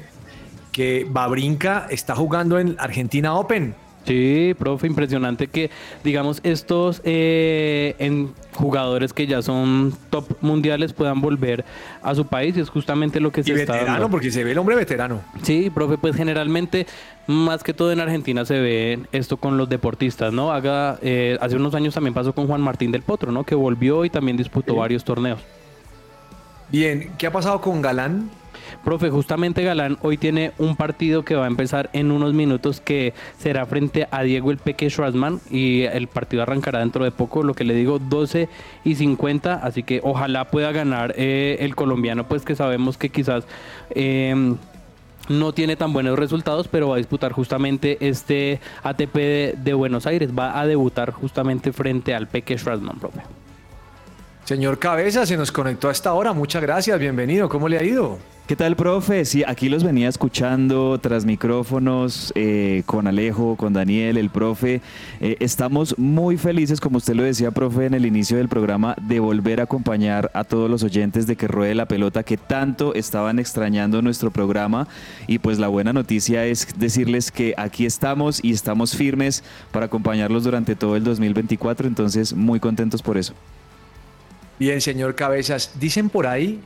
que 0.71 1.05
Babrinka 1.09 1.87
está 1.89 2.15
jugando 2.15 2.59
en 2.59 2.75
Argentina 2.79 3.33
Open. 3.35 3.75
Sí, 4.07 4.55
profe, 4.57 4.87
impresionante 4.87 5.47
que, 5.47 5.69
digamos, 6.03 6.39
estos 6.43 7.01
eh, 7.03 7.95
en 7.99 8.31
jugadores 8.53 9.11
que 9.13 9.27
ya 9.27 9.41
son 9.41 9.93
top 10.09 10.25
mundiales 10.41 10.93
puedan 10.93 11.19
volver 11.21 11.65
a 12.01 12.15
su 12.15 12.25
país 12.25 12.55
y 12.57 12.61
es 12.61 12.69
justamente 12.69 13.19
lo 13.19 13.31
que 13.31 13.43
se 13.43 13.51
Y 13.51 13.53
está 13.55 13.73
veterano, 13.73 13.91
dando. 13.99 14.09
porque 14.09 14.31
se 14.31 14.43
ve 14.43 14.51
el 14.53 14.57
hombre 14.57 14.75
veterano. 14.75 15.21
Sí, 15.43 15.69
profe, 15.69 15.97
pues 15.97 16.15
generalmente, 16.15 16.87
más 17.27 17.63
que 17.63 17.73
todo 17.73 17.91
en 17.91 17.99
Argentina 17.99 18.45
se 18.45 18.59
ve 18.59 18.99
esto 19.11 19.37
con 19.37 19.57
los 19.57 19.67
deportistas, 19.67 20.31
¿no? 20.31 20.51
Haga, 20.53 20.97
eh, 21.01 21.37
hace 21.41 21.57
unos 21.57 21.75
años 21.75 21.93
también 21.93 22.13
pasó 22.13 22.33
con 22.33 22.47
Juan 22.47 22.61
Martín 22.61 22.91
del 22.91 23.01
Potro, 23.01 23.31
¿no? 23.33 23.43
Que 23.43 23.55
volvió 23.55 24.05
y 24.05 24.09
también 24.09 24.37
disputó 24.37 24.75
varios 24.75 25.03
torneos. 25.03 25.39
Bien, 26.69 27.11
¿qué 27.17 27.27
ha 27.27 27.31
pasado 27.31 27.61
con 27.61 27.81
Galán? 27.81 28.29
Profe, 28.83 29.09
justamente 29.09 29.63
Galán 29.63 29.97
hoy 30.01 30.17
tiene 30.17 30.51
un 30.57 30.75
partido 30.75 31.23
que 31.23 31.35
va 31.35 31.45
a 31.45 31.47
empezar 31.47 31.89
en 31.93 32.11
unos 32.11 32.33
minutos 32.33 32.81
que 32.81 33.13
será 33.37 33.65
frente 33.65 34.07
a 34.11 34.23
Diego 34.23 34.51
el 34.51 34.57
Peque 34.57 34.89
Schwarzman 34.89 35.39
y 35.49 35.83
el 35.83 36.07
partido 36.07 36.43
arrancará 36.43 36.79
dentro 36.79 37.03
de 37.03 37.11
poco, 37.11 37.43
lo 37.43 37.53
que 37.53 37.63
le 37.63 37.73
digo 37.73 37.99
12 37.99 38.49
y 38.83 38.95
50, 38.95 39.55
así 39.55 39.83
que 39.83 40.01
ojalá 40.03 40.45
pueda 40.45 40.71
ganar 40.71 41.13
eh, 41.17 41.57
el 41.59 41.75
colombiano, 41.75 42.27
pues 42.27 42.43
que 42.43 42.55
sabemos 42.55 42.97
que 42.97 43.09
quizás... 43.09 43.45
eh, 43.91 44.55
no 45.29 45.53
tiene 45.53 45.75
tan 45.75 45.93
buenos 45.93 46.17
resultados, 46.17 46.67
pero 46.67 46.89
va 46.89 46.95
a 46.95 46.97
disputar 46.97 47.31
justamente 47.33 47.97
este 47.99 48.59
ATP 48.83 49.15
de, 49.57 49.73
Buenos 49.73 50.07
Aires. 50.07 50.31
Va 50.37 50.59
a 50.59 50.65
debutar 50.65 51.11
justamente 51.11 51.73
frente 51.73 52.15
al 52.15 52.27
Peque 52.27 52.57
Schwarzman, 52.57 52.99
profe. 52.99 53.21
Señor 54.47 54.79
Cabeza, 54.79 55.25
se 55.25 55.35
nos 55.35 55.51
conectó 55.51 55.89
a 55.89 55.91
esta 55.91 56.13
hora. 56.13 56.31
Muchas 56.31 56.61
gracias, 56.61 56.97
bienvenido. 56.97 57.49
¿Cómo 57.49 57.67
le 57.67 57.79
ha 57.79 57.83
ido? 57.83 58.17
¿Qué 58.47 58.55
tal, 58.55 58.77
profe? 58.77 59.25
Sí, 59.25 59.43
aquí 59.45 59.67
los 59.67 59.83
venía 59.83 60.07
escuchando 60.07 60.97
tras 60.99 61.25
micrófonos 61.25 62.31
eh, 62.33 62.83
con 62.85 63.07
Alejo, 63.07 63.57
con 63.57 63.73
Daniel, 63.73 64.15
el 64.15 64.29
profe. 64.29 64.79
Eh, 65.19 65.35
estamos 65.41 65.99
muy 65.99 66.37
felices, 66.37 66.79
como 66.79 66.95
usted 66.95 67.15
lo 67.15 67.23
decía, 67.23 67.51
profe, 67.51 67.87
en 67.87 67.93
el 67.93 68.05
inicio 68.05 68.37
del 68.37 68.47
programa, 68.47 68.95
de 69.01 69.19
volver 69.19 69.59
a 69.59 69.63
acompañar 69.63 70.31
a 70.33 70.45
todos 70.45 70.69
los 70.69 70.81
oyentes 70.81 71.27
de 71.27 71.35
que 71.35 71.49
ruede 71.49 71.75
la 71.75 71.85
pelota 71.85 72.23
que 72.23 72.37
tanto 72.37 72.93
estaban 72.93 73.39
extrañando 73.39 74.01
nuestro 74.01 74.31
programa. 74.31 74.87
Y 75.27 75.39
pues 75.39 75.59
la 75.59 75.67
buena 75.67 75.91
noticia 75.91 76.45
es 76.45 76.69
decirles 76.79 77.33
que 77.33 77.53
aquí 77.57 77.85
estamos 77.85 78.41
y 78.41 78.53
estamos 78.53 78.95
firmes 78.95 79.43
para 79.73 79.87
acompañarlos 79.87 80.45
durante 80.45 80.77
todo 80.77 80.95
el 80.95 81.03
2024. 81.03 81.85
Entonces, 81.85 82.33
muy 82.33 82.61
contentos 82.61 83.01
por 83.01 83.17
eso. 83.17 83.33
Bien, 84.59 84.81
señor 84.81 85.15
Cabezas. 85.15 85.71
Dicen 85.79 86.09
por 86.09 86.27
ahí 86.27 86.61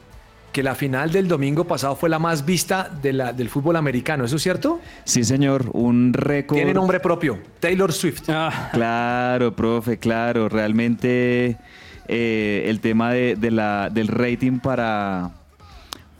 que 0.52 0.64
la 0.64 0.76
final 0.76 1.12
del 1.12 1.28
domingo 1.28 1.66
pasado 1.66 1.96
fue 1.96 2.10
la 2.10 2.20
más 2.20 2.46
vista 2.46 2.89
de 3.02 3.14
la, 3.14 3.34
del 3.34 3.50
fútbol 3.50 3.76
americano. 3.78 4.26
¿Eso 4.26 4.36
es 4.36 4.44
cierto? 4.44 4.80
Sí, 5.06 5.24
señor, 5.24 5.70
un 5.74 6.14
récord. 6.14 6.58
Tiene 6.58 6.74
nombre 6.74 7.00
propio, 7.00 7.39
Taylor 7.60 7.92
Swift. 7.94 8.24
Ah, 8.30 8.70
Claro, 8.74 9.56
profe, 9.56 9.98
claro. 9.98 10.50
Realmente 10.50 11.58
eh, 12.08 12.66
el 12.68 12.80
tema 12.82 13.14
de, 13.14 13.36
de 13.36 13.52
la, 13.52 13.89
del 13.89 14.08
rating 14.08 14.60
para, 14.60 15.32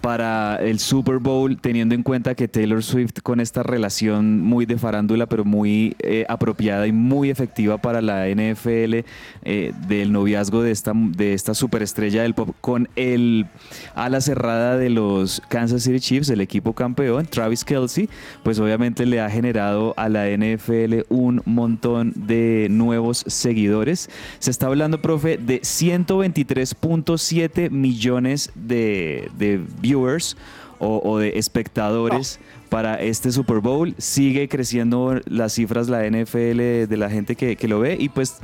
para 0.02 0.56
el 0.58 0.80
Super 0.80 1.20
Bowl, 1.20 1.58
teniendo 1.58 1.94
en 1.94 2.04
cuenta 2.04 2.36
que 2.36 2.48
Taylor 2.48 2.84
Swift 2.84 3.22
con 3.22 3.40
esta 3.40 3.64
relación 3.64 4.42
muy 4.42 4.66
de 4.66 4.78
farándula, 4.78 5.28
pero 5.28 5.46
muy 5.46 5.96
eh, 6.00 6.26
apropiada 6.28 6.88
y 6.88 6.92
muy 6.92 7.30
efectiva 7.30 7.78
para 7.78 8.02
la 8.02 8.28
NFL, 8.28 9.06
eh, 9.44 9.74
del 9.88 10.12
noviazgo 10.12 10.64
de 10.64 10.72
esta, 10.72 10.94
de 10.96 11.34
esta 11.34 11.54
superestrella 11.54 12.24
del 12.24 12.34
pop 12.34 12.50
con 12.62 12.90
el 12.96 13.46
ala 13.96 14.22
cerrada 14.22 14.78
de 14.78 14.90
los 14.90 15.42
Kansas 15.50 15.84
City 15.84 16.00
Chiefs, 16.00 16.30
el 16.30 16.42
equipo 16.42 16.74
campeón, 16.74 17.28
Travis 17.28 17.64
Kelsey, 17.64 18.10
pues 18.44 18.58
obviamente 18.60 19.06
le 19.06 19.22
ha 19.22 19.30
generado 19.30 19.94
a 19.98 20.10
la 20.10 20.28
NFL 20.28 21.02
un 21.10 21.44
montón 21.46 22.14
de 22.16 22.70
nuevos 22.72 23.24
seguidores. 23.28 24.10
Se 24.40 24.50
está 24.50 24.66
hablando, 24.68 25.02
profe, 25.02 25.38
de 25.38 25.62
123.7 25.62 27.70
millones 27.70 28.52
de, 28.56 29.30
de 29.38 29.60
viewers 29.92 30.36
o, 30.80 31.12
o 31.12 31.20
de 31.20 31.38
espectadores 31.38 32.40
para 32.72 32.96
este 33.02 33.34
Super 33.34 33.58
Bowl. 33.60 33.94
Sigue 33.98 34.48
creciendo 34.48 35.20
las 35.26 35.52
cifras 35.56 35.90
la 35.90 36.10
NFL 36.10 36.88
de 36.88 36.96
la 36.98 37.10
gente 37.10 37.36
que, 37.36 37.58
que 37.58 37.68
lo 37.68 37.82
ve. 37.82 37.98
Y 38.00 38.08
pues 38.08 38.38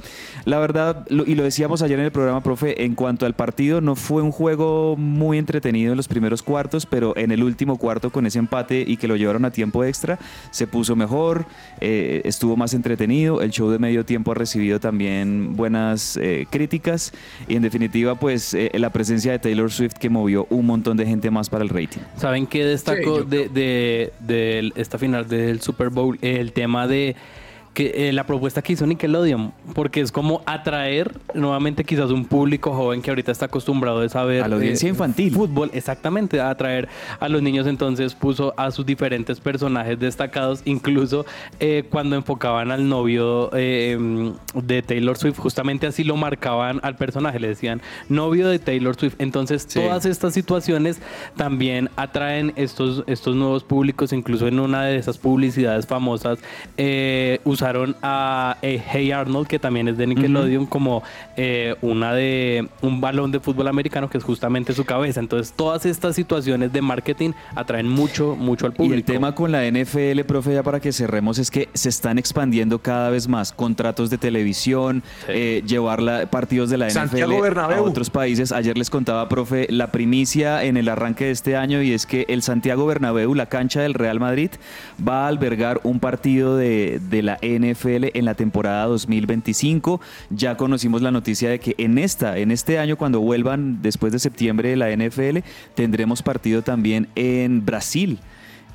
la 0.43 0.59
verdad, 0.59 1.05
lo- 1.07 1.25
y 1.25 1.33
lo 1.35 1.43
decíamos 1.43 1.81
ayer 1.81 1.97
en 1.97 2.05
el 2.05 2.11
programa, 2.11 2.43
profe, 2.43 2.83
en 2.83 2.93
cuanto 2.93 3.25
al 3.25 3.35
partido, 3.35 3.79
no 3.79 3.95
fue 3.95 4.21
un 4.21 4.31
juego 4.31 4.97
muy 4.97 5.37
entretenido 5.37 5.93
en 5.93 5.97
los 5.97 6.09
primeros 6.09 6.43
cuartos, 6.43 6.85
pero 6.85 7.15
en 7.15 7.31
el 7.31 7.41
último 7.41 7.77
cuarto 7.77 8.11
con 8.11 8.25
ese 8.25 8.37
empate 8.37 8.83
y 8.85 8.97
que 8.97 9.07
lo 9.07 9.15
llevaron 9.15 9.45
a 9.45 9.51
tiempo 9.51 9.85
extra, 9.85 10.19
se 10.51 10.67
puso 10.67 10.97
mejor, 10.97 11.45
eh, 11.79 12.21
estuvo 12.25 12.57
más 12.57 12.73
entretenido. 12.73 13.41
El 13.41 13.51
show 13.51 13.69
de 13.69 13.79
medio 13.79 14.03
tiempo 14.03 14.31
ha 14.31 14.35
recibido 14.35 14.81
también 14.81 15.55
buenas 15.55 16.17
eh, 16.21 16.45
críticas. 16.49 17.13
Y 17.47 17.55
en 17.55 17.61
definitiva, 17.61 18.15
pues 18.15 18.53
eh, 18.53 18.71
la 18.73 18.89
presencia 18.89 19.31
de 19.31 19.39
Taylor 19.39 19.71
Swift 19.71 19.93
que 19.93 20.09
movió 20.09 20.47
un 20.49 20.65
montón 20.65 20.97
de 20.97 21.05
gente 21.05 21.31
más 21.31 21.49
para 21.49 21.63
el 21.63 21.69
rating. 21.69 22.01
¿Saben 22.17 22.45
qué 22.45 22.65
destacó 22.65 23.23
de, 23.23 23.47
de- 23.47 24.11
de 24.19 24.71
esta 24.75 24.97
final 24.97 25.27
del 25.27 25.61
Super 25.61 25.89
Bowl? 25.89 26.17
El 26.21 26.53
tema 26.53 26.87
de 26.87 27.15
que 27.77 28.09
eh, 28.09 28.11
la 28.11 28.25
propuesta 28.25 28.63
que 28.63 28.73
hizo 28.73 28.87
Nickelodeon, 28.87 29.53
porque 29.75 30.01
es 30.01 30.11
como 30.11 30.41
atraer 30.47 31.11
nuevamente 31.35 31.83
quizás 31.83 32.09
un 32.09 32.25
público 32.25 32.73
joven 32.73 33.03
que 33.03 33.11
ahorita 33.11 33.31
está 33.31 33.45
acostumbrado 33.45 33.99
a 34.01 34.09
saber 34.09 34.41
A 34.41 34.47
la 34.47 34.55
audiencia 34.55 34.87
eh, 34.87 34.89
infantil. 34.89 35.31
fútbol, 35.31 35.69
exactamente, 35.73 36.41
a 36.41 36.49
atraer 36.49 36.87
a 37.19 37.29
los 37.29 37.43
niños, 37.43 37.67
entonces 37.67 38.15
puso 38.15 38.55
a 38.57 38.71
sus 38.71 38.83
diferentes 38.83 39.39
personajes 39.39 39.99
destacados, 39.99 40.63
incluso 40.65 41.27
eh, 41.59 41.83
cuando 41.91 42.15
enfocaban 42.15 42.71
al 42.71 42.89
novio 42.89 43.51
de 43.51 44.83
Taylor 44.83 45.15
Swift, 45.15 45.37
justamente 45.37 45.85
así 45.85 46.03
lo 46.03 46.17
marcaban 46.17 46.79
al 46.81 46.95
personaje, 46.95 47.39
le 47.39 47.49
decían 47.49 47.79
novio 48.09 48.47
de 48.49 48.57
Taylor 48.57 48.95
Swift, 48.95 49.17
entonces 49.19 49.67
Sí. 49.67 49.79
todas 49.79 50.07
estas 50.07 50.33
situaciones 50.33 50.99
también 51.35 51.91
atraen 51.95 52.53
estos, 52.55 53.03
estos 53.05 53.35
nuevos 53.35 53.63
públicos, 53.63 54.13
incluso 54.13 54.47
en 54.47 54.59
una 54.59 54.83
de 54.85 54.97
esas 54.97 55.19
publicidades 55.19 55.85
famosas 55.85 56.39
eh, 56.77 57.39
usaron 57.43 57.66
a 58.01 58.57
eh, 58.61 58.81
Hey 58.91 59.11
Arnold, 59.11 59.47
que 59.47 59.59
también 59.59 59.87
es 59.87 59.97
de 59.97 60.07
Nickelodeon, 60.07 60.65
como 60.65 61.03
eh, 61.35 61.75
una 61.81 62.13
de 62.13 62.67
un 62.81 63.01
balón 63.01 63.31
de 63.31 63.39
fútbol 63.39 63.67
americano 63.67 64.09
que 64.09 64.17
es 64.17 64.23
justamente 64.23 64.73
su 64.73 64.85
cabeza. 64.85 65.19
Entonces 65.19 65.53
todas 65.55 65.85
estas 65.85 66.15
situaciones 66.15 66.71
de 66.73 66.81
marketing 66.81 67.31
atraen 67.55 67.87
mucho, 67.87 68.35
mucho 68.35 68.65
al 68.65 68.73
público. 68.73 68.93
Y 68.95 68.97
el 68.97 69.03
tema 69.03 69.33
con 69.35 69.51
la 69.51 69.65
NFL, 69.69 70.21
profe, 70.25 70.53
ya 70.53 70.63
para 70.63 70.79
que 70.79 70.91
cerremos, 70.91 71.37
es 71.39 71.51
que 71.51 71.69
se 71.73 71.89
están 71.89 72.17
expandiendo 72.17 72.79
cada 72.79 73.09
vez 73.09 73.27
más 73.27 73.51
contratos 73.51 74.09
de 74.09 74.17
televisión, 74.17 75.03
eh, 75.27 75.63
llevar 75.65 76.01
la- 76.01 76.25
partidos 76.27 76.69
de 76.69 76.77
la 76.77 76.89
Santiago 76.89 77.45
NFL 77.45 77.59
a 77.59 77.81
otros 77.81 78.09
países. 78.09 78.51
Ayer 78.51 78.77
les 78.77 78.89
contaba, 78.89 79.27
profe, 79.29 79.67
la 79.69 79.91
primicia 79.91 80.63
en 80.63 80.77
el 80.77 80.89
arranque 80.89 81.25
de 81.25 81.31
este 81.31 81.55
año 81.55 81.81
y 81.81 81.91
es 81.93 82.05
que 82.05 82.25
el 82.29 82.41
Santiago 82.41 82.85
Bernabéu, 82.85 83.33
la 83.35 83.47
cancha 83.47 83.81
del 83.81 83.93
Real 83.93 84.19
Madrid, 84.19 84.51
va 85.05 85.25
a 85.25 85.27
albergar 85.27 85.79
un 85.83 85.99
partido 85.99 86.55
de, 86.57 86.99
de 87.09 87.21
la 87.23 87.37
NFL 87.41 87.56
en 87.63 88.25
la 88.25 88.33
temporada 88.33 88.85
2025. 88.85 90.01
Ya 90.29 90.57
conocimos 90.57 91.01
la 91.01 91.11
noticia 91.11 91.49
de 91.49 91.59
que 91.59 91.75
en 91.77 91.97
esta, 91.97 92.37
en 92.37 92.51
este 92.51 92.79
año, 92.79 92.97
cuando 92.97 93.19
vuelvan 93.19 93.81
después 93.81 94.11
de 94.11 94.19
septiembre 94.19 94.69
de 94.69 94.75
la 94.75 94.91
NFL, 94.91 95.39
tendremos 95.75 96.21
partido 96.21 96.61
también 96.61 97.07
en 97.15 97.65
Brasil. 97.65 98.19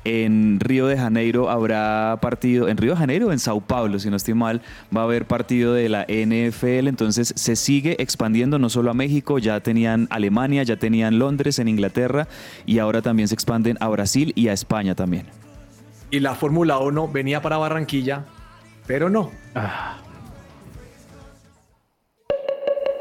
En 0.05 0.59
Río 0.59 0.87
de 0.87 0.97
Janeiro 0.97 1.49
habrá 1.49 2.17
partido, 2.21 2.67
en 2.67 2.75
Río 2.75 2.91
de 2.91 2.97
Janeiro 2.97 3.27
o 3.27 3.31
en 3.31 3.39
Sao 3.39 3.61
Paulo, 3.61 3.99
si 3.99 4.09
no 4.09 4.17
estoy 4.17 4.33
mal, 4.33 4.61
va 4.95 5.01
a 5.01 5.03
haber 5.05 5.25
partido 5.25 5.73
de 5.73 5.87
la 5.87 6.05
NFL. 6.09 6.89
Entonces 6.89 7.33
se 7.37 7.55
sigue 7.55 7.95
expandiendo 8.01 8.59
no 8.59 8.69
solo 8.69 8.91
a 8.91 8.93
México, 8.93 9.39
ya 9.39 9.61
tenían 9.61 10.07
Alemania, 10.09 10.63
ya 10.63 10.75
tenían 10.75 11.19
Londres, 11.19 11.57
en 11.59 11.69
Inglaterra 11.69 12.27
y 12.65 12.79
ahora 12.79 13.01
también 13.01 13.29
se 13.29 13.35
expanden 13.35 13.77
a 13.79 13.87
Brasil 13.87 14.33
y 14.35 14.49
a 14.49 14.53
España 14.53 14.93
también. 14.93 15.25
Y 16.11 16.19
la 16.19 16.35
Fórmula 16.35 16.79
1 16.79 17.07
venía 17.07 17.41
para 17.41 17.57
Barranquilla, 17.57 18.25
pero 18.85 19.09
no. 19.09 19.31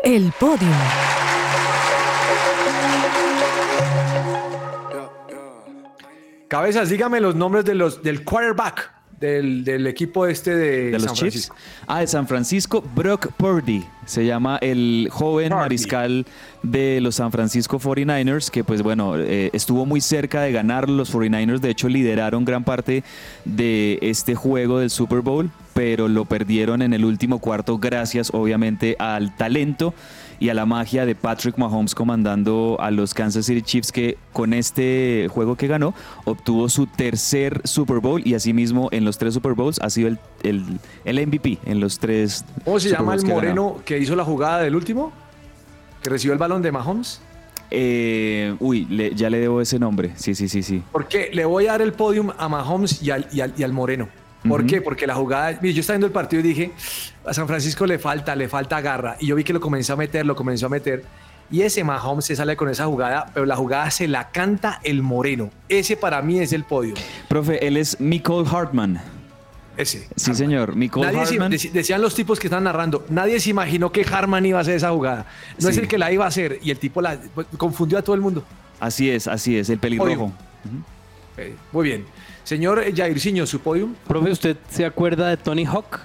El 0.04 0.32
podio. 0.38 0.68
Cabezas, 6.48 6.90
dígame 6.90 7.20
los 7.20 7.34
nombres 7.34 7.64
de 7.64 7.74
los, 7.74 8.02
del 8.02 8.24
quarterback 8.24 8.92
del, 9.22 9.64
del 9.64 9.86
equipo 9.86 10.26
este 10.26 10.54
de, 10.54 10.90
de 10.90 10.92
los 10.92 11.04
San 11.04 11.14
Chiefs. 11.14 11.46
Francisco. 11.46 11.56
Ah, 11.86 12.00
de 12.00 12.06
San 12.08 12.26
Francisco, 12.26 12.84
Brock 12.94 13.28
Purdy. 13.36 13.84
Se 14.04 14.26
llama 14.26 14.58
el 14.60 15.08
joven 15.10 15.50
Purdy. 15.50 15.60
mariscal 15.60 16.26
de 16.62 17.00
los 17.00 17.14
San 17.14 17.30
Francisco 17.32 17.78
49ers, 17.78 18.50
que 18.50 18.64
pues 18.64 18.82
bueno, 18.82 19.16
eh, 19.16 19.50
estuvo 19.52 19.86
muy 19.86 20.00
cerca 20.00 20.42
de 20.42 20.52
ganar. 20.52 20.88
Los 20.90 21.14
49ers 21.14 21.60
de 21.60 21.70
hecho 21.70 21.88
lideraron 21.88 22.44
gran 22.44 22.64
parte 22.64 23.04
de 23.44 23.98
este 24.02 24.34
juego 24.34 24.80
del 24.80 24.90
Super 24.90 25.20
Bowl, 25.20 25.50
pero 25.72 26.08
lo 26.08 26.24
perdieron 26.24 26.82
en 26.82 26.92
el 26.92 27.04
último 27.04 27.38
cuarto 27.38 27.78
gracias 27.78 28.30
obviamente 28.32 28.96
al 28.98 29.36
talento 29.36 29.94
y 30.42 30.48
a 30.50 30.54
la 30.54 30.66
magia 30.66 31.06
de 31.06 31.14
Patrick 31.14 31.56
Mahomes 31.56 31.94
comandando 31.94 32.76
a 32.80 32.90
los 32.90 33.14
Kansas 33.14 33.46
City 33.46 33.62
Chiefs 33.62 33.92
que 33.92 34.18
con 34.32 34.52
este 34.54 35.28
juego 35.30 35.54
que 35.54 35.68
ganó 35.68 35.94
obtuvo 36.24 36.68
su 36.68 36.86
tercer 36.88 37.60
Super 37.62 38.00
Bowl 38.00 38.20
y 38.24 38.34
asimismo 38.34 38.88
en 38.90 39.04
los 39.04 39.18
tres 39.18 39.34
Super 39.34 39.52
Bowls 39.54 39.78
ha 39.80 39.88
sido 39.88 40.08
el, 40.08 40.18
el, 40.42 40.64
el 41.04 41.26
MVP 41.28 41.58
en 41.64 41.78
los 41.78 42.00
tres 42.00 42.44
¿Cómo 42.64 42.80
se 42.80 42.88
Super 42.88 43.00
llama 43.00 43.14
el 43.14 43.22
que 43.22 43.32
moreno 43.32 43.76
que 43.84 43.98
hizo 43.98 44.16
la 44.16 44.24
jugada 44.24 44.62
del 44.62 44.74
último? 44.74 45.12
Que 46.02 46.10
recibió 46.10 46.32
el 46.32 46.40
balón 46.40 46.60
de 46.62 46.72
Mahomes. 46.72 47.20
Eh, 47.70 48.56
uy, 48.58 48.84
le- 48.90 49.14
ya 49.14 49.30
le 49.30 49.38
debo 49.38 49.60
ese 49.60 49.78
nombre. 49.78 50.10
Sí, 50.16 50.34
sí, 50.34 50.48
sí, 50.48 50.62
sí. 50.64 50.82
Porque 50.90 51.30
le 51.32 51.44
voy 51.44 51.66
a 51.68 51.72
dar 51.72 51.82
el 51.82 51.92
podium 51.92 52.30
a 52.36 52.48
Mahomes 52.48 53.00
y 53.02 53.10
al, 53.12 53.28
y 53.32 53.40
al, 53.40 53.54
y 53.56 53.62
al 53.62 53.72
Moreno. 53.72 54.08
¿Por 54.48 54.66
qué? 54.66 54.80
Porque 54.80 55.06
la 55.06 55.14
jugada. 55.14 55.58
Mire, 55.60 55.74
yo 55.74 55.80
estaba 55.80 55.94
viendo 55.94 56.06
el 56.06 56.12
partido 56.12 56.40
y 56.40 56.48
dije, 56.48 56.72
a 57.24 57.32
San 57.32 57.46
Francisco 57.46 57.86
le 57.86 57.98
falta, 57.98 58.34
le 58.34 58.48
falta 58.48 58.80
garra. 58.80 59.16
Y 59.20 59.26
yo 59.26 59.36
vi 59.36 59.44
que 59.44 59.52
lo 59.52 59.60
comenzó 59.60 59.92
a 59.92 59.96
meter, 59.96 60.26
lo 60.26 60.34
comenzó 60.34 60.66
a 60.66 60.68
meter. 60.68 61.04
Y 61.50 61.62
ese 61.62 61.84
Mahomes 61.84 62.24
se 62.24 62.34
sale 62.34 62.56
con 62.56 62.70
esa 62.70 62.86
jugada, 62.86 63.26
pero 63.34 63.44
la 63.44 63.56
jugada 63.56 63.90
se 63.90 64.08
la 64.08 64.30
canta 64.30 64.80
el 64.84 65.02
moreno. 65.02 65.50
Ese 65.68 65.96
para 65.96 66.22
mí 66.22 66.38
es 66.38 66.52
el 66.52 66.64
podio. 66.64 66.94
Profe, 67.28 67.66
él 67.66 67.76
es 67.76 68.00
Nicole 68.00 68.48
Hartman. 68.48 69.00
Ese. 69.76 70.08
Sí, 70.16 70.34
señor. 70.34 70.76
Nicole 70.76 71.06
Nadie 71.06 71.20
Hartman. 71.20 71.50
decían 71.50 72.00
los 72.00 72.14
tipos 72.14 72.40
que 72.40 72.46
están 72.46 72.64
narrando, 72.64 73.04
nadie 73.10 73.38
se 73.38 73.50
imaginó 73.50 73.92
que 73.92 74.04
Harman 74.10 74.44
iba 74.46 74.58
a 74.58 74.62
hacer 74.62 74.76
esa 74.76 74.90
jugada. 74.90 75.26
No 75.60 75.68
es 75.68 75.76
el 75.76 75.88
que 75.88 75.98
la 75.98 76.10
iba 76.10 76.24
a 76.24 76.28
hacer 76.28 76.58
y 76.62 76.70
el 76.70 76.78
tipo 76.78 77.02
la 77.02 77.18
pues, 77.34 77.46
confundió 77.56 77.98
a 77.98 78.02
todo 78.02 78.14
el 78.14 78.22
mundo. 78.22 78.44
Así 78.80 79.10
es, 79.10 79.28
así 79.28 79.56
es, 79.56 79.68
el 79.68 79.78
pelirrojo. 79.78 80.32
Eh, 81.36 81.54
muy 81.70 81.84
bien. 81.84 82.04
Señor 82.44 82.82
Jairzinho, 82.94 83.46
su 83.46 83.60
podium. 83.60 83.94
Profe, 84.06 84.30
¿usted 84.30 84.56
se 84.70 84.84
acuerda 84.84 85.28
de 85.28 85.36
Tony 85.36 85.64
Hawk? 85.64 86.00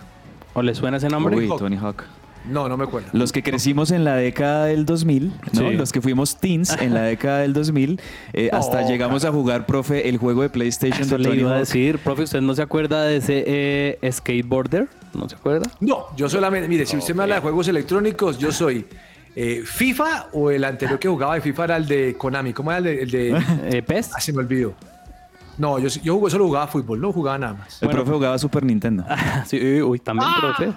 ¿O 0.54 0.62
le 0.62 0.74
suena 0.76 0.98
ese 0.98 1.10
nombre? 1.10 1.36
Uy, 1.36 1.48
Hawk. 1.48 1.60
Tony 1.60 1.78
Hawk. 1.78 2.04
No, 2.50 2.70
no 2.70 2.78
me 2.78 2.86
acuerdo. 2.86 3.10
Los 3.12 3.34
que 3.34 3.44
crecimos 3.44 3.92
en 3.92 4.06
la 4.06 4.16
década 4.16 4.66
del 4.68 4.86
2000, 4.86 5.28
¿no? 5.28 5.70
Sí. 5.70 5.76
los 5.76 5.92
que 5.92 6.02
fuimos 6.02 6.38
teens 6.38 6.78
en 6.80 6.94
la 6.94 7.02
década 7.02 7.40
del 7.40 7.52
2000, 7.52 8.00
eh, 8.34 8.50
hasta 8.54 8.88
llegamos 8.88 9.26
a 9.26 9.32
jugar, 9.34 9.66
profe, 9.66 10.08
el 10.08 10.18
juego 10.18 10.44
de 10.44 10.50
PlayStation 10.50 11.02
Eso 11.02 11.18
de 11.18 11.24
le 11.30 11.36
iba 11.36 11.56
a 11.56 11.60
decir. 11.60 12.00
Profe, 12.00 12.24
¿usted 12.24 12.40
no 12.40 12.56
se 12.56 12.62
acuerda 12.62 13.04
de 13.04 13.18
ese 13.18 13.44
eh, 13.46 14.12
skateboarder? 14.12 14.88
¿No 15.14 15.28
se 15.28 15.36
acuerda? 15.36 15.70
No, 15.82 16.06
yo 16.16 16.30
solamente, 16.30 16.70
mire, 16.70 16.86
si 16.86 16.96
usted 16.96 17.14
me 17.16 17.24
habla 17.24 17.36
de 17.36 17.42
juegos 17.42 17.68
electrónicos, 17.68 18.38
yo 18.38 18.54
soy 18.54 18.86
eh, 19.36 19.64
FIFA 19.66 20.28
o 20.32 20.50
el 20.50 20.64
anterior 20.64 20.98
que 21.00 21.10
jugaba 21.10 21.36
de 21.36 21.42
FIFA 21.42 21.64
era 21.66 21.78
el 21.78 21.86
de 21.88 22.16
Konami. 22.18 22.54
¿Cómo 22.54 22.72
era 22.72 22.78
el 22.80 22.86
de...? 22.86 23.02
El 23.02 23.12
de 23.12 23.44
Eh, 23.78 23.82
¿PES? 23.82 24.12
ah, 24.16 24.22
se 24.22 24.32
me 24.32 24.40
olvidó. 24.40 24.74
No, 25.58 25.80
yo, 25.80 25.88
yo 26.04 26.16
jugué- 26.16 26.30
solo 26.32 26.46
jugaba 26.46 26.68
fútbol, 26.68 27.00
no 27.02 27.12
jugaba 27.12 27.38
nada 27.38 27.54
más. 27.54 27.82
El 27.82 27.90
profe 27.90 28.12
jugaba 28.12 28.38
Super 28.38 28.64
Nintendo. 28.64 29.04
Sí, 29.46 29.82
uy, 29.82 30.00
también, 30.00 30.30
profe. 30.40 30.74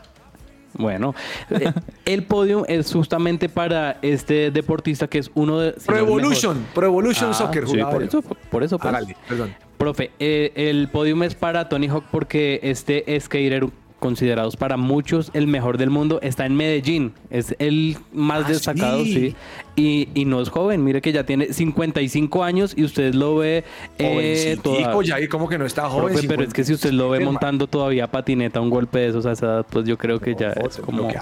Bueno, 0.75 1.15
eh, 1.51 1.73
el 2.05 2.23
podium 2.25 2.63
es 2.69 2.93
justamente 2.93 3.49
para 3.49 3.99
este 4.03 4.53
deportista 4.53 5.09
que 5.09 5.19
es 5.19 5.29
uno 5.35 5.59
de... 5.59 5.75
si 5.77 5.87
Pro 5.87 5.97
no. 5.97 6.03
Evolution, 6.03 6.65
Pro 6.73 6.87
Evolution 6.87 7.31
Ah, 7.31 7.35
Soccer 7.35 7.65
sí, 7.67 7.73
jugaba 7.73 7.91
por 7.91 8.03
eso, 8.05 8.23
por 8.23 8.63
eso. 8.63 8.79
pues. 8.79 8.95
Perdón. 9.29 9.55
Profe, 9.79 10.13
eh, 10.21 10.53
el 10.55 10.89
podium 10.89 11.25
es 11.25 11.35
para 11.35 11.69
Tony 11.69 11.89
Hawk 11.89 12.05
porque 12.13 12.61
este 12.63 13.05
skater 13.21 13.67
considerados 14.01 14.57
para 14.57 14.77
muchos 14.77 15.31
el 15.35 15.47
mejor 15.47 15.79
del 15.79 15.91
mundo 15.91 16.19
está 16.23 16.47
en 16.47 16.57
Medellín. 16.57 17.13
Es 17.31 17.55
el 17.61 17.97
más 18.13 18.45
Ah, 18.47 18.49
destacado, 18.49 19.05
sí. 19.05 19.13
sí. 19.15 19.37
Y, 19.77 20.09
y 20.21 20.25
no 20.25 20.41
es 20.41 20.49
joven, 20.49 20.83
mire 20.83 21.01
que 21.01 21.13
ya 21.13 21.25
tiene 21.25 21.53
55 21.53 22.43
años 22.43 22.75
y 22.77 22.83
usted 22.83 23.15
lo 23.15 23.37
ve 23.37 23.63
eh, 23.99 24.55
Jovencitico, 24.57 24.91
toda- 24.91 25.07
Jair, 25.07 25.29
como 25.29 25.49
que 25.49 25.57
no 25.59 25.65
está 25.67 25.89
joven. 25.89 26.13
Profe, 26.15 26.27
pero 26.29 26.43
es 26.43 26.53
que 26.53 26.65
si 26.65 26.73
usted 26.75 26.91
lo 26.91 27.11
ve 27.11 27.19
57, 27.19 27.25
montando 27.25 27.67
todavía 27.69 28.07
patineta, 28.11 28.61
un 28.61 28.71
golpe 28.71 28.99
de 28.99 29.09
esos 29.11 29.25
a 29.27 29.33
esa 29.33 29.47
edad, 29.47 29.67
pues 29.71 29.87
yo 29.87 29.97
creo 29.97 30.19
que 30.19 30.35
ya 30.35 30.49
es 30.51 30.79
como... 30.79 31.07
que- 31.07 31.19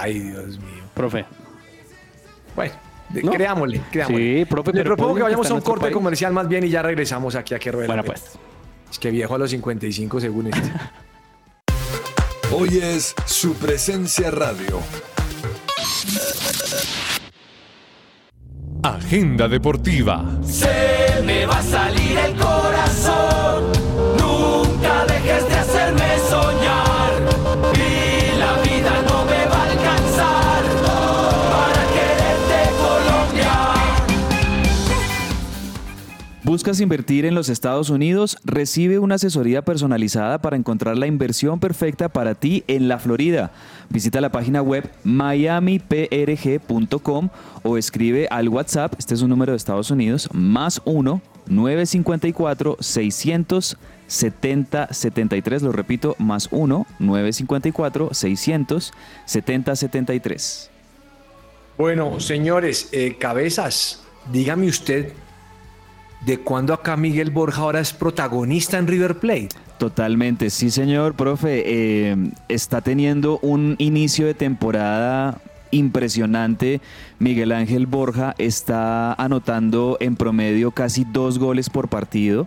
Ay, 0.00 0.18
Dios 0.18 0.58
mío. 0.58 0.82
Profe, 0.94 1.24
Bueno, 2.56 2.72
No. 3.22 3.30
creámosle, 3.32 3.80
creámosle. 3.90 4.38
Sí, 4.40 4.44
profe, 4.44 4.72
Le 4.72 4.82
propongo 4.84 5.14
que 5.14 5.22
vayamos 5.22 5.50
a 5.50 5.54
un 5.54 5.60
corte 5.60 5.82
país. 5.86 5.94
comercial 5.94 6.32
más 6.32 6.48
bien 6.48 6.64
y 6.64 6.68
ya 6.70 6.82
regresamos 6.82 7.34
aquí 7.36 7.54
a 7.54 7.58
que 7.58 7.70
bueno 7.70 8.02
pues. 8.04 8.38
Es 8.90 8.98
que 8.98 9.10
viejo 9.10 9.34
a 9.34 9.38
los 9.38 9.50
55 9.50 10.20
según 10.20 10.46
este. 10.48 10.60
Hoy 12.50 12.78
es 12.78 13.14
su 13.26 13.52
presencia 13.54 14.30
radio. 14.30 14.80
Agenda 18.82 19.48
deportiva. 19.48 20.24
Se 20.42 21.22
me 21.26 21.44
va 21.44 21.58
a 21.58 21.62
salir 21.62 22.16
el 22.16 22.34
corazón. 22.36 23.77
¿Buscas 36.48 36.80
invertir 36.80 37.26
en 37.26 37.34
los 37.34 37.50
Estados 37.50 37.90
Unidos? 37.90 38.38
Recibe 38.42 38.98
una 38.98 39.16
asesoría 39.16 39.60
personalizada 39.60 40.38
para 40.38 40.56
encontrar 40.56 40.96
la 40.96 41.06
inversión 41.06 41.60
perfecta 41.60 42.08
para 42.08 42.34
ti 42.34 42.64
en 42.68 42.88
la 42.88 42.98
Florida. 42.98 43.52
Visita 43.90 44.22
la 44.22 44.32
página 44.32 44.62
web 44.62 44.90
miamiprg.com 45.04 47.28
o 47.62 47.76
escribe 47.76 48.28
al 48.30 48.48
WhatsApp, 48.48 48.94
este 48.98 49.12
es 49.12 49.20
un 49.20 49.28
número 49.28 49.52
de 49.52 49.58
Estados 49.58 49.90
Unidos, 49.90 50.30
más 50.32 50.80
1 50.86 51.20
954 51.48 52.78
670 52.80 54.88
73, 54.90 55.62
lo 55.62 55.72
repito, 55.72 56.16
más 56.18 56.48
1 56.50 56.86
954 56.98 58.14
670 58.14 59.76
73. 59.76 60.70
Bueno, 61.76 62.20
señores, 62.20 62.88
eh, 62.92 63.18
cabezas, 63.18 64.02
dígame 64.32 64.66
usted, 64.66 65.12
¿de 66.24 66.38
cuándo 66.38 66.72
acá 66.74 66.96
Miguel 66.96 67.30
Borja 67.30 67.62
ahora 67.62 67.80
es 67.80 67.92
protagonista 67.92 68.78
en 68.78 68.86
River 68.86 69.18
Plate? 69.18 69.48
Totalmente, 69.78 70.50
sí 70.50 70.70
señor, 70.70 71.14
profe. 71.14 71.62
eh, 71.64 72.16
está 72.48 72.80
teniendo 72.80 73.38
un 73.42 73.76
inicio 73.78 74.26
de 74.26 74.34
temporada 74.34 75.40
impresionante. 75.70 76.80
Miguel 77.18 77.52
Ángel 77.52 77.86
Borja 77.86 78.34
está 78.38 79.12
anotando 79.14 79.96
en 80.00 80.16
promedio 80.16 80.70
casi 80.70 81.04
dos 81.04 81.38
goles 81.38 81.70
por 81.70 81.88
partido. 81.88 82.46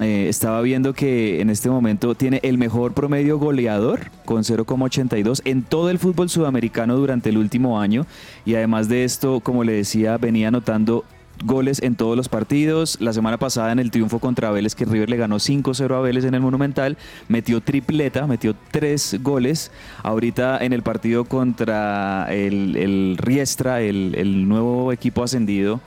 Eh, 0.00 0.26
estaba 0.28 0.60
viendo 0.62 0.92
que 0.92 1.40
en 1.40 1.48
este 1.48 1.70
momento 1.70 2.14
tiene 2.14 2.40
el 2.42 2.58
mejor 2.58 2.92
promedio 2.92 3.38
goleador 3.38 4.10
con 4.24 4.42
0,82 4.42 5.42
en 5.44 5.62
todo 5.62 5.90
el 5.90 5.98
fútbol 5.98 6.28
sudamericano 6.28 6.96
durante 6.96 7.30
el 7.30 7.38
último 7.38 7.80
año. 7.80 8.06
Y 8.44 8.56
además 8.56 8.88
de 8.88 9.04
esto, 9.04 9.40
como 9.40 9.64
le 9.64 9.72
decía, 9.72 10.18
venía 10.18 10.48
anotando 10.48 11.04
goles 11.44 11.82
en 11.82 11.96
todos 11.96 12.16
los 12.16 12.28
partidos. 12.28 12.98
La 13.00 13.12
semana 13.12 13.38
pasada 13.38 13.72
en 13.72 13.78
el 13.78 13.90
triunfo 13.90 14.18
contra 14.18 14.50
Vélez, 14.50 14.74
que 14.74 14.84
River 14.84 15.10
le 15.10 15.16
ganó 15.16 15.36
5-0 15.36 15.94
a 15.94 16.00
Vélez 16.00 16.24
en 16.24 16.34
el 16.34 16.40
Monumental, 16.40 16.96
metió 17.28 17.60
tripleta, 17.60 18.26
metió 18.26 18.54
tres 18.70 19.16
goles. 19.22 19.70
Ahorita 20.02 20.58
en 20.64 20.72
el 20.72 20.82
partido 20.82 21.24
contra 21.24 22.26
el, 22.30 23.16
Riestra, 23.18 23.80
el 23.80 24.48
nuevo 24.48 24.92
equipo 24.92 25.22
ascendido, 25.22 25.80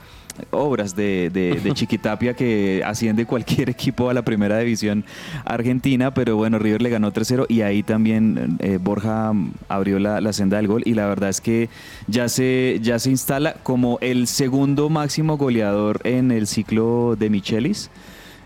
obras 0.50 0.94
de, 0.96 1.30
de- 1.32 1.60
de 1.60 1.72
Chiquitapia 1.72 2.34
que 2.34 2.82
asciende 2.84 3.26
cualquier 3.26 3.70
equipo 3.70 4.08
a 4.10 4.14
la 4.14 4.22
primera 4.22 4.58
división 4.58 5.04
argentina, 5.44 6.12
pero 6.14 6.36
bueno, 6.36 6.58
River 6.58 6.82
le 6.82 6.90
ganó 6.90 7.12
3-0 7.12 7.46
y 7.48 7.62
ahí 7.62 7.82
también 7.82 8.56
eh, 8.60 8.78
Borja 8.80 9.32
abrió 9.68 9.98
la, 9.98 10.20
la 10.20 10.32
senda 10.32 10.56
del 10.58 10.66
gol 10.68 10.82
y 10.84 10.94
la 10.94 11.06
verdad 11.06 11.28
es 11.30 11.40
que 11.40 11.68
ya 12.06 12.28
se, 12.28 12.78
ya 12.82 12.98
se 12.98 13.10
instala 13.10 13.54
como 13.62 13.98
el 14.00 14.26
segundo 14.26 14.88
máximo 14.90 15.36
goleador 15.36 16.00
en 16.04 16.30
el 16.30 16.46
ciclo 16.46 17.16
de 17.18 17.30
Michelis. 17.30 17.90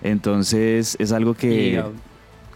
Entonces 0.02 0.96
es 0.98 1.12
algo 1.12 1.34
que, 1.34 1.82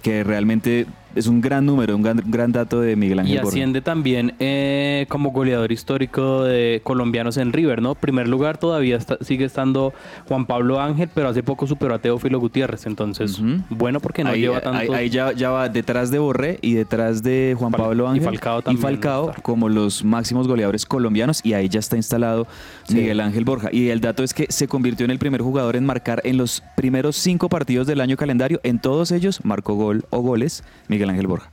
que 0.02 0.22
realmente 0.24 0.86
es 1.18 1.26
un 1.26 1.40
gran 1.40 1.66
número, 1.66 1.94
un 1.96 2.02
gran, 2.02 2.22
gran 2.26 2.52
dato 2.52 2.80
de 2.80 2.96
Miguel 2.96 3.18
Ángel 3.20 3.34
Y 3.34 3.36
Borja. 3.38 3.48
asciende 3.48 3.80
también 3.80 4.34
eh, 4.38 5.06
como 5.08 5.30
goleador 5.30 5.72
histórico 5.72 6.44
de 6.44 6.80
colombianos 6.84 7.36
en 7.36 7.52
River, 7.52 7.82
¿no? 7.82 7.94
Primer 7.94 8.28
lugar 8.28 8.58
todavía 8.58 8.96
está- 8.96 9.18
sigue 9.20 9.44
estando 9.44 9.92
Juan 10.28 10.46
Pablo 10.46 10.80
Ángel, 10.80 11.08
pero 11.14 11.28
hace 11.28 11.42
poco 11.42 11.66
superó 11.66 11.94
a 11.94 11.98
Teófilo 11.98 12.38
Gutiérrez. 12.40 12.86
Entonces, 12.86 13.40
bueno, 13.70 14.00
porque 14.00 14.24
no 14.24 14.30
ahí, 14.30 14.40
lleva 14.40 14.56
ahí- 14.56 14.62
tanto. 14.62 14.94
ahí 14.94 15.10
ya, 15.10 15.32
ya 15.32 15.50
va 15.50 15.68
detrás 15.68 16.10
de 16.10 16.18
Borré 16.18 16.58
y 16.62 16.74
detrás 16.74 17.22
de 17.22 17.54
Juan 17.58 17.72
Fal- 17.72 17.78
Pablo 17.78 18.04
y 18.04 18.08
Ángel 18.08 18.24
Falcao 18.24 18.62
también 18.62 18.82
Falcao 18.82 19.30
está. 19.30 19.42
como 19.42 19.68
los 19.68 20.04
máximos 20.04 20.46
goleadores 20.48 20.86
colombianos 20.86 21.40
y 21.44 21.52
ahí 21.54 21.68
ya 21.68 21.80
está 21.80 21.96
instalado 21.96 22.46
Sí. 22.84 22.94
Miguel 22.94 23.20
Ángel 23.20 23.44
Borja. 23.44 23.68
Y 23.72 23.88
el 23.88 24.00
dato 24.00 24.22
es 24.22 24.32
que 24.34 24.46
se 24.48 24.68
convirtió 24.68 25.04
en 25.04 25.10
el 25.10 25.18
primer 25.18 25.42
jugador 25.42 25.76
en 25.76 25.84
marcar 25.84 26.20
en 26.24 26.36
los 26.38 26.62
primeros 26.76 27.16
cinco 27.16 27.48
partidos 27.48 27.86
del 27.86 28.00
año 28.00 28.16
calendario. 28.16 28.60
En 28.62 28.78
todos 28.78 29.12
ellos 29.12 29.40
marcó 29.44 29.74
gol 29.74 30.04
o 30.10 30.20
goles 30.20 30.62
Miguel 30.88 31.07
Ángel 31.10 31.26
Borja. 31.26 31.50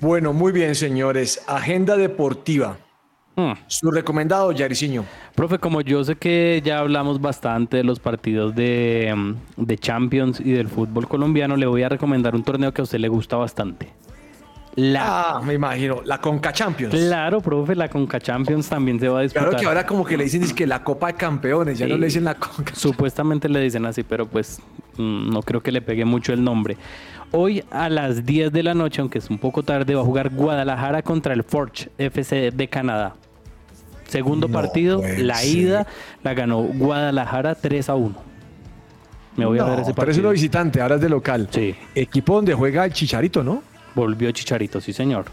Bueno, 0.00 0.32
muy 0.32 0.52
bien, 0.52 0.74
señores. 0.74 1.42
Agenda 1.46 1.96
deportiva. 1.96 2.76
Hmm. 3.36 3.52
Su 3.68 3.90
recomendado, 3.90 4.50
Yariciño. 4.52 5.04
Profe, 5.34 5.58
como 5.58 5.80
yo 5.80 6.02
sé 6.04 6.16
que 6.16 6.60
ya 6.64 6.80
hablamos 6.80 7.20
bastante 7.20 7.76
de 7.78 7.84
los 7.84 8.00
partidos 8.00 8.54
de, 8.54 9.12
mm, 9.16 9.34
de 9.64 9.78
Champions 9.78 10.40
y 10.40 10.50
del 10.52 10.68
fútbol 10.68 11.06
colombiano, 11.06 11.56
le 11.56 11.66
voy 11.66 11.82
a 11.84 11.88
recomendar 11.88 12.34
un 12.34 12.42
torneo 12.42 12.72
que 12.72 12.80
a 12.80 12.84
usted 12.84 12.98
le 12.98 13.08
gusta 13.08 13.36
bastante. 13.36 13.92
La, 14.74 15.36
Ah, 15.38 15.40
me 15.42 15.54
imagino. 15.54 16.02
La 16.04 16.20
Conca 16.20 16.52
Champions. 16.52 16.94
Claro, 16.94 17.40
profe, 17.40 17.74
la 17.74 17.88
Conca 17.88 18.20
Champions 18.20 18.68
también 18.68 19.00
se 19.00 19.08
va 19.08 19.20
a 19.20 19.22
disputar. 19.22 19.48
Claro 19.48 19.60
que 19.60 19.66
ahora 19.66 19.86
como 19.86 20.04
que 20.04 20.16
le 20.16 20.24
dicen 20.24 20.42
es 20.44 20.52
que 20.52 20.66
la 20.68 20.84
Copa 20.84 21.08
de 21.08 21.14
Campeones, 21.14 21.78
ya 21.78 21.86
Sí. 21.86 21.92
no 21.92 21.98
le 21.98 22.06
dicen 22.06 22.22
la 22.24 22.34
Conca. 22.36 22.74
Supuestamente 22.76 23.48
le 23.48 23.60
dicen 23.60 23.86
así, 23.86 24.04
pero 24.04 24.26
pues 24.26 24.60
mm, 24.96 25.30
no 25.30 25.42
creo 25.42 25.60
que 25.62 25.72
le 25.72 25.80
pegue 25.82 26.04
mucho 26.04 26.32
el 26.32 26.44
nombre. 26.44 26.76
Hoy 27.32 27.62
a 27.70 27.88
las 27.88 28.24
10 28.24 28.52
de 28.52 28.62
la 28.62 28.74
noche, 28.74 29.00
aunque 29.00 29.18
es 29.18 29.28
un 29.28 29.38
poco 29.38 29.62
tarde, 29.62 29.94
va 29.94 30.00
a 30.00 30.04
jugar 30.04 30.30
Guadalajara 30.30 31.02
contra 31.02 31.34
el 31.34 31.44
Forge 31.44 31.90
FC 31.98 32.50
de 32.50 32.68
Canadá. 32.68 33.16
Segundo 34.08 34.48
No 34.48 34.54
partido, 34.54 35.02
la 35.18 35.44
ida 35.44 35.86
la 36.22 36.32
ganó 36.32 36.62
Guadalajara 36.62 37.54
3 37.54 37.90
a 37.90 37.94
1. 37.94 38.14
Me 39.36 39.44
voy 39.46 39.58
a 39.58 39.64
ver 39.64 39.80
ese 39.80 39.82
Pero 39.82 39.90
es 39.90 39.96
partido. 39.96 40.20
uno 40.20 40.30
visitante, 40.30 40.80
ahora 40.80 40.94
es 40.94 41.00
de 41.02 41.08
local. 41.10 41.48
Sí, 41.50 41.74
Equipo 41.94 42.34
donde 42.36 42.54
juega 42.54 42.84
el 42.86 42.92
Chicharito, 42.92 43.42
¿no? 43.44 43.62
volvió 43.94 44.30
Chicharito, 44.30 44.80
sí 44.80 44.92
señor. 44.92 45.24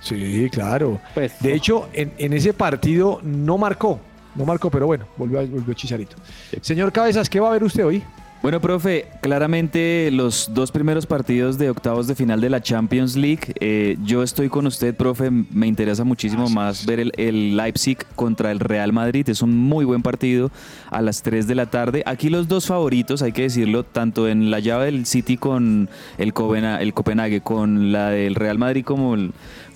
Sí, 0.00 0.48
claro. 0.50 0.98
Pues, 1.14 1.38
de 1.40 1.54
hecho, 1.54 1.88
en, 1.92 2.12
en 2.18 2.32
ese 2.32 2.52
partido 2.54 3.20
no 3.22 3.58
marcó. 3.58 4.00
No 4.34 4.44
marcó, 4.46 4.70
pero 4.70 4.86
bueno, 4.86 5.04
volvió, 5.16 5.46
volvió 5.46 5.74
Chicharito. 5.74 6.16
Señor 6.62 6.90
Cabezas, 6.90 7.28
¿qué 7.28 7.38
va 7.38 7.48
a 7.48 7.52
ver 7.52 7.62
usted 7.64 7.84
hoy? 7.84 8.02
Bueno, 8.42 8.60
profe, 8.60 9.06
claramente 9.20 10.10
los 10.12 10.50
dos 10.52 10.72
primeros 10.72 11.06
partidos 11.06 11.58
de 11.58 11.70
octavos 11.70 12.08
de 12.08 12.16
final 12.16 12.40
de 12.40 12.50
la 12.50 12.60
Champions 12.60 13.14
League, 13.14 13.54
eh, 13.60 13.96
yo 14.04 14.24
estoy 14.24 14.48
con 14.48 14.66
usted, 14.66 14.96
profe, 14.96 15.30
me 15.30 15.68
interesa 15.68 16.02
muchísimo 16.02 16.48
más 16.48 16.84
ver 16.84 16.98
el, 16.98 17.12
el 17.18 17.56
Leipzig 17.56 17.98
contra 18.16 18.50
el 18.50 18.58
Real 18.58 18.92
Madrid, 18.92 19.28
es 19.28 19.42
un 19.42 19.56
muy 19.56 19.84
buen 19.84 20.02
partido 20.02 20.50
a 20.90 21.00
las 21.02 21.22
3 21.22 21.46
de 21.46 21.54
la 21.54 21.66
tarde. 21.66 22.02
Aquí 22.04 22.30
los 22.30 22.48
dos 22.48 22.66
favoritos, 22.66 23.22
hay 23.22 23.30
que 23.30 23.42
decirlo, 23.42 23.84
tanto 23.84 24.26
en 24.26 24.50
la 24.50 24.58
llave 24.58 24.86
del 24.86 25.06
City 25.06 25.36
con 25.36 25.88
el, 26.18 26.34
Copena- 26.34 26.82
el 26.82 26.94
Copenhague, 26.94 27.42
con 27.42 27.92
la 27.92 28.10
del 28.10 28.34
Real 28.34 28.58
Madrid 28.58 28.84
como 28.84 29.14
el, 29.14 29.30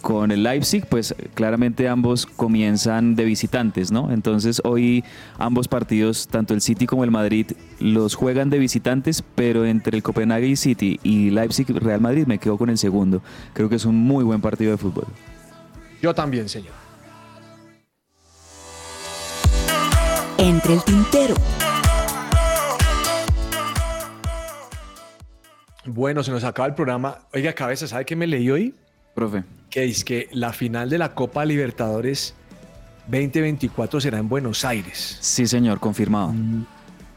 con 0.07 0.30
el 0.30 0.44
Leipzig, 0.44 0.86
pues 0.86 1.16
claramente 1.34 1.88
ambos 1.88 2.26
comienzan 2.26 3.16
de 3.16 3.24
visitantes, 3.24 3.90
¿no? 3.90 4.12
Entonces 4.12 4.62
hoy 4.62 5.02
ambos 5.36 5.66
partidos, 5.66 6.28
tanto 6.28 6.54
el 6.54 6.61
City 6.61 6.86
como 6.86 7.02
el 7.02 7.11
Madrid, 7.11 7.50
los 7.80 8.14
juegan 8.14 8.48
de 8.48 8.61
visitantes, 8.61 9.24
pero 9.34 9.66
entre 9.66 9.96
el 9.96 10.04
Copenhague 10.04 10.46
y 10.46 10.54
City 10.54 11.00
y 11.02 11.30
Leipzig 11.30 11.66
Real 11.82 12.00
Madrid 12.00 12.24
me 12.28 12.38
quedo 12.38 12.57
con 12.57 12.70
el 12.70 12.78
segundo. 12.78 13.20
Creo 13.52 13.68
que 13.68 13.74
es 13.74 13.84
un 13.84 13.96
muy 13.96 14.22
buen 14.22 14.40
partido 14.40 14.70
de 14.70 14.76
fútbol. 14.76 15.07
Yo 16.00 16.14
también, 16.14 16.48
señor. 16.48 16.72
Entre 20.38 20.74
el 20.74 20.84
tintero. 20.84 21.34
Bueno, 25.84 26.22
se 26.22 26.30
nos 26.30 26.44
acaba 26.44 26.68
el 26.68 26.76
programa. 26.76 27.18
Oiga, 27.34 27.52
Cabezas, 27.54 27.90
¿sabe 27.90 28.04
qué 28.04 28.14
me 28.14 28.28
leí 28.28 28.48
hoy? 28.48 28.72
Profe. 29.12 29.42
Que 29.70 29.84
es 29.84 30.04
que 30.04 30.28
la 30.32 30.52
final 30.52 30.88
de 30.90 30.98
la 30.98 31.14
Copa 31.14 31.44
Libertadores 31.44 32.34
2024 33.08 34.00
será 34.00 34.18
en 34.18 34.28
Buenos 34.28 34.64
Aires. 34.64 35.18
Sí, 35.20 35.46
señor, 35.46 35.80
confirmado. 35.80 36.34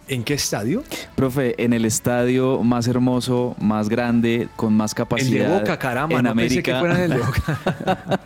¿En 0.10 0.24
qué 0.24 0.34
estadio? 0.34 0.84
Profe, 1.16 1.54
en 1.64 1.72
el 1.72 1.86
estadio 1.86 2.64
más 2.64 2.88
hermoso, 2.88 3.56
más 3.60 3.90
grande, 3.90 4.50
con 4.56 4.74
más 4.74 4.92
El 4.92 4.96
de 4.96 4.98
capacidad. 4.98 5.60
Boca, 5.60 5.78
caramba. 5.78 6.18
en 6.18 6.24
no 6.26 6.36
pensé 6.36 6.64
que 6.64 6.72
América. 6.72 6.80
fuera 6.80 7.06
en 7.06 7.12
el 7.12 7.20
de 7.20 7.26
Boca. 7.26 8.20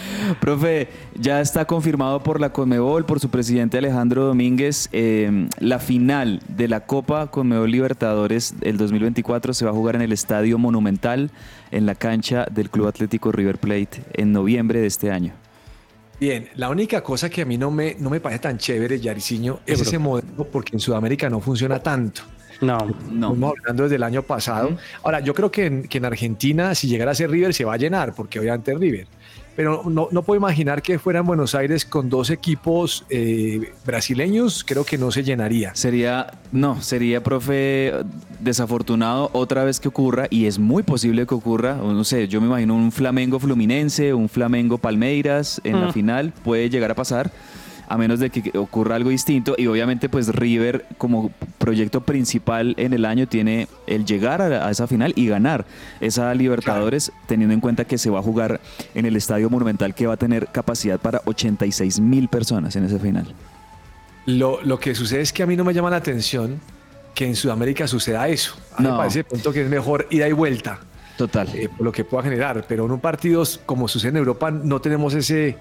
Profe, 0.40 0.88
ya 1.14 1.42
está 1.42 1.66
confirmado 1.66 2.22
por 2.22 2.40
la 2.40 2.50
Conmebol, 2.50 3.04
por 3.04 3.20
su 3.20 3.28
presidente 3.28 3.76
Alejandro 3.76 4.24
Domínguez, 4.24 4.88
eh, 4.92 5.48
la 5.58 5.78
final 5.78 6.40
de 6.48 6.68
la 6.68 6.80
Copa 6.86 7.30
Conmebol 7.30 7.70
Libertadores 7.70 8.54
el 8.62 8.78
2024 8.78 9.52
se 9.52 9.66
va 9.66 9.72
a 9.72 9.74
jugar 9.74 9.96
en 9.96 10.02
el 10.02 10.12
Estadio 10.12 10.56
Monumental, 10.56 11.30
en 11.70 11.84
la 11.84 11.94
cancha 11.94 12.46
del 12.50 12.70
Club 12.70 12.86
Atlético 12.86 13.30
River 13.30 13.58
Plate, 13.58 14.02
en 14.14 14.32
noviembre 14.32 14.80
de 14.80 14.86
este 14.86 15.10
año. 15.10 15.34
Bien, 16.18 16.48
la 16.54 16.70
única 16.70 17.02
cosa 17.02 17.28
que 17.28 17.42
a 17.42 17.44
mí 17.44 17.58
no 17.58 17.70
me, 17.70 17.94
no 17.98 18.08
me 18.08 18.20
parece 18.20 18.40
tan 18.40 18.56
chévere, 18.58 18.98
Yariciño, 18.98 19.60
es 19.66 19.80
ese 19.80 19.98
modelo 19.98 20.44
porque 20.50 20.70
en 20.74 20.80
Sudamérica 20.80 21.28
no 21.28 21.40
funciona 21.40 21.78
tanto. 21.78 22.22
No, 22.60 22.78
No. 23.10 23.34
Estamos 23.34 23.54
hablando 23.58 23.82
desde 23.82 23.96
el 23.96 24.02
año 24.02 24.22
pasado. 24.22 24.78
Ahora, 25.02 25.20
yo 25.20 25.34
creo 25.34 25.50
que 25.50 25.66
en, 25.66 25.82
que 25.88 25.98
en 25.98 26.06
Argentina, 26.06 26.74
si 26.74 26.88
llegara 26.88 27.10
a 27.10 27.14
ser 27.14 27.30
River, 27.30 27.52
se 27.52 27.64
va 27.64 27.74
a 27.74 27.76
llenar, 27.76 28.14
porque 28.14 28.40
obviamente 28.40 28.72
es 28.72 28.78
River. 28.78 29.06
Pero 29.56 29.82
no, 29.88 30.08
no 30.10 30.22
puedo 30.22 30.38
imaginar 30.38 30.82
que 30.82 30.98
fuera 30.98 31.20
en 31.20 31.26
Buenos 31.26 31.54
Aires 31.54 31.84
con 31.84 32.10
dos 32.10 32.30
equipos 32.30 33.04
eh, 33.08 33.72
brasileños, 33.86 34.64
creo 34.64 34.84
que 34.84 34.98
no 34.98 35.10
se 35.10 35.24
llenaría. 35.24 35.74
Sería, 35.74 36.26
no, 36.52 36.82
sería, 36.82 37.22
profe, 37.22 37.92
desafortunado 38.40 39.30
otra 39.32 39.64
vez 39.64 39.80
que 39.80 39.88
ocurra, 39.88 40.26
y 40.28 40.46
es 40.46 40.58
muy 40.58 40.82
posible 40.82 41.26
que 41.26 41.34
ocurra, 41.34 41.74
no 41.76 42.04
sé, 42.04 42.28
yo 42.28 42.40
me 42.40 42.46
imagino 42.46 42.74
un 42.74 42.92
Flamengo 42.92 43.40
Fluminense, 43.40 44.12
un 44.12 44.28
Flamengo 44.28 44.78
Palmeiras 44.78 45.60
en 45.64 45.80
la 45.80 45.92
final, 45.92 46.32
puede 46.44 46.68
llegar 46.68 46.90
a 46.90 46.94
pasar, 46.94 47.30
a 47.88 47.96
menos 47.96 48.18
de 48.20 48.30
que 48.30 48.56
ocurra 48.58 48.96
algo 48.96 49.10
distinto, 49.10 49.54
y 49.56 49.66
obviamente 49.66 50.08
pues 50.08 50.28
River 50.28 50.86
como 50.98 51.30
proyecto 51.58 52.00
principal 52.02 52.74
en 52.78 52.92
el 52.92 53.04
año 53.04 53.26
tiene 53.28 53.68
el 53.86 54.04
llegar 54.04 54.42
a, 54.42 54.66
a 54.66 54.70
esa 54.70 54.86
final 54.86 55.12
y 55.16 55.26
ganar 55.28 55.64
esa 56.00 56.34
Libertadores, 56.34 57.12
teniendo 57.26 57.54
en 57.54 57.60
cuenta 57.60 57.84
que 57.84 57.98
se 57.98 58.10
va 58.10 58.18
a 58.18 58.22
jugar 58.22 58.60
en 58.94 59.06
el 59.06 59.16
Estadio 59.16 59.48
Monumental 59.50 59.94
que 59.94 60.06
va 60.06 60.14
a 60.14 60.16
tener 60.16 60.48
capacidad 60.48 60.98
para 60.98 61.22
86 61.24 62.00
mil 62.00 62.28
personas 62.28 62.74
en 62.76 62.84
esa 62.84 62.98
final. 62.98 63.26
Lo, 64.26 64.60
lo 64.62 64.78
que 64.80 64.94
sucede 64.94 65.20
es 65.20 65.32
que 65.32 65.42
a 65.42 65.46
mí 65.46 65.56
no 65.56 65.64
me 65.64 65.72
llama 65.72 65.90
la 65.90 65.96
atención 65.96 66.60
que 67.14 67.26
en 67.26 67.36
Sudamérica 67.36 67.86
suceda 67.86 68.28
eso. 68.28 68.56
A 68.76 68.80
mí 68.82 68.86
No. 68.88 68.92
me 68.92 68.98
parece 68.98 69.18
de 69.20 69.24
pronto 69.24 69.52
que 69.52 69.62
es 69.62 69.70
mejor 69.70 70.06
ida 70.10 70.28
y 70.28 70.32
vuelta. 70.32 70.80
Total. 71.16 71.48
eh, 71.54 71.68
por 71.68 71.84
lo 71.86 71.92
que 71.92 72.04
pueda 72.04 72.22
generar, 72.24 72.64
pero 72.68 72.84
en 72.84 72.90
un 72.92 73.00
partido 73.00 73.42
como 73.64 73.88
sucede 73.88 74.10
en 74.10 74.16
Europa 74.18 74.50
no 74.50 74.80
tenemos 74.80 75.14
ese, 75.14 75.56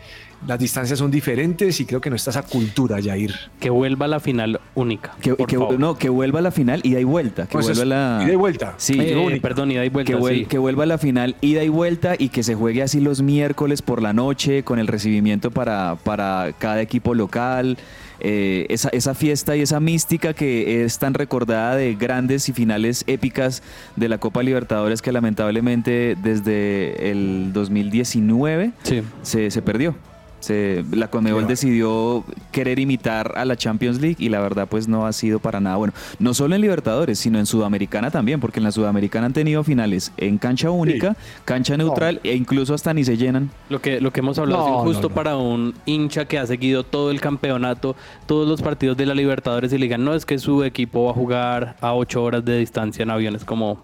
las 0.45 0.59
distancias 0.59 0.99
son 0.99 1.09
diferentes 1.09 1.79
y 1.79 1.85
creo 1.85 2.01
que 2.01 2.09
no 2.09 2.15
está 2.17 2.31
esa 2.31 2.43
cultura, 2.43 2.97
Jair. 3.01 3.33
que 3.59 3.69
vuelva 3.69 4.05
a 4.05 4.07
la 4.09 4.19
final 4.19 4.59
única. 4.75 5.13
Que, 5.21 5.33
por 5.33 5.47
que- 5.47 5.57
favor. 5.57 5.79
no, 5.79 5.97
que 5.97 6.09
vuelva 6.09 6.39
a 6.39 6.41
la 6.41 6.51
final 6.51 6.81
ida 6.83 6.99
y 6.99 7.03
vuelta. 7.05 7.47
Que 7.47 7.57
eso 7.57 7.67
vuelva 7.73 7.81
a 7.81 7.83
es 7.83 7.87
la. 7.87 8.23
ida 8.25 8.33
y 8.33 8.35
vuelta. 8.35 8.73
Sí, 8.77 8.99
Eh, 8.99 9.15
única. 9.15 9.41
perdón, 9.41 9.71
ida 9.71 9.85
y 9.85 9.89
vuelta. 9.89 10.11
que, 10.11 10.19
vuel- 10.19 10.39
sí. 10.39 10.45
que 10.45 10.57
vuelva 10.57 10.83
a 10.83 10.87
la 10.87 10.97
final 10.97 11.35
ida 11.41 11.63
y 11.63 11.69
vuelta 11.69 12.15
y 12.19 12.29
que 12.29 12.43
se 12.43 12.55
juegue 12.55 12.83
así 12.83 12.99
los 12.99 13.21
miércoles 13.21 13.81
por 13.81 14.01
la 14.01 14.11
noche 14.13 14.63
con 14.63 14.77
el 14.79 14.87
recibimiento 14.87 15.51
para, 15.51 15.95
para 16.03 16.53
cada 16.59 16.81
equipo 16.81 17.13
local. 17.15 17.77
Eh, 18.19 18.65
esa, 18.69 18.89
esa 18.89 19.13
fiesta 19.13 19.55
y 19.55 19.61
esa 19.61 19.79
mística 19.79 20.33
que 20.33 20.83
es 20.85 20.99
tan 20.99 21.13
recordada 21.13 21.75
de 21.75 21.95
grandes 21.95 22.47
y 22.49 22.53
finales 22.53 23.03
épicas 23.07 23.61
de 23.95 24.09
la 24.09 24.17
Copa 24.17 24.41
Libertadores 24.43 25.01
que 25.01 25.11
lamentablemente 25.11 26.15
desde 26.21 27.11
el 27.11 27.51
2019 27.53 28.71
Sí. 28.83 29.01
se, 29.21 29.51
se 29.51 29.61
perdió. 29.61 29.95
Se- 30.39 30.83
la 30.91 31.07
Conmebol 31.09 31.47
decidió 31.47 32.23
querer 32.51 32.77
imitar 32.79 33.33
a 33.35 33.45
la 33.45 33.55
Champions 33.55 33.99
League 33.99 34.17
y 34.19 34.29
la 34.29 34.39
verdad 34.41 34.67
pues 34.69 34.87
no 34.87 35.07
ha 35.07 35.13
sido 35.13 35.39
para 35.39 35.59
nada 35.59 35.77
bueno. 35.77 35.93
No 36.19 36.33
solo 36.33 36.53
en 36.55 36.61
Libertadores, 36.61 37.17
sino 37.17 37.39
en 37.39 37.45
Sudamericana 37.47 38.11
también, 38.11 38.39
porque 38.39 38.59
en 38.59 38.63
la 38.65 38.71
Sudamericana 38.71 39.25
han 39.27 39.33
tenido 39.33 39.63
finales 39.63 40.11
en 40.17 40.37
cancha 40.37 40.69
única, 40.69 41.15
cancha 41.45 41.77
neutral 41.77 42.19
e 42.23 42.35
incluso 42.35 42.73
hasta 42.75 42.93
ni 42.93 43.03
se 43.03 43.17
llenan. 43.17 43.49
Lo 43.69 43.81
que, 43.81 43.99
lo 44.01 44.11
que 44.13 44.19
hemos 44.19 44.37
hablado 44.37 44.61
No, 44.67 44.67
es 44.67 44.79
injusto 44.81 45.03
no, 45.03 45.09
no. 45.09 45.15
para 45.15 45.37
un 45.37 45.73
hincha 45.85 46.25
que 46.25 46.37
ha 46.37 46.45
seguido 46.45 46.83
todo 46.83 47.09
el 47.11 47.19
campeonato, 47.21 47.95
todos 48.27 48.47
los 48.47 48.61
partidos 48.61 48.97
de 48.97 49.05
la 49.07 49.15
Libertadores 49.15 49.73
y 49.73 49.77
le 49.79 49.85
digan, 49.85 50.03
no, 50.05 50.13
es 50.13 50.25
que 50.25 50.37
su 50.37 50.63
equipo 50.63 51.05
va 51.05 51.11
a 51.11 51.13
jugar 51.15 51.75
a 51.81 51.93
ocho 51.93 52.23
horas 52.23 52.45
de 52.45 52.59
distancia 52.59 53.01
en 53.03 53.09
aviones, 53.09 53.43
como 53.45 53.83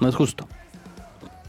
no 0.00 0.08
es 0.08 0.14
justo. 0.16 0.48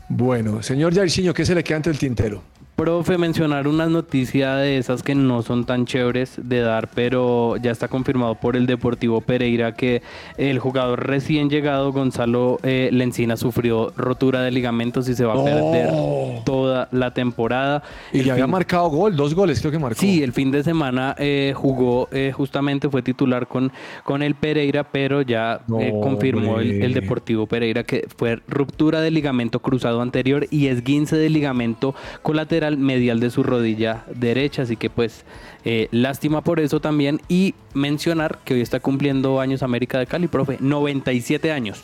Bueno, 0.09 0.61
señor 0.61 0.93
Jairzinho, 0.93 1.33
¿qué 1.33 1.45
se 1.45 1.55
le 1.55 1.63
queda 1.63 1.77
entre 1.77 1.93
el 1.93 1.97
tintero? 1.97 2.43
Profe, 2.81 3.19
mencionar 3.19 3.67
una 3.67 3.85
noticia 3.85 4.55
de 4.55 4.79
esas 4.79 5.03
que 5.03 5.13
no 5.13 5.43
son 5.43 5.65
tan 5.65 5.85
chéveres 5.85 6.39
de 6.41 6.61
dar, 6.61 6.89
pero 6.89 7.55
ya 7.57 7.69
está 7.69 7.87
confirmado 7.87 8.33
por 8.33 8.55
el 8.55 8.65
Deportivo 8.65 9.21
Pereira 9.21 9.75
que 9.75 10.01
el 10.35 10.57
jugador 10.57 11.05
recién 11.05 11.47
llegado, 11.47 11.91
Gonzalo 11.91 12.57
eh, 12.63 12.89
Lencina, 12.91 13.37
sufrió 13.37 13.93
rotura 13.95 14.41
de 14.41 14.49
ligamentos 14.49 15.07
y 15.09 15.13
se 15.13 15.25
va 15.25 15.39
a 15.39 15.43
perder 15.43 15.91
toda 16.43 16.89
la 16.91 17.13
temporada. 17.13 17.83
Y 18.13 18.21
El 18.21 18.25
le 18.25 18.31
había 18.31 18.47
marcado 18.47 18.89
gol, 18.89 19.15
dos 19.15 19.35
goles 19.35 19.59
creo 19.59 19.71
que 19.71 19.77
marcó. 19.77 19.99
Sí, 19.99 20.23
el 20.23 20.33
fin 20.33 20.49
de 20.49 20.63
semana 20.63 21.15
eh, 21.19 21.53
jugó, 21.55 22.09
eh, 22.11 22.31
justamente 22.35 22.89
fue 22.89 23.03
titular 23.03 23.45
con, 23.45 23.71
con 24.03 24.23
el 24.23 24.33
Pereira, 24.33 24.85
pero 24.85 25.21
ya 25.21 25.61
No, 25.67 25.79
eh, 25.79 25.93
confirmó 26.01 26.59
el, 26.59 26.81
el. 26.81 26.95
Deportivo 26.95 27.45
Pereira 27.45 27.83
que 27.83 28.07
fue 28.17 28.41
ruptura 28.47 29.01
del 29.01 29.13
ligamento 29.13 29.59
cruzado 29.59 30.01
anterior 30.01 30.47
y 30.49 30.65
esguince 30.65 31.15
del 31.15 31.33
ligamento 31.33 31.93
colateral 32.23 32.70
medial 32.77 33.19
de 33.19 33.29
su 33.29 33.43
rodilla 33.43 34.05
derecha, 34.13 34.63
así 34.63 34.75
que 34.75 34.89
pues 34.89 35.23
eh, 35.65 35.87
lástima 35.91 36.41
por 36.41 36.59
eso 36.59 36.79
también 36.79 37.21
y 37.27 37.55
mencionar 37.73 38.39
que 38.43 38.55
hoy 38.55 38.61
está 38.61 38.79
cumpliendo 38.79 39.39
años 39.39 39.63
América 39.63 39.99
de 39.99 40.07
Cali, 40.07 40.27
profe, 40.27 40.57
97 40.59 41.51
años. 41.51 41.83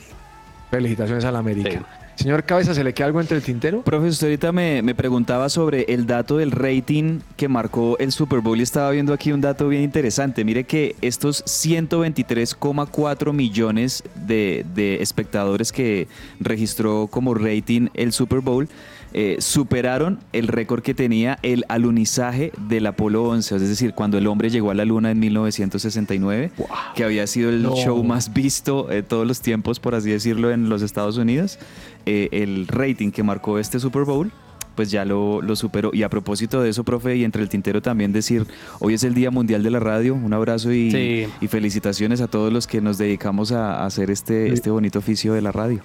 Felicitaciones 0.72 1.24
a 1.26 1.32
la 1.32 1.40
América. 1.40 1.86
Señor 2.18 2.44
Cabeza, 2.46 2.74
¿se 2.74 2.84
le 2.84 2.96
queda 2.96 3.06
algo 3.06 3.22
entre 3.22 3.38
el 3.38 3.44
tintero? 3.44 3.84
Profe, 3.84 4.08
usted 4.08 4.28
ahorita 4.28 4.52
me, 4.52 4.82
me 4.82 4.96
preguntaba 4.96 5.50
sobre 5.50 5.84
el 5.84 6.08
dato 6.08 6.38
del 6.38 6.50
rating 6.50 7.20
que 7.36 7.48
marcó 7.48 7.96
el 8.00 8.12
Super 8.12 8.40
Bowl 8.40 8.58
y 8.58 8.64
estaba 8.64 8.90
viendo 8.90 9.14
aquí 9.14 9.32
un 9.32 9.40
dato 9.40 9.68
bien 9.68 9.84
interesante. 9.84 10.44
Mire 10.44 10.64
que 10.64 10.96
estos 11.02 11.46
123,4 11.46 13.34
millones 13.34 14.04
de, 14.16 14.66
de 14.74 15.04
espectadores 15.04 15.72
que 15.72 16.08
registró 16.40 17.06
como 17.06 17.36
rating 17.36 17.90
el 17.94 18.12
Super 18.12 18.40
Bowl 18.40 18.68
eh, 19.14 19.38
superaron 19.40 20.20
el 20.34 20.48
récord 20.48 20.82
que 20.82 20.94
tenía 20.94 21.40
el 21.42 21.66
alunizaje 21.70 22.52
del 22.70 22.86
Apolo 22.88 23.24
11, 23.26 23.56
es 23.56 23.62
decir, 23.62 23.94
cuando 23.94 24.18
el 24.18 24.28
hombre 24.28 24.50
llegó 24.50 24.72
a 24.72 24.74
la 24.74 24.86
luna 24.86 25.12
en 25.12 25.20
1969, 25.20 26.52
que 26.96 27.04
había 27.04 27.26
sido 27.28 27.50
el 27.50 27.64
No. 27.64 27.76
show 27.76 28.04
más 28.04 28.34
visto 28.34 28.84
de 28.84 29.04
todos 29.04 29.26
los 29.28 29.42
tiempos, 29.42 29.80
por 29.80 29.96
así 29.96 30.10
decirlo, 30.12 30.52
en 30.52 30.70
los 30.70 30.82
Estados 30.82 31.18
Unidos. 31.18 31.58
Eh, 32.06 32.30
el 32.32 32.68
rating 32.68 33.12
que 33.12 33.24
marcó 33.24 33.60
este 33.60 33.80
Super 33.80 34.04
Bowl 34.04 34.32
pues 34.76 34.92
ya 34.92 35.06
lo, 35.06 35.42
lo 35.42 35.56
superó. 35.56 35.90
Y 35.92 36.04
a 36.04 36.10
propósito 36.10 36.62
de 36.62 36.70
eso, 36.70 36.84
profe, 36.84 37.16
y 37.16 37.24
entre 37.24 37.42
el 37.42 37.50
tintero 37.50 37.82
también 37.82 38.12
decir, 38.14 38.46
hoy 38.80 38.94
es 38.94 39.04
el 39.04 39.16
Día 39.16 39.32
Mundial 39.32 39.64
de 39.64 39.72
la 39.72 39.80
Radio, 39.80 40.14
un 40.14 40.32
abrazo 40.34 40.72
y, 40.72 40.92
Sí. 40.92 41.26
y 41.42 41.48
felicitaciones 41.48 42.22
a 42.22 42.28
todos 42.28 42.54
los 42.54 42.68
que 42.68 42.80
nos 42.80 43.00
dedicamos 43.00 43.52
a, 43.52 43.78
a 43.82 43.86
hacer 43.88 44.12
este, 44.12 44.54
este 44.54 44.70
bonito 44.70 45.00
oficio 45.00 45.34
de 45.34 45.42
la 45.42 45.52
radio. 45.52 45.80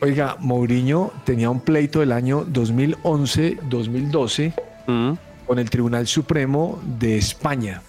Oiga, 0.00 0.36
Mourinho 0.38 1.12
tenía 1.24 1.50
un 1.50 1.60
pleito 1.60 2.00
del 2.00 2.12
año 2.12 2.44
2011-2012 2.46 4.52
Mm. 4.86 5.12
con 5.46 5.58
el 5.58 5.68
Tribunal 5.68 6.06
Supremo 6.06 6.80
de 6.82 7.18
España. 7.18 7.82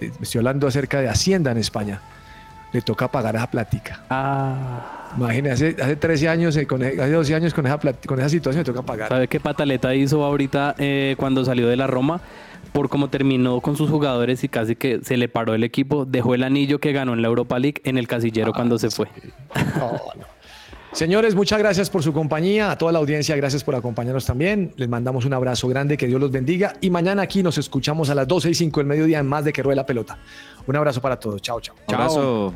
Estoy 0.00 0.38
hablando 0.38 0.66
acerca 0.66 1.00
de 1.00 1.08
Hacienda 1.08 1.50
en 1.50 1.58
España. 1.58 2.00
Le 2.72 2.80
toca 2.82 3.10
pagar 3.10 3.36
esa 3.36 3.50
plática. 3.50 4.04
Ah, 4.08 5.12
Imagínese, 5.16 5.68
hace, 5.70 5.82
hace 5.82 5.96
13 5.96 6.28
años, 6.28 6.56
eh, 6.56 6.66
con, 6.66 6.82
hace 6.82 7.10
12 7.10 7.34
años 7.34 7.54
con 7.54 7.66
esa, 7.66 7.78
con 7.78 8.18
esa 8.18 8.28
situación 8.28 8.60
le 8.60 8.64
toca 8.64 8.82
pagar. 8.82 9.08
¿sabe 9.08 9.28
qué 9.28 9.40
pataleta 9.40 9.94
hizo 9.94 10.24
ahorita 10.24 10.74
eh, 10.78 11.14
cuando 11.18 11.44
salió 11.44 11.68
de 11.68 11.76
la 11.76 11.86
Roma? 11.86 12.20
Por 12.72 12.88
cómo 12.88 13.08
terminó 13.08 13.60
con 13.60 13.76
sus 13.76 13.90
jugadores 13.90 14.44
y 14.44 14.48
casi 14.48 14.76
que 14.76 15.00
se 15.02 15.16
le 15.16 15.28
paró 15.28 15.54
el 15.54 15.64
equipo, 15.64 16.04
dejó 16.04 16.34
el 16.34 16.42
anillo 16.42 16.78
que 16.78 16.92
ganó 16.92 17.14
en 17.14 17.22
la 17.22 17.28
Europa 17.28 17.58
League 17.58 17.80
en 17.84 17.96
el 17.98 18.06
casillero 18.08 18.52
cuando 18.52 18.78
se 18.78 18.90
fue. 18.90 19.08
Señores, 20.96 21.34
muchas 21.34 21.58
gracias 21.58 21.90
por 21.90 22.02
su 22.02 22.10
compañía. 22.10 22.70
A 22.70 22.78
toda 22.78 22.90
la 22.90 22.98
audiencia, 23.00 23.36
gracias 23.36 23.62
por 23.62 23.74
acompañarnos 23.74 24.24
también. 24.24 24.72
Les 24.76 24.88
mandamos 24.88 25.26
un 25.26 25.34
abrazo 25.34 25.68
grande, 25.68 25.98
que 25.98 26.06
Dios 26.06 26.18
los 26.18 26.30
bendiga. 26.30 26.72
Y 26.80 26.88
mañana 26.88 27.20
aquí 27.20 27.42
nos 27.42 27.58
escuchamos 27.58 28.08
a 28.08 28.14
las 28.14 28.26
12 28.26 28.48
y 28.48 28.54
5 28.54 28.80
del 28.80 28.86
mediodía 28.86 29.18
en 29.18 29.26
más 29.26 29.44
de 29.44 29.52
que 29.52 29.62
ruede 29.62 29.76
la 29.76 29.84
pelota. 29.84 30.16
Un 30.66 30.74
abrazo 30.74 31.02
para 31.02 31.20
todos. 31.20 31.42
Chao, 31.42 31.60
chao. 31.60 31.76
Abrazo. 31.88 32.54